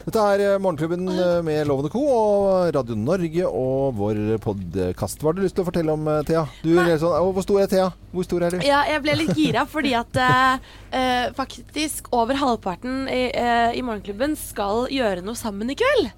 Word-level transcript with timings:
Dette 0.00 0.22
er 0.32 0.40
eh, 0.40 0.58
Morgenklubben 0.62 1.08
eh, 1.12 1.40
med 1.44 1.66
Lovende 1.68 1.90
Co. 1.92 2.00
og 2.08 2.70
Radio 2.72 2.94
Norge 2.96 3.44
og 3.46 3.98
vår 3.98 4.20
podkast. 4.40 5.20
Hva 5.20 5.28
har 5.28 5.36
du 5.36 5.42
lyst 5.44 5.58
til 5.58 5.64
å 5.64 5.68
fortelle 5.68 5.92
om, 5.92 6.06
eh, 6.08 6.22
Thea? 6.28 6.46
Du 6.64 6.72
sånn, 6.72 7.12
å, 7.18 7.28
hvor 7.36 7.44
stor 7.44 7.60
er 7.60 7.68
Thea? 7.68 7.90
Hvor 8.14 8.24
stor 8.24 8.46
er 8.46 8.56
du? 8.56 8.64
Ja, 8.64 8.80
jeg 8.88 9.02
ble 9.04 9.18
litt 9.20 9.34
gira 9.36 9.66
fordi 9.68 9.92
at 9.98 10.16
eh, 10.16 11.28
faktisk 11.36 12.08
over 12.16 12.40
halvparten 12.40 13.04
i, 13.12 13.26
eh, 13.28 13.76
i 13.76 13.84
Morgenklubben 13.84 14.38
skal 14.40 14.86
gjøre 14.88 15.20
noe 15.26 15.36
sammen 15.38 15.68
i 15.68 15.76
kveld. 15.78 16.08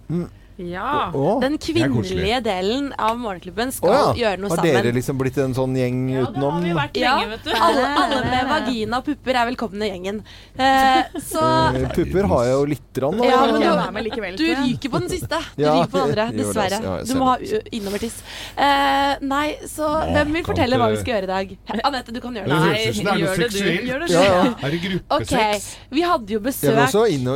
Ja. 0.58 1.10
Å, 1.14 1.40
Den 1.40 1.56
kvinnelige 1.58 2.40
delen 2.44 2.90
av 2.98 3.16
Morgenklubben 3.18 3.68
å 3.70 3.72
skal 3.72 3.92
ja. 3.94 4.12
gjøre 4.20 4.40
noe 4.42 4.50
sammen. 4.52 4.74
Har 4.76 4.82
dere 4.82 4.94
liksom 4.94 5.18
blitt 5.18 5.38
en 5.42 5.54
sånn 5.56 5.74
gjeng 5.76 6.00
Ja, 6.12 6.20
det 6.26 6.28
utenom? 6.32 6.52
har 6.52 6.60
vi 6.66 6.72
vært 6.76 6.96
Ja, 7.00 7.14
lenge, 7.18 7.30
vet 7.32 7.44
du. 7.44 7.50
alle, 7.56 7.86
alle 8.02 8.20
med 8.30 8.50
vagina 8.50 8.98
og 8.98 9.04
pupper 9.06 9.38
er 9.40 9.46
velkomne 9.50 9.82
i 9.86 9.90
gjengen. 9.90 10.22
Eh, 10.58 11.02
så 11.20 11.42
Eh, 11.72 11.88
Pupper 11.92 12.26
har 12.28 12.44
jeg 12.44 12.52
jo 12.52 12.64
litt 12.66 12.98
rann, 13.02 13.16
da. 13.18 13.24
Ja, 13.24 13.90
men 13.90 14.04
du- 14.36 14.36
Du 14.36 14.54
ryker 14.54 14.88
på 14.90 14.98
den 15.00 15.08
siste. 15.08 15.38
Du 15.56 15.62
Ja, 15.62 15.72
ryker 15.74 15.90
på 15.90 15.98
den 15.98 16.08
andre, 16.10 16.26
det 16.36 16.44
dessverre. 16.44 16.78
jeg 16.82 17.06
Du 17.06 17.14
må 17.14 17.24
ha 17.26 17.36
innovertiss. 17.72 18.22
Eh, 18.56 19.16
nei, 19.22 19.56
så 19.66 19.88
hvem 20.12 20.32
vil 20.32 20.44
fortelle 20.44 20.76
hva 20.76 20.90
vi 20.90 20.96
skal 21.00 21.14
gjøre 21.14 21.24
i 21.24 21.32
dag? 21.32 21.56
Anette, 21.84 22.12
du 22.12 22.20
kan 22.20 22.34
gjøre 22.34 22.44
Det 22.44 22.60
det. 22.60 23.02
det 23.02 23.06
er 23.06 23.18
gjør 23.18 23.36
det 23.36 23.50
du. 23.52 23.86
Gjør 23.88 24.00
det 24.06 24.10
Ja, 24.10 24.22
ja. 24.22 24.54
Er 24.62 24.70
det 24.70 24.80
gruppesex? 24.82 25.32
Okay. 25.32 25.60
vi 25.90 26.00
hadde 26.02 26.28
jo 26.28 26.40
besøk 26.40 26.62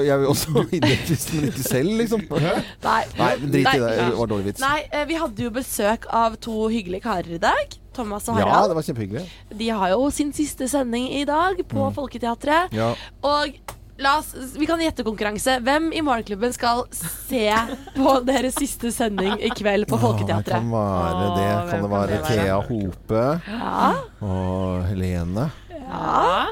jeg 0.06 0.18
vil 0.20 0.28
også 0.28 0.66
innovertiss, 0.73 1.32
men 1.32 1.45
ikke 1.51 1.64
selv, 1.64 1.90
liksom. 2.01 2.20
Nei, 2.84 3.04
Nei, 3.19 3.30
drit 3.41 3.55
i 3.74 3.78
det. 3.78 3.91
Det 3.96 4.16
var 4.19 4.27
dårlig 4.33 4.45
vits. 4.51 4.60
Nei, 4.60 4.80
eh, 4.91 5.05
vi 5.09 5.15
hadde 5.20 5.46
jo 5.46 5.51
besøk 5.51 6.06
av 6.12 6.37
to 6.42 6.69
hyggelige 6.73 7.02
karer 7.06 7.37
i 7.37 7.38
dag. 7.42 7.79
Thomas 7.96 8.29
og 8.29 8.37
Harald. 8.37 8.52
Ja, 8.52 8.66
det 8.69 8.77
var 8.77 8.82
kjempehyggelig. 8.82 9.24
De 9.56 9.69
har 9.73 9.88
jo 9.95 10.10
sin 10.12 10.32
siste 10.37 10.69
sending 10.69 11.09
i 11.16 11.24
dag 11.24 11.62
på 11.70 11.87
Folketeatret. 11.96 12.73
Ja. 12.77 12.91
Og 13.24 13.55
oss, 14.19 14.34
vi 14.59 14.66
kan 14.69 14.79
gjette 14.84 15.01
konkurranse. 15.06 15.55
Hvem 15.65 15.87
i 15.96 16.02
Morgenklubben 16.05 16.52
skal 16.52 16.82
se 16.92 17.46
på 17.96 18.10
deres 18.29 18.59
siste 18.60 18.91
sending 18.92 19.38
i 19.41 19.48
kveld 19.57 19.87
på 19.88 19.96
Det 19.96 20.02
Folketeatret? 20.04 20.52
kan 20.59 20.68
være 20.70 21.30
det. 21.38 21.46
Åh, 21.46 21.70
Kan 21.70 21.80
det 21.80 21.80
hvem 21.80 21.80
kan 21.80 21.91
være 21.95 22.10
det 22.10 22.20
være? 22.20 22.37
Thea 22.37 22.60
Hope 22.68 23.23
Ja. 23.48 23.95
og 24.20 24.85
Helene 24.91 25.51
Ja. 25.73 26.46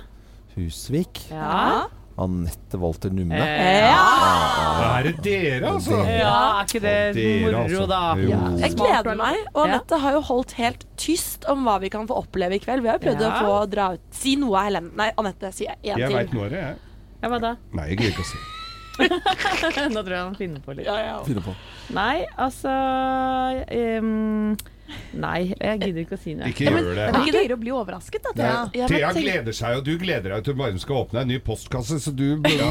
Husvik? 0.56 1.26
Ja. 1.30 1.84
Anette 2.18 2.78
Walter 2.78 3.10
Numme? 3.10 3.34
Eh, 3.34 3.90
Da 3.90 4.90
er 5.00 5.02
det 5.08 5.14
dere, 5.24 5.72
altså. 5.72 5.96
ja, 6.06 6.34
er 6.60 6.68
ikke 6.68 6.80
det 6.84 6.94
Dere, 7.16 7.40
moro, 7.50 7.62
altså. 7.64 7.86
da? 7.90 8.00
Ja. 8.22 8.40
Jeg 8.62 8.76
gleder 8.78 9.16
meg. 9.18 9.36
Og 9.54 9.62
Anette 9.64 9.98
har 10.04 10.12
jo 10.18 10.20
holdt 10.28 10.52
helt 10.60 10.84
tyst 11.00 11.44
om 11.50 11.64
hva 11.66 11.78
vi 11.82 11.90
kan 11.90 12.06
få 12.06 12.20
oppleve 12.22 12.54
i 12.54 12.62
kveld. 12.62 12.82
Vi 12.86 12.88
har 12.92 12.98
jo 13.00 13.04
prøvd 13.08 13.20
Ja. 13.26 13.30
å 13.30 13.44
få 13.44 13.70
dra 13.70 13.88
ut 13.96 14.00
Si 14.14 14.36
noe, 14.36 14.62
Helene. 14.66 14.90
Nei, 14.94 15.10
Anette, 15.18 15.50
si 15.52 15.66
én 15.66 15.74
Jeg 15.82 15.96
ting. 16.06 16.16
veit 16.16 16.32
nå 16.32 16.48
det, 16.50 16.60
jeg. 16.62 16.76
Ja, 17.22 17.28
hva 17.32 17.40
da? 17.40 17.56
Nei, 17.72 17.88
jeg 17.90 17.98
gidder 17.98 18.12
ikke 18.14 18.22
å 18.22 18.30
si. 18.30 18.38
Nå 19.94 20.02
tror 20.06 20.12
jeg 20.14 20.22
han 20.22 20.34
finner 20.38 20.60
på 20.62 20.74
litt. 20.76 20.86
Ja, 20.86 20.94
ja. 21.02 21.16
Finner 21.26 21.42
på. 21.42 21.54
Nei, 21.96 22.26
altså 22.38 22.70
ehm, 23.74 24.54
Nei, 25.14 25.54
jeg 25.54 25.80
gidder 25.80 26.00
ikke 26.02 26.16
å 26.16 26.20
si 26.20 26.34
noe. 26.34 26.48
Ikke 26.50 26.66
gjør 26.66 26.88
det. 26.96 27.06
Det 27.14 27.20
er 27.20 27.28
gøyere 27.38 27.56
å 27.56 27.60
bli 27.60 27.72
overrasket, 27.74 28.24
da, 28.26 28.32
Thea. 28.34 28.54
Ja, 28.74 28.88
Thea 28.90 29.12
tenk- 29.14 29.26
gleder 29.28 29.54
seg, 29.56 29.78
og 29.78 29.84
du 29.86 29.92
gleder 30.00 30.34
deg 30.34 30.44
til 30.48 30.56
bare 30.58 30.80
skal 30.82 31.02
åpne 31.04 31.22
en 31.22 31.30
ny 31.30 31.38
postkasse, 31.44 32.00
så 32.02 32.10
du 32.14 32.26
ja. 32.58 32.70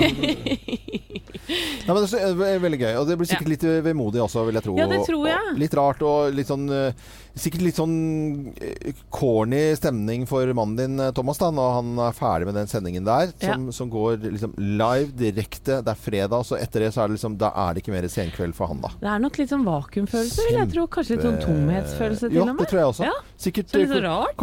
Nei, 1.84 1.92
men 1.92 2.06
det 2.08 2.20
er 2.48 2.62
veldig 2.64 2.80
gøy. 2.80 2.94
Og 3.02 3.08
det 3.10 3.18
blir 3.20 3.28
sikkert 3.30 3.52
litt 3.52 3.66
vemodig 3.86 4.22
også, 4.24 4.46
vil 4.48 4.60
jeg 4.60 4.66
tro. 4.68 4.76
Ja, 4.80 4.88
det 4.92 5.02
tror 5.08 5.28
jeg. 5.28 5.52
Og 5.54 5.60
litt 5.64 5.76
rart 5.80 6.04
og 6.08 6.36
litt 6.38 6.50
sånn 6.52 6.68
eh, 6.72 7.08
Sikkert 7.34 7.64
litt 7.66 7.78
sånn 7.80 7.94
eh, 8.62 8.92
corny 9.14 9.62
stemning 9.80 10.28
for 10.30 10.46
mannen 10.54 10.78
din, 10.78 11.00
eh, 11.02 11.10
Thomas, 11.18 11.40
da, 11.42 11.50
når 11.56 11.72
han 11.80 11.92
er 12.06 12.14
ferdig 12.14 12.46
med 12.50 12.58
den 12.60 12.70
sendingen 12.70 13.08
der. 13.08 13.32
Som, 13.42 13.72
som 13.74 13.90
går 13.90 14.20
liksom 14.28 14.54
live, 14.58 15.10
direkte. 15.18 15.80
Det 15.82 15.96
er 15.96 16.00
fredag, 16.00 16.46
så 16.46 16.60
etter 16.62 16.86
det 16.86 16.92
så 16.94 17.04
er 17.04 17.10
det 17.10 17.18
liksom 17.18 17.38
Da 17.42 17.50
er 17.66 17.74
det 17.74 17.84
ikke 17.84 17.96
mer 17.96 18.06
senkveld 18.12 18.54
for 18.58 18.70
han, 18.70 18.84
da. 18.86 18.94
Det 19.02 19.10
er 19.16 19.24
nok 19.24 19.40
litt 19.42 19.54
sånn 19.54 19.66
vakuumfølelse, 19.66 20.46
vil 20.50 20.60
jeg 20.62 20.74
tro. 20.76 20.86
Kanskje 20.94 21.18
litt 21.18 21.26
sånn 21.26 21.42
tomhetsfølelse 21.42 22.30
til 22.30 22.38
Ja, 22.38 22.46
og 22.46 22.62
det 22.62 22.70
tror 22.70 22.84
jeg 22.84 22.92
også. 22.94 23.10
Ja, 23.10 23.16
Sikkert 23.48 23.74
så 23.74 23.82
litt 23.82 23.90
eh, 23.90 23.96
så 23.98 24.04
rart. 24.06 24.38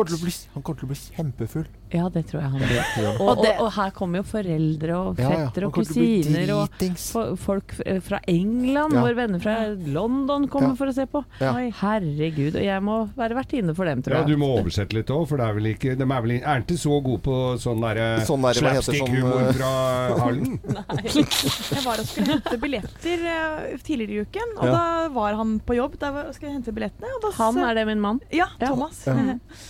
Han 0.57 0.67
kommer 0.67 0.83
til 0.83 0.91
å 0.91 0.91
bli 0.91 1.01
kjempefull. 1.21 1.71
Ja, 1.93 2.09
det 2.13 2.23
tror 2.31 2.41
jeg 2.43 2.51
han 2.53 2.61
blir. 2.63 2.81
Og, 3.21 3.31
og, 3.33 3.45
og 3.65 3.71
her 3.75 3.91
kommer 3.97 4.21
jo 4.21 4.27
foreldre 4.31 4.97
og 4.99 5.19
Ja, 5.19 5.31
ja. 5.31 5.39
fettere 5.49 5.67
og 5.67 5.75
kusiner 5.75 6.53
og 6.55 7.39
folk 7.43 7.75
fra 8.07 8.21
England. 8.31 8.95
Ja. 8.95 9.03
Våre 9.03 9.17
venner 9.19 9.43
fra 9.43 9.57
London 9.75 10.47
kommer 10.53 10.71
Ja. 10.71 10.79
for 10.79 10.87
å 10.87 10.95
se 10.95 11.07
på. 11.11 11.25
Ja. 11.41 11.55
Oi, 11.57 11.71
Herregud. 11.81 12.55
Og 12.61 12.63
jeg 12.65 12.83
må 12.87 12.99
være 13.17 13.35
vertinne 13.41 13.75
for 13.75 13.85
dem, 13.91 14.03
tror 14.07 14.17
ja, 14.21 14.23
du 14.29 14.37
må 14.39 14.53
oversette 14.61 14.95
litt 14.95 15.11
òg, 15.11 15.27
for 15.29 15.41
det 15.41 15.47
er 15.49 15.55
vel 15.59 15.67
ikke 15.73 15.97
De 15.99 16.07
er 16.07 16.23
vel 16.27 16.35
er 16.39 16.63
ikke 16.63 16.79
så 16.79 17.01
gode 17.03 17.23
på 17.27 17.37
sånn 17.61 17.81
derre 17.83 18.09
Sånn 18.29 18.43
der, 18.47 18.61
slapstick-humor 18.61 19.51
sånn, 19.51 19.59
fra 19.59 19.73
Harlem. 20.21 20.59
Jeg 21.75 21.83
var 21.85 22.01
og 22.03 22.07
skulle 22.07 22.37
hente 22.37 22.59
billetter 22.63 23.27
eh, 23.35 23.77
tidligere 23.83 24.13
i 24.13 24.25
uken, 24.29 24.55
og 24.59 24.65
Ja. 24.67 24.73
da 24.77 25.09
var 25.15 25.35
han 25.41 25.59
på 25.67 25.75
jobb. 25.79 25.99
Da 25.99 26.11
var- 26.15 26.31
skulle 26.33 26.53
jeg 26.53 26.61
hente 26.61 26.73
billettene. 26.77 27.11
Og 27.19 27.23
da 27.27 27.31
Han 27.43 27.59
er 27.65 27.75
det 27.75 27.87
min 27.91 28.01
mann. 28.01 28.21
Ja, 28.31 28.47
Thomas. 28.61 29.03
Ja. 29.07 29.17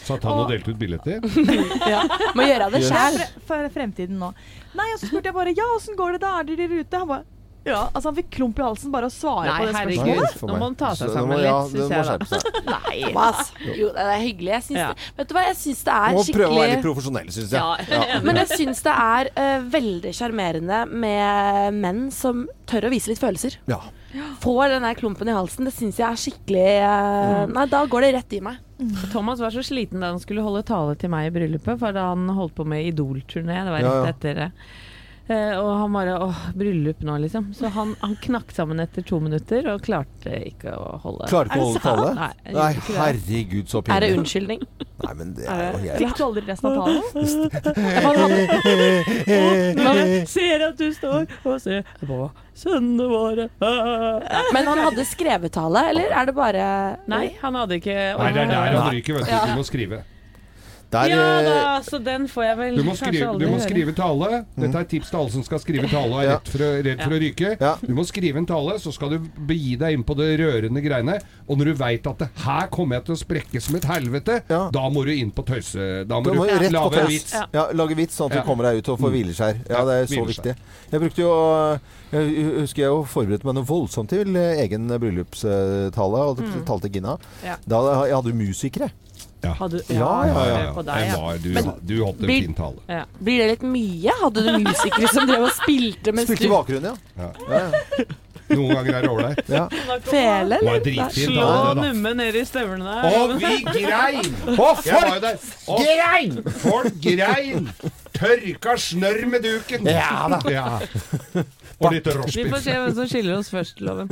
Satt 0.04 0.22
han 0.24 0.44
og 0.44 0.50
delte 0.50 0.70
ut 0.74 0.78
billetter? 0.80 1.20
Må 2.38 2.46
gjøre 2.46 2.70
det 2.74 2.84
sjæl. 2.86 3.18
For, 3.48 3.66
fremtiden 3.74 4.18
nå. 4.20 4.32
Nei, 4.78 4.86
og 4.94 5.00
så 5.02 5.10
spurte 5.10 5.30
jeg 5.30 5.36
bare 5.36 5.52
Ja, 5.56 5.66
åssen 5.76 5.96
går 5.98 6.16
det 6.16 6.24
da? 6.24 6.38
Er 6.40 6.48
dere 6.48 6.66
i 6.66 6.72
rute? 6.80 6.98
Han 7.02 7.08
bare 7.10 7.26
Ja, 7.66 7.80
altså 7.92 8.08
han 8.08 8.16
fikk 8.16 8.30
klump 8.38 8.56
i 8.56 8.62
halsen 8.64 8.92
bare 8.94 9.10
å 9.10 9.12
svare 9.12 9.50
Nei, 9.50 9.56
på 9.60 9.66
det 9.68 9.74
spørsmålet. 9.74 10.20
Nei, 10.22 10.38
for 10.40 10.48
Nå 10.48 10.54
må 10.62 10.68
han 10.70 10.76
ta 10.80 10.92
seg 10.96 11.10
sammen 11.12 11.34
må- 11.34 11.40
litt, 11.42 11.50
ja, 11.50 11.58
synes 11.68 11.90
det 11.90 11.98
jeg 11.98 12.06
da. 12.08 12.70
Nei. 12.74 12.94
Thomas. 13.04 13.52
Jo, 13.76 13.90
det 13.98 14.06
er 14.06 14.22
hyggelig. 14.24 14.52
Jeg 14.54 14.66
syns 14.70 14.80
Ja. 14.80 14.88
det, 14.94 15.10
vet 15.18 15.28
du 15.28 15.34
hva, 15.36 15.42
jeg 15.50 15.58
syns 15.60 15.82
det 15.84 15.96
er 15.98 16.16
skikkelig... 16.16 16.32
Må 16.32 16.38
prøve 16.40 16.50
å 16.56 16.60
være 16.62 16.72
litt 16.72 16.86
profesjonell, 16.86 17.30
syns 17.36 17.52
jeg. 17.58 17.86
Ja. 17.92 18.20
Men 18.24 18.40
jeg 18.40 18.52
syns 18.54 18.80
det 18.88 18.96
er 19.04 19.32
uh, 19.36 19.68
veldig 19.76 20.14
sjarmerende 20.22 20.80
med 21.04 21.80
menn 21.84 22.02
som 22.14 22.46
tør 22.70 22.88
å 22.88 22.94
vise 22.96 23.12
litt 23.12 23.20
følelser. 23.20 23.60
Ja. 23.68 23.82
Får 24.42 24.72
den 24.72 24.84
der 24.86 24.98
klumpen 24.98 25.28
i 25.30 25.34
halsen. 25.36 25.68
Det 25.68 25.74
syns 25.76 26.00
jeg 26.00 26.08
er 26.08 26.18
skikkelig 26.18 26.66
eh, 26.82 27.42
Nei, 27.52 27.66
da 27.70 27.84
går 27.86 28.06
det 28.06 28.12
rett 28.18 28.36
i 28.36 28.42
meg. 28.44 28.58
Thomas 29.12 29.42
var 29.42 29.52
så 29.54 29.62
sliten 29.64 30.00
da 30.02 30.12
han 30.14 30.22
skulle 30.22 30.44
holde 30.44 30.64
tale 30.66 30.96
til 30.98 31.12
meg 31.12 31.28
i 31.28 31.34
bryllupet, 31.34 31.76
for 31.78 31.94
da 31.94 32.10
han 32.12 32.30
holdt 32.34 32.56
på 32.56 32.66
med 32.68 32.88
Idol-turné. 32.90 33.60
Det 33.66 33.74
var 33.74 33.84
rett 33.84 33.98
ja. 34.00 34.14
etter 34.14 34.40
det. 34.40 34.48
Eh, 34.50 34.89
og 35.30 35.70
han 35.82 35.92
bare 35.94 36.14
åh, 36.24 36.38
bryllup 36.58 37.00
nå, 37.06 37.14
liksom. 37.24 37.44
Så 37.54 37.64
han, 37.74 37.88
han 38.00 38.14
knakk 38.24 38.48
sammen 38.54 38.78
etter 38.82 39.02
to 39.06 39.16
minutter 39.22 39.60
og 39.72 39.78
klarte 39.86 40.30
ikke 40.48 40.70
å 40.74 40.76
holde 41.04 41.22
Klarte 41.30 41.50
ikke 41.54 41.62
å 41.62 41.64
holde 41.68 41.82
tale? 41.84 42.08
Nei, 42.18 42.34
Nei, 42.56 42.72
herregud, 42.96 43.66
så 43.70 43.78
Er 43.86 43.98
det 44.04 44.10
unnskyldning? 44.18 44.60
Nei, 45.00 45.14
men 45.16 45.26
det 45.38 45.44
er 45.48 45.60
jo 45.64 45.68
helt 45.84 45.98
Fikk 46.02 46.14
du 46.18 46.22
aldri 46.26 46.42
resten 46.48 46.66
av 46.70 46.74
talen? 46.82 47.02
Man 49.86 49.98
ser 50.28 50.58
at 50.68 50.76
du 50.80 50.88
står 50.96 51.22
og 51.44 51.56
ser 51.62 51.80
på 52.04 52.18
sønnene 52.60 53.06
våre. 53.08 53.48
Ah. 53.64 54.20
Men 54.54 54.66
han 54.68 54.78
hadde 54.84 55.04
skrevetale, 55.08 55.80
eller 55.92 56.08
er 56.12 56.24
det 56.28 56.34
bare 56.36 56.64
Nei, 57.10 57.26
han 57.40 57.54
hadde 57.56 57.74
ikke 57.80 57.96
Nei, 57.96 58.32
det 58.36 58.42
er 58.44 58.48
der 58.50 58.76
han 58.76 58.94
ryker, 58.94 59.12
vet 59.20 59.30
du. 59.30 59.34
Du 59.54 59.60
må 59.60 59.64
skrive. 59.66 59.98
Der, 60.90 61.06
Ja 61.12 61.24
eh, 61.38 61.44
da, 61.46 61.74
så 61.86 62.00
den 62.02 62.24
får 62.26 62.44
jeg 62.48 62.56
vel 62.58 62.76
Du 62.76 62.82
må 62.82 62.94
kanskje 62.96 63.06
skrive, 63.12 63.26
aldri 63.30 63.46
du 63.46 63.52
må 63.52 63.58
skrive 63.62 63.92
tale. 63.94 64.28
Dette 64.58 64.80
er 64.80 64.86
tips 64.90 65.10
til 65.12 65.18
alle 65.20 65.30
som 65.36 65.44
skal 65.46 65.60
skrive 65.62 65.86
tale 65.92 66.10
og 66.10 66.22
er 66.24 66.30
redd 66.32 66.48
for, 66.50 66.64
å, 66.66 66.70
redd 66.82 67.02
for 67.04 67.14
å 67.14 67.20
ryke. 67.22 67.50
Ja. 67.60 67.74
Du 67.84 67.92
må 67.94 68.04
skrive 68.08 68.40
en 68.42 68.48
tale, 68.50 68.74
så 68.82 68.90
skal 68.96 69.12
du 69.14 69.28
begi 69.46 69.76
deg 69.78 69.94
inn 69.94 70.02
på 70.08 70.16
det 70.18 70.32
rørende 70.40 70.82
greiene. 70.82 71.14
Og 71.46 71.60
når 71.60 71.70
du 71.70 71.74
veit 71.78 72.08
at 72.10 72.24
det, 72.24 72.28
her 72.42 72.66
kommer 72.74 72.98
jeg 72.98 73.06
til 73.06 73.14
å 73.14 73.20
sprekke 73.22 73.62
som 73.62 73.78
et 73.78 73.86
helvete, 73.86 74.40
Ja. 74.50 74.64
da 74.74 74.82
må 74.90 75.04
du 75.06 75.12
inn 75.14 75.30
på 75.30 75.44
tøyse... 75.46 75.86
Da 76.10 76.18
må 76.18 76.26
du, 76.26 76.38
må 76.40 76.48
du 76.50 76.66
lage 76.74 77.06
vits. 77.06 77.34
Ja. 77.38 77.44
Ja, 77.54 77.64
lage 77.72 77.94
vits 77.98 78.18
sånn 78.18 78.30
at 78.32 78.40
Ja. 78.40 78.42
du 78.42 78.50
kommer 78.50 78.66
deg 78.66 78.82
ut 78.82 78.90
og 78.90 78.98
får 79.04 79.14
hvileskjær. 79.14 79.60
Ja, 79.70 79.84
det 79.86 79.94
er 80.02 80.10
så 80.10 80.24
viktig. 80.26 80.56
Jeg 80.90 81.00
brukte 81.06 81.22
jo 81.22 81.32
Jeg 82.10 82.46
husker 82.64 82.82
jeg 82.82 82.90
jo 82.90 83.04
forberedte 83.06 83.46
meg 83.46 83.54
noe 83.60 83.68
voldsomt 83.68 84.10
til 84.10 84.34
egen 84.34 84.88
bryllupstale. 84.90 86.24
Og 86.32 86.40
Mm. 86.42 86.64
talte 86.66 86.90
Gina. 86.90 87.16
Ja. 87.44 87.54
Da 87.68 88.06
jeg 88.08 88.14
hadde 88.16 88.34
musikere. 88.34 88.90
Hadde, 89.42 89.80
Ja, 89.88 89.96
ja, 90.26 90.32
Ja, 90.34 90.58
ja, 90.60 90.82
deg, 90.82 91.06
ja. 91.08 91.16
var, 91.20 91.38
du, 91.42 91.48
Men- 91.56 91.70
du 91.86 91.94
holdt 92.04 92.20
en 92.20 92.26
Blir- 92.26 92.42
fin 92.44 92.54
tale. 92.54 92.80
ja. 92.88 93.04
Blir 93.20 93.38
det 93.38 93.48
litt 93.54 93.62
mye? 93.62 94.12
Hadde 94.22 94.42
du 94.44 94.58
musikere 94.64 95.08
som 95.08 95.26
drev 95.26 95.42
og 95.48 95.52
spilte 95.56 96.12
mens 96.12 96.28
Spilte 96.28 96.44
i 96.44 96.48
du 96.48 96.52
bakgrunnen, 96.52 96.96
ja. 97.16 97.24
Ja. 97.24 97.32
ja. 97.48 97.70
ja. 97.98 98.04
Noen 98.50 98.74
ganger 98.74 98.94
er 98.98 99.02
det 99.02 99.10
ålreit. 99.10 99.48
ja. 99.48 99.68
Fele, 100.02 100.56
eller? 100.58 101.10
Slå 101.14 101.74
numme 101.78 102.14
ned 102.18 102.34
i 102.34 102.44
støvlene 102.44 102.84
der. 102.84 103.18
Og 103.20 103.36
vi 103.38 103.62
grein! 103.62 104.34
Jo 104.46 104.66
folk. 104.74 105.44
Og 105.68 105.84
grein! 105.86 106.40
folk 106.58 106.98
grein! 107.04 107.70
Tørka 108.12 108.74
snørr 108.76 109.22
med 109.30 109.44
duken. 109.46 109.86
Ja 109.86 110.26
da. 110.28 110.40
Ja. 110.50 110.66
Og 111.80 111.92
litt 111.94 112.10
Vi 112.34 112.44
får 112.50 112.60
se 112.60 112.74
hvem 112.76 112.94
som 112.98 113.06
skiller 113.08 113.38
oss 113.38 113.48
først, 113.54 113.78
Loven. 113.80 114.10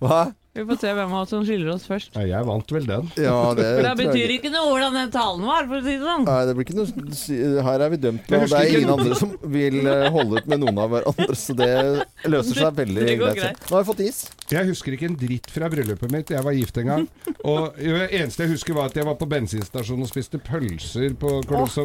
Hva? 0.00 0.32
Vi 0.52 0.64
får 0.66 0.80
se 0.82 0.90
hvem 0.98 1.12
av 1.14 1.20
oss 1.22 1.30
som 1.30 1.44
skiller 1.46 1.68
oss 1.70 1.84
først. 1.86 2.16
Ja, 2.18 2.24
jeg 2.26 2.46
vant 2.48 2.72
vel 2.74 2.86
den. 2.88 3.04
Ja, 3.22 3.34
det 3.54 3.66
For 3.70 3.84
det 3.86 3.92
betyr 4.00 4.32
ikke. 4.34 4.50
noe 4.50 4.66
hvordan 4.72 4.96
den 4.98 5.12
talen 5.14 5.44
var, 5.46 5.68
for 5.70 5.78
å 5.78 5.84
si 5.84 5.92
det 5.94 6.02
sånn. 6.02 6.24
Nei, 6.26 6.38
det 6.48 6.54
blir 6.58 6.66
ikke 6.66 6.78
noe 6.80 7.62
Her 7.68 7.84
er 7.86 7.92
vi 7.92 7.98
dømt 8.02 8.24
og 8.26 8.26
Det 8.26 8.40
er 8.50 8.64
ikke- 8.66 8.80
ingen 8.80 8.90
andre 8.96 9.14
som 9.20 9.36
vil 9.46 9.86
eh, 9.86 10.08
holde 10.10 10.40
ut 10.42 10.48
med 10.50 10.58
noen 10.64 10.78
av 10.82 10.90
hverandre, 10.90 11.36
så 11.38 11.54
det 11.54 12.06
løser 12.26 12.54
seg 12.64 12.74
veldig 12.80 13.06
greit. 13.20 13.36
greit. 13.38 13.60
Nå 13.70 13.76
har 13.76 13.84
vi 13.84 13.90
fått 13.92 14.00
is. 14.08 14.18
Jeg 14.50 14.66
husker 14.66 14.92
ikke 14.96 15.06
en 15.06 15.16
dritt 15.16 15.46
fra 15.54 15.68
bryllupet 15.70 16.10
mitt. 16.10 16.28
Jeg 16.34 16.42
var 16.42 16.52
gift 16.58 16.76
en 16.82 16.86
gang. 16.90 17.06
Og 17.44 17.76
det 17.78 18.10
eneste 18.10 18.42
jeg 18.42 18.50
husker, 18.56 18.74
var 18.74 18.86
at 18.90 18.94
jeg 18.98 19.04
var 19.06 19.14
på 19.14 19.28
bensinstasjonen 19.30 20.02
og 20.02 20.10
spiste 20.10 20.40
pølser 20.42 21.14
på 21.14 21.38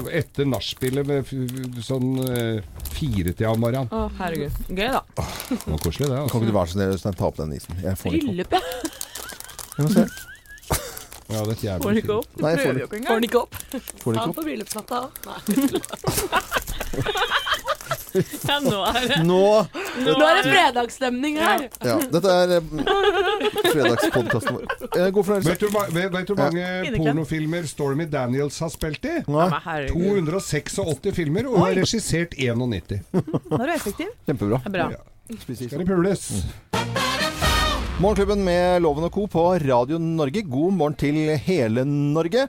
etter 0.09 0.49
nachspielet 0.49 1.05
ved 1.05 1.29
sånn 1.85 2.17
eh, 2.33 2.61
firetida 2.97 3.51
om 3.53 3.61
morgenen. 3.61 3.93
Å, 3.93 4.09
herregud. 4.17 4.57
Gøy, 4.73 4.89
da. 4.89 5.03
Det 5.53 5.61
var 5.69 5.77
koselig, 5.85 6.09
det. 6.09 6.17
Kan 6.17 6.25
Altså. 6.25 6.41
ikke 6.41 6.49
du 6.49 6.57
være 6.57 6.67
så 6.73 6.73
snill 6.73 7.13
å 7.13 7.15
ta 7.21 7.25
opp 7.29 7.37
den 7.37 7.53
isen? 7.53 7.77
Jeg 7.83 7.95
får 8.01 8.11
den 8.11 8.21
ikke 8.39 8.47
opp. 8.49 8.51
Jeg 9.75 9.83
må 9.85 9.89
se. 9.91 10.05
Ja, 11.25 11.39
det 11.41 11.49
er 11.49 11.51
et 11.51 11.57
Får 11.57 11.65
jævlig 11.65 11.85
den 11.85 11.97
ikke 12.03 12.15
opp? 12.15 12.27
Nei, 12.39 12.49
jeg 12.53 12.59
får 12.59 12.69
den 12.69 12.79
jo 12.79 12.85
ikke 12.85 12.95
den 12.95 13.01
opp. 13.41 13.53
får 13.55 13.65
den 13.73 14.15
Ta 14.15 14.21
ikke 14.21 14.29
opp. 14.29 14.35
på 14.35 14.43
bryllupsnatta 14.45 14.95
òg. 15.01 15.11
Nei. 15.25 15.39
Ja, 18.47 18.55
nå 18.63 18.77
er 18.87 19.05
det 19.09 19.15
Nå 19.27 19.37
Nå 20.05 20.13
er 20.23 20.37
det 20.37 20.43
fredagsstemning 20.45 21.35
her. 21.41 21.65
Ja, 21.83 21.95
dette 22.13 22.31
er 22.31 22.53
eh, 22.55 22.69
fredagspodkasten 23.73 24.55
vår. 24.55 24.63
Eh, 24.95 25.09
God 25.11 25.25
fornøyelse. 25.27 25.49
Vet 25.49 25.59
du, 25.65 25.67
hva- 25.73 25.87
vet, 25.91 26.07
vet 26.13 26.29
du 26.29 26.33
hvor 26.33 26.39
mange 26.45 26.63
Inneklem. 26.87 27.01
pornofilmer 27.09 27.67
Stormy 27.67 28.05
Daniels 28.11 28.59
har 28.63 28.71
spilt 28.73 29.03
i? 29.09 29.17
Nei, 29.27 29.49
Men 29.51 29.57
herregud. 29.65 30.31
286 30.31 31.11
filmer, 31.17 31.49
og 31.51 31.59
har 31.65 31.75
regissert 31.81 32.37
91. 32.39 33.03
Nå 33.11 33.59
er 33.59 33.65
du 33.67 33.73
effektiv. 33.75 34.15
kjempebra. 34.29 34.61
Det 34.63 34.71
er 34.71 34.77
bra. 34.95 35.03
Skal 35.35 35.79
det 35.83 35.87
pules? 35.89 36.25
Morgenklubben 37.95 38.41
med 38.43 38.81
Loven 38.83 39.05
og 39.07 39.11
Co. 39.15 39.23
på 39.31 39.41
Radio 39.63 39.95
Norge. 39.97 40.41
God 40.43 40.73
morgen 40.75 40.95
til 40.99 41.15
hele 41.45 41.85
Norge. 41.87 42.41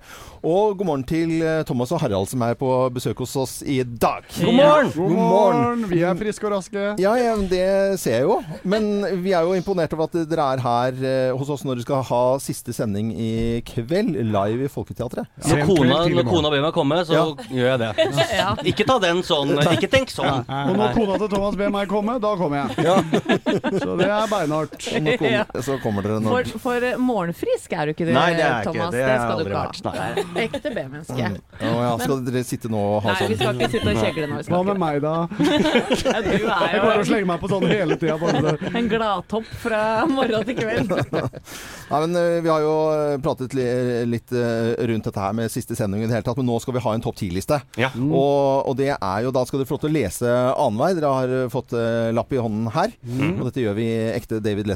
Og 0.46 0.74
god 0.78 0.86
morgen 0.86 1.04
til 1.06 1.36
eh, 1.42 1.60
Thomas 1.66 1.90
og 1.94 2.00
Harald 2.02 2.26
som 2.30 2.42
er 2.42 2.56
på 2.58 2.66
besøk 2.94 3.18
hos 3.22 3.32
oss 3.38 3.52
i 3.66 3.76
dag. 3.86 4.26
God 4.40 4.54
morgen! 4.58 4.90
God 4.96 5.12
morgen. 5.16 5.84
Vi 5.90 6.00
er 6.06 6.18
friske 6.18 6.46
og 6.48 6.52
raske. 6.56 6.82
Ja, 7.02 7.12
ja, 7.18 7.32
det 7.50 7.62
ser 8.02 8.16
jeg 8.20 8.26
jo. 8.26 8.40
Men 8.66 8.88
vi 9.22 9.32
er 9.38 9.46
jo 9.46 9.54
imponert 9.58 9.94
over 9.94 10.08
at 10.10 10.18
dere 10.30 10.48
er 10.56 10.62
her 10.66 10.98
eh, 11.12 11.30
hos 11.38 11.50
oss 11.54 11.62
når 11.66 11.78
dere 11.80 11.86
skal 11.86 12.02
ha 12.10 12.20
siste 12.42 12.74
sending 12.76 13.10
i 13.14 13.30
kveld, 13.70 14.18
live 14.26 14.66
i 14.66 14.70
Folketeatret. 14.70 15.30
Når 15.46 15.62
kona, 15.70 16.00
når 16.10 16.28
kona 16.30 16.52
ber 16.56 16.66
meg 16.66 16.74
komme, 16.74 17.00
så 17.06 17.16
Ja. 17.20 17.24
gjør 17.54 17.70
jeg 17.70 17.78
det. 17.86 18.08
Ikke 18.74 18.88
ta 18.90 18.98
den 19.06 19.22
sånn. 19.26 19.54
Ikke 19.62 19.90
tenk 19.94 20.10
sånn. 20.14 20.42
Og 20.42 20.74
når 20.82 20.94
kona 20.98 21.18
til 21.22 21.32
Thomas 21.38 21.58
ber 21.62 21.70
meg 21.78 21.90
komme, 21.94 22.18
da 22.22 22.34
kommer 22.38 22.66
jeg. 22.66 22.98
Så 23.86 23.94
det 23.98 24.10
er 24.10 24.30
beinhardt. 24.30 24.90
Så 25.66 25.76
kommer 25.82 26.06
dere 26.06 26.20
når 26.22 26.50
for 26.54 26.62
for 26.66 26.86
morgenfrisk 27.02 27.72
er 27.76 27.88
du 27.90 27.94
ikke 27.94 28.06
det, 28.08 28.14
Nei, 28.16 28.28
det 28.36 28.44
er 28.44 28.52
jeg 28.52 28.72
ikke. 28.72 28.88
Det 28.92 29.02
Det, 29.02 29.16
skal 29.22 29.36
du 29.36 29.44
ikke 29.44 29.56
vært. 29.56 29.86
ha. 29.86 30.42
Ekte 30.46 30.72
B-menneske. 30.76 31.30
Å 31.66 31.72
ja, 31.86 31.92
skal 32.02 32.22
dere 32.26 32.42
sitte 32.46 32.70
nå 32.72 32.80
og 32.80 32.98
ha 33.06 33.14
Nei, 33.14 33.28
vi 33.30 33.38
sånn 33.38 33.40
skal 33.40 33.60
ikke 33.60 33.70
sitte 33.74 33.92
og 33.94 34.00
kjegle 34.04 34.28
nå. 34.30 34.40
Hva 34.50 34.60
med 34.70 34.80
meg, 34.82 35.00
da? 35.04 35.14
Ja, 36.06 36.20
du 36.22 36.30
Jeg 36.32 36.46
går 36.46 36.86
til 36.86 36.92
å 36.92 36.96
jo 37.00 37.06
slenge 37.08 37.28
meg 37.30 37.40
på 37.42 37.50
sånn 37.50 37.66
hele 37.70 37.96
tida. 38.00 38.54
En 38.76 38.90
gladtopp 38.90 39.48
fra 39.62 39.80
morgen 40.10 40.46
til 40.48 40.58
kveld. 40.58 40.92
Nei, 41.90 42.00
men 42.02 42.16
eh, 42.20 42.38
Vi 42.44 42.50
har 42.50 42.64
jo 42.64 42.74
eh, 42.94 43.16
pratet 43.22 43.54
litt 43.56 44.32
eh, 44.34 44.72
rundt 44.90 45.06
dette 45.08 45.22
her 45.22 45.36
med 45.36 45.52
siste 45.52 45.76
sending 45.78 46.02
i 46.04 46.08
det 46.08 46.16
hele 46.18 46.26
tatt, 46.26 46.38
men 46.40 46.48
nå 46.48 46.58
skal 46.62 46.76
vi 46.76 46.82
ha 46.84 46.94
en 46.96 47.04
topp 47.04 47.18
ti-liste. 47.20 47.60
Ja. 47.80 47.90
Og, 47.96 48.66
og 48.70 48.76
det 48.78 48.90
er 48.96 49.24
jo, 49.26 49.32
da 49.34 49.44
skal 49.48 49.60
dere 49.62 49.68
få 49.70 49.76
lov 49.78 49.84
til 49.86 49.92
å 49.92 49.96
lese 49.96 50.32
annenhver. 50.52 50.98
Dere 51.00 51.12
har 51.20 51.34
eh, 51.40 51.48
fått 51.52 51.74
eh, 51.76 52.10
lapp 52.16 52.32
i 52.34 52.40
hånden 52.42 52.70
her. 52.74 52.94
Og 53.36 53.44
dette 53.48 53.62
gjør 53.64 53.76
vi 53.78 53.88
ekte 54.16 54.40
David 54.44 54.70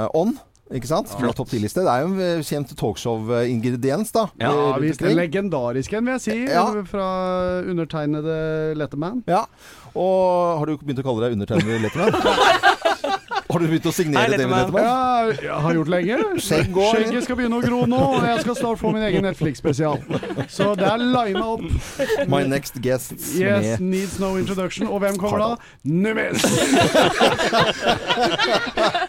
Letterman-ånd. 0.00 0.38
Ikke 0.70 0.86
sant? 0.86 1.10
Fra 1.10 1.32
topp 1.34 1.50
10-liste. 1.50 1.82
Det 1.82 1.90
er 1.90 2.04
jo 2.04 2.10
en 2.12 2.20
eh, 2.22 2.42
kjent 2.46 2.70
talkshow-ingrediens, 2.78 4.12
da. 4.14 4.28
Ja, 4.38 4.52
eh, 4.54 4.76
visst. 4.84 5.02
En 5.02 5.18
legendariske 5.18 5.18
legendarisk 5.18 5.96
en, 5.98 6.06
vil 6.06 6.14
jeg 6.14 6.22
si. 6.22 6.36
Ja. 6.46 6.62
Fra 6.86 7.08
undertegnede 7.66 8.36
Letterman. 8.78 9.24
Ja. 9.26 9.48
Og 9.98 10.60
har 10.60 10.70
du 10.70 10.76
begynt 10.78 11.02
å 11.02 11.06
kalle 11.08 11.26
deg 11.26 11.34
undertegnede 11.34 11.82
Letterman? 11.82 12.14
har 13.50 13.58
du 13.62 13.66
begynt 13.70 13.86
å 13.90 13.92
signere 13.94 14.30
David 14.30 14.40
Letterman. 14.50 14.84
Ja, 14.84 14.98
jeg 15.42 15.60
har 15.64 15.72
gjort 15.78 15.90
lenge. 15.92 16.14
Skjegg. 16.42 16.66
Skjegget 16.74 17.22
skal 17.26 17.36
begynne 17.40 17.56
å 17.58 17.62
gro 17.64 17.78
nå, 17.90 18.00
og 18.16 18.22
jeg 18.28 18.38
skal 18.44 18.54
snart 18.58 18.78
få 18.80 18.88
min 18.94 19.04
egen 19.08 19.22
Netflix-spesial. 19.26 19.96
Så 20.50 20.64
det 20.78 20.86
er 20.88 20.98
lina 21.02 21.44
opp. 21.56 21.64
My 22.30 22.42
next 22.48 22.74
guests 22.84 23.24
Yes, 23.38 23.64
med 23.78 23.80
needs 23.92 24.14
no 24.22 24.28
introduction. 24.40 24.84
Og 24.90 24.98
hvem 25.04 25.16
kommer 25.20 25.38
da? 25.42 25.50
Numis! 25.84 26.40
Det 26.40 26.48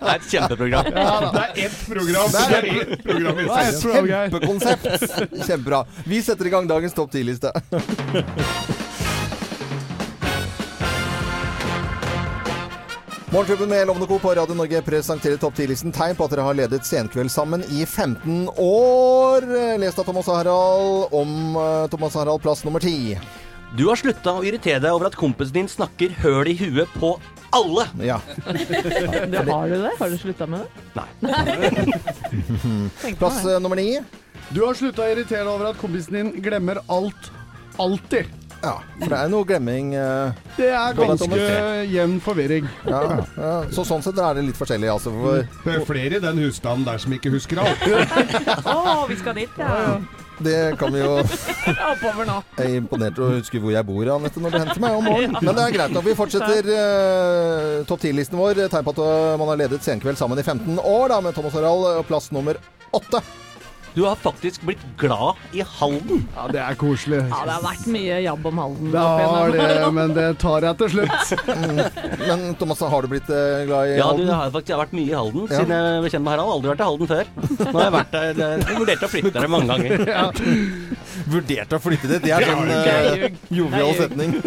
er 0.09 0.15
et 0.15 0.25
kjempeprogram. 0.31 0.85
Det 0.91 0.97
er 1.45 1.51
ett 1.67 1.79
program. 1.88 2.29
Det 2.31 2.38
er 2.59 2.65
ett 2.81 3.03
program 3.05 3.35
i 3.41 3.43
Kjempekonsept! 4.11 4.85
Kjempebra. 5.47 5.79
Vi 6.05 6.21
setter 6.25 6.45
i 6.49 6.51
gang 6.53 6.65
dagens 6.69 6.93
topp 6.97 7.09
10-liste. 7.13 7.49
Morgenklubben 13.31 13.69
med 13.69 13.87
Lovende 13.87 14.07
Co. 14.07 14.19
på 14.19 14.33
Radio 14.35 14.55
Norge 14.55 14.81
presenterer 14.81 15.37
topp 15.39 15.55
10-listen 15.55 15.93
tegn 15.95 16.17
på 16.19 16.25
at 16.27 16.33
dere 16.33 16.43
har 16.43 16.55
ledet 16.57 16.83
Senkveld 16.83 17.31
sammen 17.31 17.61
i 17.71 17.85
15 17.87 18.49
år. 18.59 19.45
Lest 19.79 20.01
av 20.01 20.09
Thomas 20.09 20.27
Harald 20.27 21.13
om 21.15 21.55
eh, 21.55 21.85
Thomas 21.93 22.17
Harald, 22.19 22.41
plass 22.43 22.65
nummer 22.67 22.83
10. 22.83 23.15
Du 23.79 23.85
har 23.87 23.95
slutta 23.95 24.33
å 24.35 24.43
irritere 24.43 24.81
deg 24.83 24.91
over 24.91 25.07
at 25.07 25.15
kompisen 25.15 25.61
din 25.61 25.71
snakker 25.71 26.11
høl 26.25 26.51
i 26.51 26.57
huet 26.59 26.91
på 26.99 27.13
alle. 27.55 27.87
Ja. 28.03 28.19
Du, 29.31 29.37
har 29.47 29.71
du 29.71 29.77
det? 29.79 29.93
Har 29.95 30.11
du 30.11 30.17
slutta 30.19 30.49
med 30.51 30.67
det? 30.67 30.83
Nei. 30.99 31.07
Nei. 31.23 33.15
Plass 33.21 33.45
eh, 33.45 33.61
nummer 33.63 33.79
9. 33.79 34.03
Du 34.51 34.65
har 34.65 34.75
slutta 34.75 35.07
å 35.07 35.11
irritere 35.15 35.45
deg 35.47 35.53
over 35.55 35.71
at 35.71 35.79
kompisen 35.79 36.19
din 36.19 36.35
glemmer 36.43 36.83
alt. 36.91 37.31
Alltid. 37.79 38.40
Ja, 38.61 38.75
for 38.99 39.09
det 39.09 39.17
er 39.17 39.29
noe 39.33 39.45
glemming. 39.49 39.93
eh, 39.97 40.31
Det 40.57 40.67
er 40.69 40.93
ganske 40.93 41.37
jevn 41.89 42.19
forvirring. 42.21 42.67
Ja, 42.85 43.01
ja. 43.37 43.53
Så 43.73 43.81
sånn 43.89 44.03
sett 44.05 44.19
er 44.21 44.37
det 44.37 44.43
litt 44.51 44.59
forskjellig, 44.59 44.89
altså. 44.93 45.09
For 45.15 45.41
Det 45.65 45.75
er 45.79 45.85
flere 45.87 46.19
i 46.19 46.21
den 46.21 46.41
husstanden 46.45 46.85
der 46.85 47.01
som 47.01 47.15
ikke 47.17 47.31
husker 47.33 47.63
alt. 47.63 47.81
Å, 48.75 49.07
vi 49.09 49.17
skal 49.17 49.33
dit, 49.39 49.57
ja. 49.57 49.97
det 50.45 50.77
kan 50.77 50.93
vi 50.93 51.01
jo 51.01 51.17
Oppover 51.91 52.25
nå. 52.29 52.37
Jeg 52.59 52.69
er 52.69 52.77
imponert 52.83 53.17
over 53.17 53.33
å 53.33 53.41
huske 53.41 53.59
hvor 53.61 53.73
jeg 53.73 53.85
bor, 53.89 54.13
Anette, 54.19 54.41
når 54.45 54.53
du 54.53 54.59
henter 54.61 54.81
meg 54.85 54.97
om 54.99 55.09
morgenen. 55.09 55.41
Men 55.45 55.57
det 55.57 55.65
er 55.67 55.75
greit 55.79 55.97
at 55.97 56.05
Vi 56.11 56.17
fortsetter 56.21 56.71
uh, 56.71 57.83
topp 57.89 58.05
10-listen 58.05 58.37
vår. 58.37 58.67
Tegn 58.69 58.85
på 58.85 58.93
at 58.93 59.05
man 59.41 59.49
har 59.55 59.63
ledet 59.65 59.81
Senkveld 59.85 60.21
sammen 60.21 60.37
i 60.37 60.45
15 60.45 60.77
år, 60.85 61.07
da, 61.15 61.21
med 61.25 61.33
Thomas 61.37 61.57
Harald. 61.57 62.05
Plass 62.09 62.29
nummer 62.35 62.61
åtte. 62.93 63.25
Du 63.93 64.03
har 64.05 64.15
faktisk 64.15 64.61
blitt 64.63 64.79
glad 64.97 65.35
i 65.51 65.63
Halden. 65.67 66.21
Ja, 66.35 66.45
det 66.47 66.61
er 66.63 66.77
koselig. 66.79 67.17
Ja, 67.27 67.41
det 67.47 67.55
har 67.57 67.63
vært 67.65 67.88
mye 67.91 68.19
jabb 68.23 68.45
om 68.47 68.61
Halden. 68.61 68.91
Det 68.93 69.01
har 69.03 69.51
det, 69.51 69.65
men 69.97 70.13
det 70.15 70.27
tar 70.39 70.63
jeg 70.67 70.77
til 70.79 70.93
slutt. 70.93 71.33
Men 72.31 72.45
Thomas, 72.59 72.79
har 72.93 73.03
du 73.03 73.09
blitt 73.11 73.27
uh, 73.27 73.65
glad 73.67 73.89
i 73.91 73.97
Ja, 73.97 74.05
du 74.15 74.21
Halden? 74.21 74.31
har 74.31 74.53
faktisk 74.53 74.71
jeg 74.71 74.77
har 74.77 74.83
vært 74.85 74.95
mye 74.95 75.09
i 75.11 75.17
Halden 75.17 75.43
Ja. 75.49 75.57
siden 75.59 75.73
jeg 75.75 76.03
ble 76.05 76.11
kjent 76.13 76.25
med 76.27 76.31
Harald. 76.35 76.53
Aldri 76.55 76.71
vært 76.71 76.83
i 76.83 76.88
Halden 76.88 77.11
før. 77.11 77.25
Nå 77.51 77.75
har 77.75 77.83
jeg 77.88 77.95
vært 77.97 78.15
der. 78.15 78.41
Jeg 78.71 78.79
vurderte 78.79 79.09
å 79.09 79.11
flytte 79.11 79.33
der 79.35 79.51
mange 79.51 79.67
ganger. 79.75 79.91
Vurderte 81.31 81.77
å 81.77 81.83
flytte 81.83 82.07
dit. 82.13 82.23
Det 82.23 82.31
er 82.31 82.47
en 82.47 82.71
er 82.71 83.27
uh, 83.27 83.43
jovial 83.51 83.91
er 83.91 83.99
setning. 84.05 84.39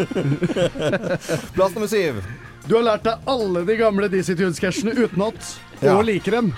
Plass 1.54 1.76
nummer 1.76 1.90
syv. 1.90 2.22
Du 2.64 2.78
har 2.78 2.84
lært 2.86 3.04
deg 3.04 3.26
alle 3.28 3.60
de 3.68 3.74
gamle 3.76 4.08
Dizzie 4.08 4.36
Tunes-sketsjene 4.38 4.94
utenat. 5.04 5.50
Ja. 5.84 5.94
Og 5.98 6.04
liker 6.08 6.36
dem. 6.38 6.52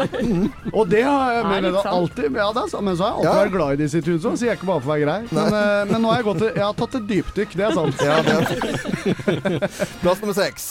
Og 0.78 0.88
det 0.90 1.02
har 1.02 1.32
jeg 1.34 1.40
Det 1.40 1.46
er 1.46 1.50
mener 1.50 1.74
litt 1.74 1.86
alltid 1.90 2.36
Ja, 2.38 2.46
det 2.54 2.62
er 2.64 2.68
sant, 2.72 2.84
men 2.86 2.96
så 2.96 3.02
har 3.02 3.10
jeg 3.10 3.16
alltid 3.18 3.30
Ja. 3.30 3.40
vært 3.44 3.56
glad 3.56 3.72
i 3.72 3.80
Dizzie 3.82 4.02
Tunes 4.06 4.24
òg, 4.30 4.36
sier 4.40 4.52
jeg 4.52 4.58
ikke 4.60 4.70
bare 4.70 4.80
for 4.84 4.90
å 4.90 4.94
være 4.94 5.04
grei. 5.06 5.18
Men, 5.34 5.58
eh, 5.60 5.82
men 5.90 6.02
nå 6.04 6.12
har 6.12 6.20
jeg 6.22 6.28
gått 6.30 6.38
til 6.44 6.52
Jeg 6.54 6.64
har 6.64 6.78
tatt 6.84 6.94
et 7.00 7.06
dypdykk, 7.10 7.58
det 7.58 7.64
er 7.66 7.72
sant. 7.74 7.96
Ja, 8.00 8.22
det. 8.22 9.70
Plass 10.02 10.20
nummer 10.22 10.34
seks. 10.38 10.70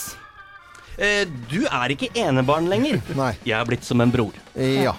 Eh, 1.00 1.24
Du 1.51 1.62
er 1.63 1.94
ikke 1.96 2.10
enebarn 2.20 2.65
lenger. 2.68 3.00
Nei. 3.15 3.32
Jeg 3.48 3.56
er 3.56 3.65
blitt 3.70 3.86
som 3.88 4.01
en 4.03 4.12
bror. 4.12 4.34
Ja. 4.60 4.91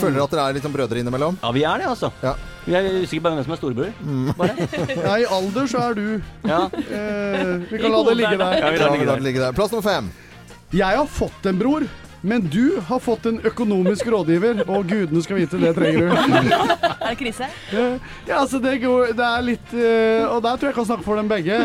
Føler 0.00 0.20
at 0.26 0.34
dere 0.34 0.48
er 0.50 0.56
litt 0.58 0.66
som 0.66 0.72
brødre 0.74 1.00
innimellom? 1.00 1.38
Ja, 1.40 1.52
vi 1.56 1.62
er 1.64 1.80
det, 1.80 1.86
altså. 1.88 2.10
Ja. 2.20 2.34
Vi 2.66 2.74
er 2.76 2.88
usikre 3.00 3.22
på 3.24 3.30
hvem 3.32 3.44
som 3.46 3.54
er 3.56 3.60
storebror. 3.62 3.92
Ja, 5.00 5.14
I 5.16 5.24
alder 5.32 5.64
så 5.70 5.80
er 5.88 5.94
du 5.96 6.04
Ja. 6.44 6.66
eh, 6.68 7.54
Vi 7.70 7.80
kan 7.80 7.90
la 7.94 8.02
det 8.10 8.16
ligge 8.20 8.36
der. 8.36 8.58
Ja, 8.60 8.70
vi 8.74 8.78
lar 8.84 8.92
det 8.98 9.06
det 9.16 9.24
ligge 9.30 9.40
der. 9.46 9.56
Plass 9.56 9.72
nummer 9.72 9.86
fem. 9.88 10.12
Jeg 10.76 10.96
har 11.00 11.08
fått 11.08 11.48
en 11.50 11.58
bror. 11.58 11.88
Men 12.20 12.44
du 12.52 12.80
har 12.84 13.00
fått 13.00 13.26
en 13.30 13.38
økonomisk 13.48 14.06
rådgiver, 14.12 14.62
og 14.68 14.88
gudene 14.90 15.22
skal 15.24 15.38
vite 15.40 15.60
det 15.60 15.72
trenger 15.76 16.10
du. 16.10 16.52
Er 17.00 17.14
det 17.14 17.16
krise? 17.20 17.48
Ja, 17.72 18.36
altså 18.42 18.60
det, 18.62 18.74
går, 18.82 19.14
det 19.16 19.24
er 19.26 19.44
litt 19.46 19.72
eh, 19.74 20.26
Og 20.28 20.42
der 20.44 20.58
tror 20.60 20.68
jeg 20.68 20.70
jeg 20.70 20.76
kan 20.76 20.88
snakke 20.90 21.06
for 21.06 21.18
dem 21.18 21.30
begge. 21.30 21.56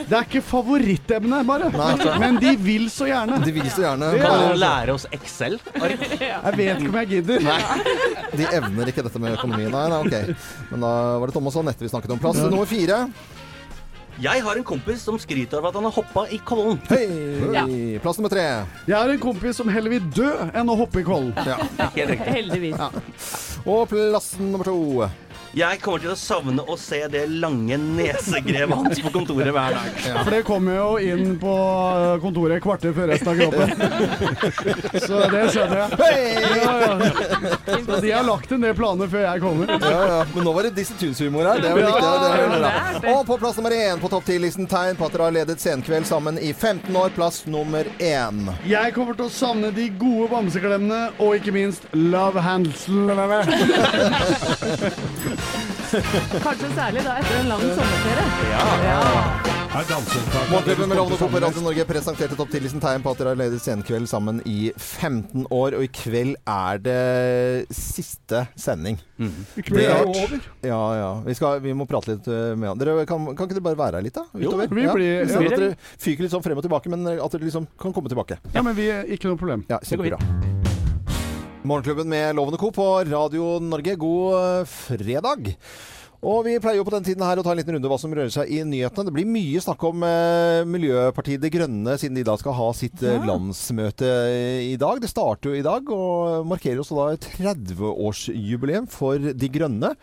Det 0.00 0.10
er 0.10 0.26
ikke 0.26 0.42
favorittemne, 0.44 1.40
bare. 1.48 1.70
Nei. 1.72 2.18
Men 2.20 2.40
de 2.42 2.56
vil 2.60 2.88
så 2.92 3.06
gjerne. 3.08 3.38
De 3.44 3.54
vil 3.54 3.70
så 3.70 3.86
gjerne. 3.86 4.10
Ja. 4.18 4.26
Kan 4.26 4.44
du 4.50 4.60
lære 4.60 4.96
oss 4.98 5.06
Excel? 5.14 5.60
Jeg 5.78 6.56
vet 6.58 6.82
ikke 6.82 6.90
om 6.90 6.98
jeg 7.00 7.10
gidder. 7.14 7.46
De 8.34 8.48
evner 8.50 8.90
ikke 8.92 9.06
dette 9.06 9.22
med 9.22 9.38
økonomi. 9.38 9.68
Nei, 9.70 9.86
nei, 9.94 10.00
ok. 10.04 10.48
Men 10.72 10.84
da 10.88 10.94
var 11.22 11.30
det 11.30 11.38
Thomas 11.38 11.56
og 11.56 11.64
Anette 11.64 11.86
vi 11.86 11.92
snakket 11.92 12.16
om. 12.16 12.20
Plass 12.22 12.42
nummer 12.42 12.68
fire. 12.68 13.04
Jeg 14.20 14.42
har 14.44 14.58
en 14.58 14.64
kompis 14.68 15.00
som 15.00 15.16
skryter 15.16 15.62
av 15.62 15.70
at 15.70 15.76
han 15.78 15.86
har 15.88 15.94
hoppa 15.96 16.26
i 16.28 16.36
Kollen. 16.44 16.76
Hei! 16.90 17.96
Plass 18.04 18.18
nummer 18.20 18.28
tre. 18.28 18.42
Jeg 18.84 18.92
har 18.92 19.08
en 19.08 19.22
kompis 19.22 19.56
som 19.56 19.70
heller 19.72 19.94
vil 19.94 20.10
dø 20.12 20.28
enn 20.52 20.68
å 20.68 20.76
hoppe 20.76 21.00
i 21.00 21.06
Kollen. 21.06 21.32
Ja. 21.48 21.56
Heldigvis. 22.36 22.76
Og 23.64 23.86
plass 23.88 24.34
nummer 24.42 24.68
to. 24.68 25.08
Jeg 25.50 25.80
kommer 25.82 25.98
til 25.98 26.12
å 26.12 26.14
savne 26.14 26.62
å 26.70 26.76
se 26.78 27.00
det 27.10 27.24
lange 27.42 27.74
nesegrevet 27.80 28.70
hans 28.70 29.00
på 29.02 29.10
kontoret 29.10 29.48
hver 29.50 29.72
dag. 29.74 29.96
For 30.22 30.30
det 30.30 30.44
kommer 30.46 30.76
jo 30.78 30.92
inn 31.02 31.32
på 31.42 31.50
eh, 31.98 32.20
kontoret 32.22 32.60
et 32.60 32.62
kvarter 32.62 32.92
før 32.94 33.08
resten 33.10 33.32
av 33.32 33.34
kroppen. 33.40 33.66
Så 35.08 35.18
det 35.32 35.40
skjønner 35.50 35.80
jeg. 35.80 35.90
Ja, 36.54 36.70
ja. 36.84 36.94
Så 37.82 37.98
de 38.04 38.12
har 38.14 38.22
lagt 38.28 38.46
en 38.54 38.62
del 38.62 38.76
planer 38.78 39.10
før 39.10 39.24
jeg 39.26 39.42
kommer. 39.42 39.66
Ja, 39.82 39.90
ja. 40.12 40.20
Men 40.36 40.46
nå 40.46 40.52
var 40.54 40.62
det 40.68 40.72
Disse 40.78 40.94
Tunes-humor 41.00 41.42
her. 41.50 41.58
Det 41.64 41.68
er 41.72 41.80
Ja, 41.80 41.84
viktig. 41.90 42.06
Det 42.06 42.30
det 42.30 42.46
er 42.46 42.50
det. 43.00 43.10
Og 43.16 43.20
på 43.32 43.40
plass 43.42 43.58
nummer 43.58 43.74
én 43.74 43.98
på 44.04 44.08
topp 44.14 44.24
10-listen 44.30 44.70
tegn 44.70 44.94
på 45.00 45.04
at 45.08 45.12
dere 45.16 45.26
har 45.26 45.34
ledet 45.40 45.58
Senkveld 45.64 46.06
sammen 46.06 46.38
i 46.38 46.52
15 46.54 46.94
år. 47.02 47.10
Plass 47.18 47.42
nummer 47.50 47.82
én. 47.98 48.38
Jeg 48.70 48.94
kommer 48.94 49.18
til 49.18 49.26
å 49.26 49.34
savne 49.34 49.74
de 49.74 49.90
gode 49.98 50.30
bamseklemmene, 50.30 51.02
og 51.18 51.34
ikke 51.40 51.50
minst 51.58 51.82
love 51.98 52.38
handles. 52.46 52.86
Kanskje 56.46 56.68
særlig 56.76 57.06
da 57.06 57.16
etter 57.20 57.40
en 57.40 57.48
lang 57.50 57.64
sommerferie. 57.74 58.28
Ja. 58.52 58.68
ja. 58.88 59.56
Morgenklubben 59.70 60.88
med 60.88 60.96
Lovende 60.96 61.16
Co 61.16 61.28
på 61.30 61.38
Radio 61.38 61.62
Norge 61.62 61.84
presenterte 61.86 62.34
topp 62.34 62.50
10-listen 62.50 62.82
tegn 62.82 63.04
på 63.04 63.12
at 63.12 63.20
dere 63.20 63.32
har 63.32 63.38
ledet 63.38 63.60
Senkveld 63.62 64.08
sammen 64.10 64.40
i 64.42 64.72
15 64.74 65.44
år. 65.46 65.76
Og 65.78 65.84
i 65.86 65.90
kveld 65.94 66.34
er 66.50 66.80
det 66.82 67.68
siste 67.74 68.42
sending. 68.58 68.98
I 69.22 69.62
kveld 69.62 69.84
er 69.84 70.02
det 70.02 70.24
over. 70.24 70.48
Ja, 70.66 70.80
ja. 70.98 71.10
Vi, 71.26 71.36
skal, 71.38 71.62
vi 71.62 71.74
må 71.78 71.86
prate 71.90 72.16
litt 72.16 72.26
uh, 72.26 72.50
med 72.58 72.72
han. 72.72 72.82
Dere, 72.82 73.06
kan, 73.06 73.30
kan 73.30 73.46
ikke 73.46 73.60
dere 73.60 73.68
bare 73.70 73.80
være 73.84 74.00
her 74.00 74.08
litt, 74.08 74.18
da? 74.18 74.26
Jo, 74.34 74.50
Utover? 74.50 74.74
vi 74.74 74.88
ja. 74.88 74.96
blir- 74.98 75.30
Sånn 75.30 75.46
ja. 75.46 75.54
at 75.54 75.62
dere 75.62 75.70
fyker 76.02 76.26
litt 76.26 76.34
sånn 76.34 76.42
frem 76.44 76.58
og 76.58 76.66
tilbake, 76.66 76.90
men 76.90 77.06
at 77.14 77.38
dere 77.38 77.46
liksom 77.46 77.70
kan 77.78 77.94
komme 77.94 78.10
tilbake. 78.10 78.42
Ja, 78.56 78.66
men 78.66 78.74
vi 78.74 78.90
ikke 78.90 79.30
noe 79.30 79.38
problem. 79.38 79.62
Ja, 79.70 79.78
kjempebra. 79.86 80.18
Morgenklubben 81.62 82.08
med 82.08 82.34
Lovende 82.36 82.58
Co. 82.58 82.70
på 82.72 83.04
Radio 83.04 83.58
Norge. 83.60 83.94
God 83.96 84.68
fredag. 84.68 85.56
Og 86.20 86.42
vi 86.44 86.58
pleier 86.60 86.76
jo 86.76 86.84
på 86.84 86.92
den 86.92 87.04
tiden 87.06 87.22
her 87.24 87.38
å 87.40 87.42
ta 87.44 87.54
en 87.54 87.56
liten 87.60 87.72
runde 87.72 87.88
hva 87.88 87.96
som 88.00 88.12
rører 88.12 88.28
seg 88.34 88.50
i 88.52 88.58
nyhetene. 88.68 89.06
Det 89.08 89.14
blir 89.16 89.24
mye 89.28 89.60
snakk 89.64 89.80
om 89.88 90.02
eh, 90.04 90.66
Miljøpartiet 90.68 91.40
De 91.40 91.48
Grønne, 91.54 91.94
siden 91.96 92.18
de 92.18 92.24
da 92.28 92.34
skal 92.36 92.52
ha 92.58 92.66
sitt 92.76 93.00
eh, 93.08 93.22
landsmøte 93.24 94.04
eh, 94.28 94.66
i 94.68 94.74
dag. 94.80 95.00
Det 95.00 95.08
starter 95.08 95.48
jo 95.54 95.56
i 95.56 95.64
dag, 95.64 95.88
og 95.96 96.44
markerer 96.50 96.82
også 96.82 96.98
da 96.98 97.06
30-årsjubileum 97.24 98.88
for 98.92 99.16
De 99.32 99.48
Grønne. 99.48 99.94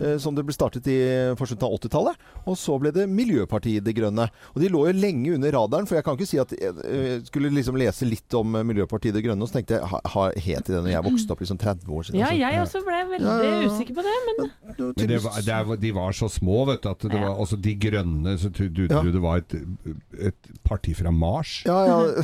eh, 0.00 0.16
som 0.22 0.32
det 0.36 0.46
ble 0.48 0.56
startet 0.56 0.88
i 0.88 0.96
på 1.36 1.44
slutten 1.48 1.68
av 1.68 1.76
80-tallet. 1.76 2.24
Og 2.48 2.56
så 2.56 2.78
ble 2.80 2.94
det 2.96 3.04
Miljøpartiet 3.12 3.84
De 3.84 3.92
Grønne. 3.96 4.30
Og 4.54 4.62
de 4.64 4.72
lå 4.72 4.86
jo 4.88 4.96
lenge 4.96 5.34
under 5.36 5.52
radaren, 5.58 5.86
for 5.88 5.98
jeg 5.98 6.06
kan 6.08 6.16
ikke 6.16 6.30
si 6.30 6.40
at 6.40 6.56
jeg 6.56 6.72
eh, 6.88 7.20
skulle 7.28 7.52
liksom 7.52 7.76
lese 7.80 8.08
litt 8.08 8.32
om 8.38 8.56
eh, 8.56 8.64
Miljøpartiet 8.72 9.16
De 9.16 9.24
Grønne, 9.24 9.44
og 9.44 9.52
så 9.52 9.58
tenkte 9.60 9.76
jeg 9.76 9.92
ha, 9.92 10.00
ha, 10.14 10.26
het 10.32 10.66
de 10.70 10.76
det 10.76 10.82
når 10.86 10.94
jeg 10.94 11.06
vokste 11.10 11.36
opp 11.36 11.44
liksom 11.44 11.60
30 11.60 11.92
år 12.00 12.08
siden? 12.08 12.20
Ja, 12.24 12.32
Altså, 12.32 12.40
jeg 12.42 12.64
også 12.64 12.80
ble 12.86 12.98
veldig 13.12 13.26
Ja, 13.28 13.36
ja, 13.44 13.54
ja. 13.60 13.68
usikker 13.70 13.96
på 13.96 14.02
det, 14.06 14.16
men 14.26 14.36
Men 14.76 15.10
det 15.12 15.20
var, 15.24 15.36
det 15.46 15.54
de 15.82 15.90
var 15.96 16.12
så 16.12 16.28
små, 16.30 16.64
vet 16.70 16.82
du. 16.82 16.88
At 16.90 17.00
det 17.02 17.18
var, 17.18 17.34
altså, 17.40 17.56
De 17.56 17.74
grønne 17.74 18.36
så 18.38 18.50
trodde 18.54 18.86
Ja. 18.90 19.02
du 19.02 19.10
det 19.12 19.20
var 19.22 19.36
et, 19.42 19.54
et 20.30 20.50
parti 20.64 20.94
fra 20.94 21.10
Mars. 21.10 21.62
Ja, 21.66 21.82
ja. 21.86 22.22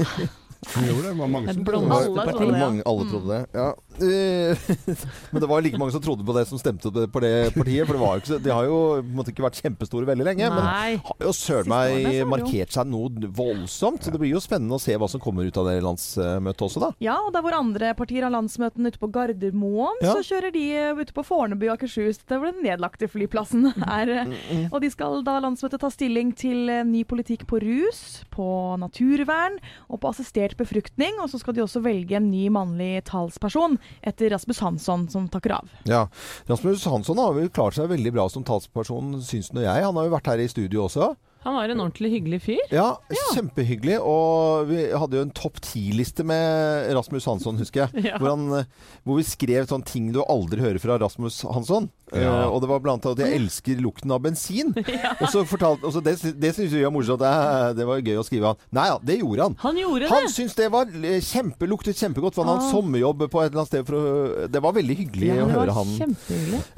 Som 0.68 0.84
gjorde 0.84 1.02
det. 1.06 1.12
det 1.14 1.18
var 1.18 1.28
mange 1.32 1.52
som 1.54 1.64
trodde 1.64 1.86
det. 1.88 1.96
Alle 1.96 2.82
Alle, 2.84 3.04
trodde 3.08 3.28
det, 3.32 3.46
ja. 3.56 3.68
Eh, 4.00 4.56
Men 5.32 5.42
det 5.44 5.48
var 5.50 5.62
like 5.64 5.78
mange 5.80 5.92
som 5.94 6.02
trodde 6.04 6.24
på 6.26 6.34
det, 6.36 6.46
som 6.48 6.58
stemte 6.60 6.88
på 6.90 7.20
det 7.22 7.52
partiet. 7.54 7.86
For 7.86 7.96
det 7.96 8.00
var 8.02 8.16
jo 8.16 8.22
ikke, 8.22 8.30
så- 8.32 8.40
de 8.42 8.50
har 8.54 8.64
jo 8.68 8.78
måtte, 9.14 9.32
ikke 9.34 9.44
vært 9.44 9.60
kjempestore 9.60 10.08
veldig 10.08 10.26
lenge. 10.26 10.48
Men 10.50 10.64
Nei. 10.64 10.96
har 11.04 11.26
jo 11.26 11.32
søren 11.36 11.68
meg 11.70 12.08
markert 12.30 12.72
seg 12.74 12.88
noe 12.90 13.10
voldsomt. 13.36 14.02
Så 14.04 14.10
det 14.14 14.20
blir 14.22 14.32
jo 14.34 14.40
spennende 14.42 14.76
å 14.78 14.80
se 14.82 14.96
hva 14.96 15.08
som 15.10 15.20
kommer 15.22 15.46
ut 15.46 15.56
av 15.60 15.68
det 15.70 15.78
landsmøtet 15.84 16.64
også, 16.66 16.80
da. 16.80 16.90
Ja, 17.04 17.18
og 17.26 17.32
der 17.36 17.44
hvor 17.44 17.56
andre 17.58 17.92
partier 17.98 18.24
har 18.26 18.32
landsmøtene 18.34 18.90
ute 18.92 19.00
på 19.02 19.10
Gardermoen, 19.12 20.00
Ja. 20.02 20.14
så 20.16 20.24
kjører 20.24 20.52
de 20.52 20.64
eh, 20.76 20.94
ute 20.96 21.12
på 21.16 21.24
Fornebu 21.26 21.66
og 21.68 21.76
Akershus, 21.78 22.18
der 22.28 22.38
hvor 22.40 22.52
den 22.52 22.62
nedlagte 22.64 23.08
flyplassen 23.10 23.70
er. 24.00 24.08
eh. 24.24 24.68
Og 24.72 24.80
de 24.82 24.90
skal 24.90 25.22
da 25.26 25.38
landsmøtet 25.44 25.80
ta 25.80 25.90
stilling 25.92 26.32
til 26.36 26.68
eh, 26.72 26.82
ny 26.84 27.04
politikk 27.04 27.46
på 27.50 27.60
rus, 27.62 28.22
på 28.30 28.48
naturvern 28.80 29.58
og 29.90 30.00
på 30.02 30.10
assistert 30.10 30.56
befruktning. 30.58 31.18
Og 31.22 31.30
så 31.32 31.40
skal 31.42 31.54
de 31.56 31.62
også 31.64 31.82
velge 31.84 32.16
en 32.18 32.30
ny 32.30 32.48
mannlig 32.52 33.04
talsperson 33.08 33.78
etter 34.02 34.30
Rasmus 34.34 34.60
Hansson, 34.64 35.08
som 35.12 35.28
takker 35.32 35.56
av. 35.60 35.72
Ja. 35.88 36.06
Rasmus 36.50 36.84
Hansson 36.90 37.18
har 37.20 37.34
vel 37.36 37.50
klart 37.52 37.76
seg 37.78 37.90
veldig 37.92 38.14
bra 38.16 38.28
som 38.32 38.46
talsperson, 38.46 39.18
syns 39.24 39.52
nå 39.54 39.64
jeg. 39.64 39.86
Han 39.86 39.98
har 39.98 40.08
jo 40.08 40.14
vært 40.16 40.32
her 40.32 40.42
i 40.42 40.48
studio 40.50 40.86
også. 40.86 41.12
Han 41.44 41.54
var 41.56 41.72
en 41.72 41.80
ordentlig 41.80 42.10
hyggelig 42.12 42.40
fyr. 42.44 42.60
Ja, 42.74 42.88
kjempehyggelig. 43.34 43.98
Og 44.04 44.68
vi 44.70 44.82
hadde 44.92 45.16
jo 45.20 45.24
en 45.26 45.32
topp 45.36 45.60
ti-liste 45.64 46.24
med 46.26 46.90
Rasmus 46.96 47.28
Hansson, 47.30 47.60
husker 47.60 47.86
jeg. 47.86 48.04
Ja. 48.10 48.16
Hvor, 48.18 48.32
han, 48.34 48.46
eh, 48.60 48.90
hvor 49.06 49.18
vi 49.20 49.24
skrev 49.28 49.68
sånne 49.70 49.86
ting 49.86 50.08
du 50.14 50.20
aldri 50.24 50.60
hører 50.64 50.80
fra 50.82 50.96
Rasmus 51.00 51.42
Hansson. 51.46 51.88
Ja. 52.10 52.26
Uh, 52.42 52.56
og 52.56 52.64
det 52.64 52.68
var 52.72 52.80
blant 52.82 53.04
annet 53.06 53.20
at 53.20 53.28
jeg 53.28 53.38
elsker 53.38 53.78
lukten 53.84 54.10
av 54.10 54.18
bensin. 54.24 54.72
Og 55.22 55.28
så 55.30 55.44
fortalte 55.46 55.86
og 55.86 55.92
så 55.94 56.00
Det, 56.02 56.16
det 56.42 56.48
syns 56.56 56.72
vi 56.74 56.80
var 56.82 56.90
morsomt. 56.90 57.20
Det, 57.22 57.76
det 57.78 57.86
var 57.86 58.00
gøy 58.02 58.18
å 58.18 58.24
skrive 58.26 58.50
han. 58.50 58.58
Nei 58.74 58.86
ja, 58.90 58.96
det 59.06 59.16
gjorde 59.20 59.46
han. 59.46 59.54
Han 59.62 59.78
gjorde 59.78 60.08
Han 60.10 60.26
det! 60.26 60.32
syntes 60.34 60.56
det 60.58 60.66
var 60.74 60.90
eh, 60.90 61.20
kjempe, 61.22 61.68
luktet 61.70 62.00
kjempegodt, 62.00 62.34
for 62.34 62.42
han 62.42 62.56
hadde 62.56 62.66
Ah. 62.66 62.72
sommerjobb 62.74 63.22
på 63.30 63.40
et 63.44 63.52
eller 63.52 63.62
annet 63.62 63.70
sted. 63.70 63.86
For 63.86 63.94
å, 63.94 64.48
det 64.50 64.62
var 64.64 64.74
veldig 64.74 64.96
hyggelig 65.04 65.30
Ja, 65.30 65.36
å 65.44 65.46
det 65.46 65.54
høre 65.54 65.70
var 65.70 65.78
han 65.78 66.16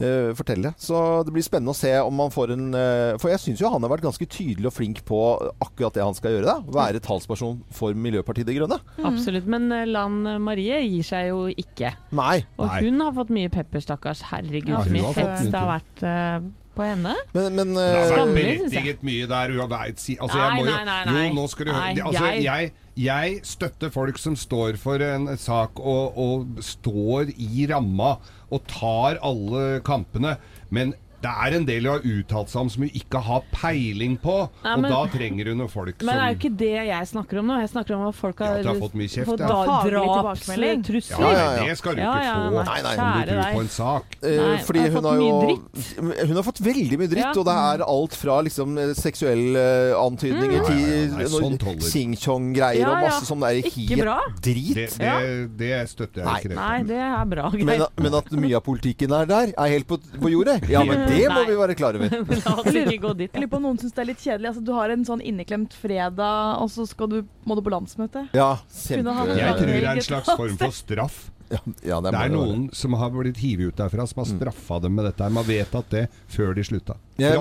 eh, 0.04 0.28
fortelle. 0.36 0.74
Så 0.80 1.00
det 1.24 1.32
blir 1.38 1.46
spennende 1.46 1.72
å 1.72 1.80
se 1.80 1.94
om 2.04 2.14
man 2.20 2.32
får 2.34 2.52
en 2.58 2.68
uh, 2.76 3.16
For 3.22 3.32
jeg 3.32 3.40
syns 3.46 3.62
jo 3.64 3.72
han 3.72 3.82
har 3.86 3.92
vært 3.94 4.04
ganske 4.04 4.28
tydelig 4.28 4.51
og 4.68 4.72
flink 4.76 5.00
på 5.08 5.18
akkurat 5.62 5.94
det 5.96 6.02
han 6.04 6.14
skal 6.14 6.36
gjøre. 6.36 6.44
da 6.44 6.76
Være 6.76 7.00
talsperson 7.00 7.62
for 7.72 7.94
Miljøpartiet 7.94 8.46
De 8.46 8.54
Grønne. 8.58 8.78
Absolutt. 9.02 9.46
Men 9.46 9.70
eh, 9.72 9.86
Lan 9.88 10.20
Marie 10.44 10.82
gir 10.84 11.02
seg 11.06 11.30
jo 11.32 11.46
ikke. 11.48 11.94
Nei. 12.12 12.42
Og 12.58 12.66
Nei. 12.68 12.80
hun 12.84 13.00
har 13.00 13.12
fått 13.16 13.30
mye 13.32 13.48
pepper, 13.52 13.80
stakkars. 13.80 14.22
Herregud, 14.28 14.74
så 14.76 14.90
ja, 14.90 14.96
mye 14.98 15.14
hets 15.16 15.48
det 15.48 15.56
har 15.58 15.70
vært 15.78 16.02
Uh, 16.02 16.42
på 16.72 16.82
henne. 16.86 17.12
Men, 17.36 17.54
men 17.54 17.74
Det 17.76 17.82
har 17.84 18.06
eh, 18.06 18.12
vært 18.16 18.36
berettiget 18.36 19.02
mye 19.04 19.26
der. 19.28 19.52
Altså, 19.60 20.14
jeg 20.16 20.18
Nei, 20.24 20.54
må 20.56 20.64
jo, 20.64 20.70
nei, 20.70 20.84
nei, 20.88 21.00
nei. 21.04 21.24
Jo, 21.28 21.34
nå 21.36 21.44
skal 21.52 21.66
du 21.68 21.72
høre. 21.72 21.82
Nei, 21.92 22.06
Altså, 22.06 22.24
jeg- 22.24 22.42
jeg, 22.46 22.72
jeg 23.04 23.40
støtter 23.44 23.92
folk 23.92 24.18
som 24.18 24.36
står 24.36 24.78
for 24.80 25.04
en 25.04 25.28
sak 25.36 25.78
og, 25.80 26.16
og 26.16 26.62
står 26.64 27.32
i 27.36 27.66
ramma 27.70 28.14
og 28.52 28.64
tar 28.72 29.20
alle 29.22 29.80
kampene. 29.84 30.36
Men 30.72 30.94
det 31.22 31.30
er 31.46 31.54
en 31.56 31.64
del 31.68 31.86
hun 31.86 31.92
har 31.92 32.06
uttalt 32.06 32.50
seg 32.50 32.60
om 32.64 32.70
som 32.72 32.82
hun 32.82 32.90
ikke 32.98 33.20
har 33.22 33.42
peiling 33.54 34.16
på. 34.22 34.36
Nei, 34.64 34.74
og 34.76 34.82
da 34.90 35.00
trenger 35.12 35.50
hun 35.52 35.58
noen 35.62 35.70
folk 35.70 36.02
Men 36.02 36.16
det 36.18 36.22
er 36.24 36.32
jo 36.32 36.38
ikke 36.40 36.52
det 36.58 36.70
jeg 36.88 37.06
snakker 37.12 37.38
om 37.42 37.46
nå. 37.52 37.58
Jeg 37.62 37.70
snakker 37.72 37.94
om 37.96 38.06
at 38.08 38.16
folk 38.18 38.38
har, 38.42 38.58
ja, 38.58 38.68
har 38.72 38.80
fått 38.82 38.96
mye 38.98 39.08
kjeft, 39.12 39.28
fått 39.30 39.40
ja. 39.44 39.50
drapstrusler. 39.52 41.22
Ja, 41.22 41.30
Ja, 41.32 41.64
det 41.68 41.76
skal 41.78 41.94
du 41.96 42.02
ikke 42.02 42.24
ja, 42.24 42.34
få. 42.34 42.50
nei. 42.56 42.64
Nei, 42.66 42.80
nei. 42.82 42.94
Kjære 42.96 43.26
du 43.28 43.40
deg. 43.42 43.54
på 43.54 43.60
en 43.62 43.68
sak. 43.76 44.16
eh, 44.22 44.36
Nei, 44.42 44.56
fordi 44.66 44.78
har 44.82 44.88
hun 44.88 44.96
fått 44.96 45.08
har 45.10 45.16
jo 45.22 45.28
mye 45.42 46.26
Hun 46.26 46.36
har 46.36 46.46
fått 46.46 46.60
veldig 46.66 46.98
mye 46.98 47.10
dritt, 47.12 47.22
Ja. 47.22 47.32
og 47.36 47.44
det 47.46 47.56
er 47.62 47.84
alt 47.86 48.14
fra 48.18 48.40
liksom 48.42 48.76
seksuelle 48.98 49.62
eh, 49.62 49.94
antydninger 49.98 50.60
Mm. 50.62 50.66
til 50.68 51.78
ching-chong-greier 51.92 52.82
Ja, 52.82 52.90
og 52.92 53.02
masse 53.06 53.26
sånn 53.28 53.40
der 53.42 53.60
Ikke 53.62 53.72
helt 53.88 54.02
bra. 54.02 54.18
drit. 54.42 54.74
Det, 54.74 54.88
det, 54.98 55.58
det 55.58 55.88
støtter 55.90 56.22
jeg 56.22 56.26
Nei. 56.26 56.38
ikke. 56.40 56.54
Nei, 56.58 56.82
det 56.88 57.00
er 57.02 57.24
bra 57.32 57.50
Men, 57.52 57.84
men 58.02 58.14
at 58.18 58.30
mye 58.32 58.56
av 58.58 58.64
politikken 58.66 59.12
er 59.16 59.26
der, 59.30 59.52
er 59.56 59.68
helt 59.72 59.86
på, 59.90 59.98
på 60.20 60.30
jordet? 60.32 60.68
Ja, 60.70 60.82
men 60.84 61.06
det 61.12 61.28
må 61.32 61.42
vi 61.48 61.58
være 61.58 61.76
klar 61.78 61.98
over. 61.98 62.16
La 62.42 62.54
oss 62.62 62.70
ikke 62.72 62.98
gå 63.04 63.12
dit. 63.20 63.28
Jeg 63.30 63.44
lurer 63.44 63.52
på 63.52 63.60
om 63.60 63.68
noen 63.68 63.80
syns 63.82 63.94
det 63.96 64.04
er 64.04 64.10
litt 64.12 64.22
kjedelig. 64.24 64.50
Altså, 64.52 64.64
du 64.64 64.72
har 64.76 64.94
en 64.94 65.04
sånn 65.08 65.22
inneklemt 65.32 65.76
fredag, 65.76 66.56
og 66.62 66.72
så 66.72 66.86
skal 66.88 67.12
du, 67.12 67.20
må 67.48 67.58
du 67.58 67.62
på 67.64 67.74
landsmøte. 67.74 68.26
Ja, 68.36 68.54
kjempe... 68.72 69.14
Jeg 69.38 69.60
tror 69.60 69.70
det 69.72 69.78
er 69.82 69.92
en 69.92 70.08
slags 70.08 70.32
form 70.32 70.58
for 70.60 70.74
straff. 70.76 71.22
Ja, 71.52 71.58
ja, 71.84 71.98
Det 72.00 72.08
er 72.08 72.16
bare- 72.16 72.32
noen 72.32 72.62
som 72.72 72.94
har 72.96 73.10
blitt 73.12 73.36
hivet 73.42 73.68
ut 73.72 73.76
derfra, 73.76 74.06
som 74.08 74.22
har 74.22 74.28
straffa 74.30 74.78
dem 74.80 74.94
med 74.96 75.04
dette. 75.10 75.26
Man 75.30 75.44
vet 75.44 75.74
at 75.76 75.90
det 75.92 76.06
før 76.32 76.54
de 76.56 76.62
slutta. 76.64 76.96
Ja, 77.20 77.34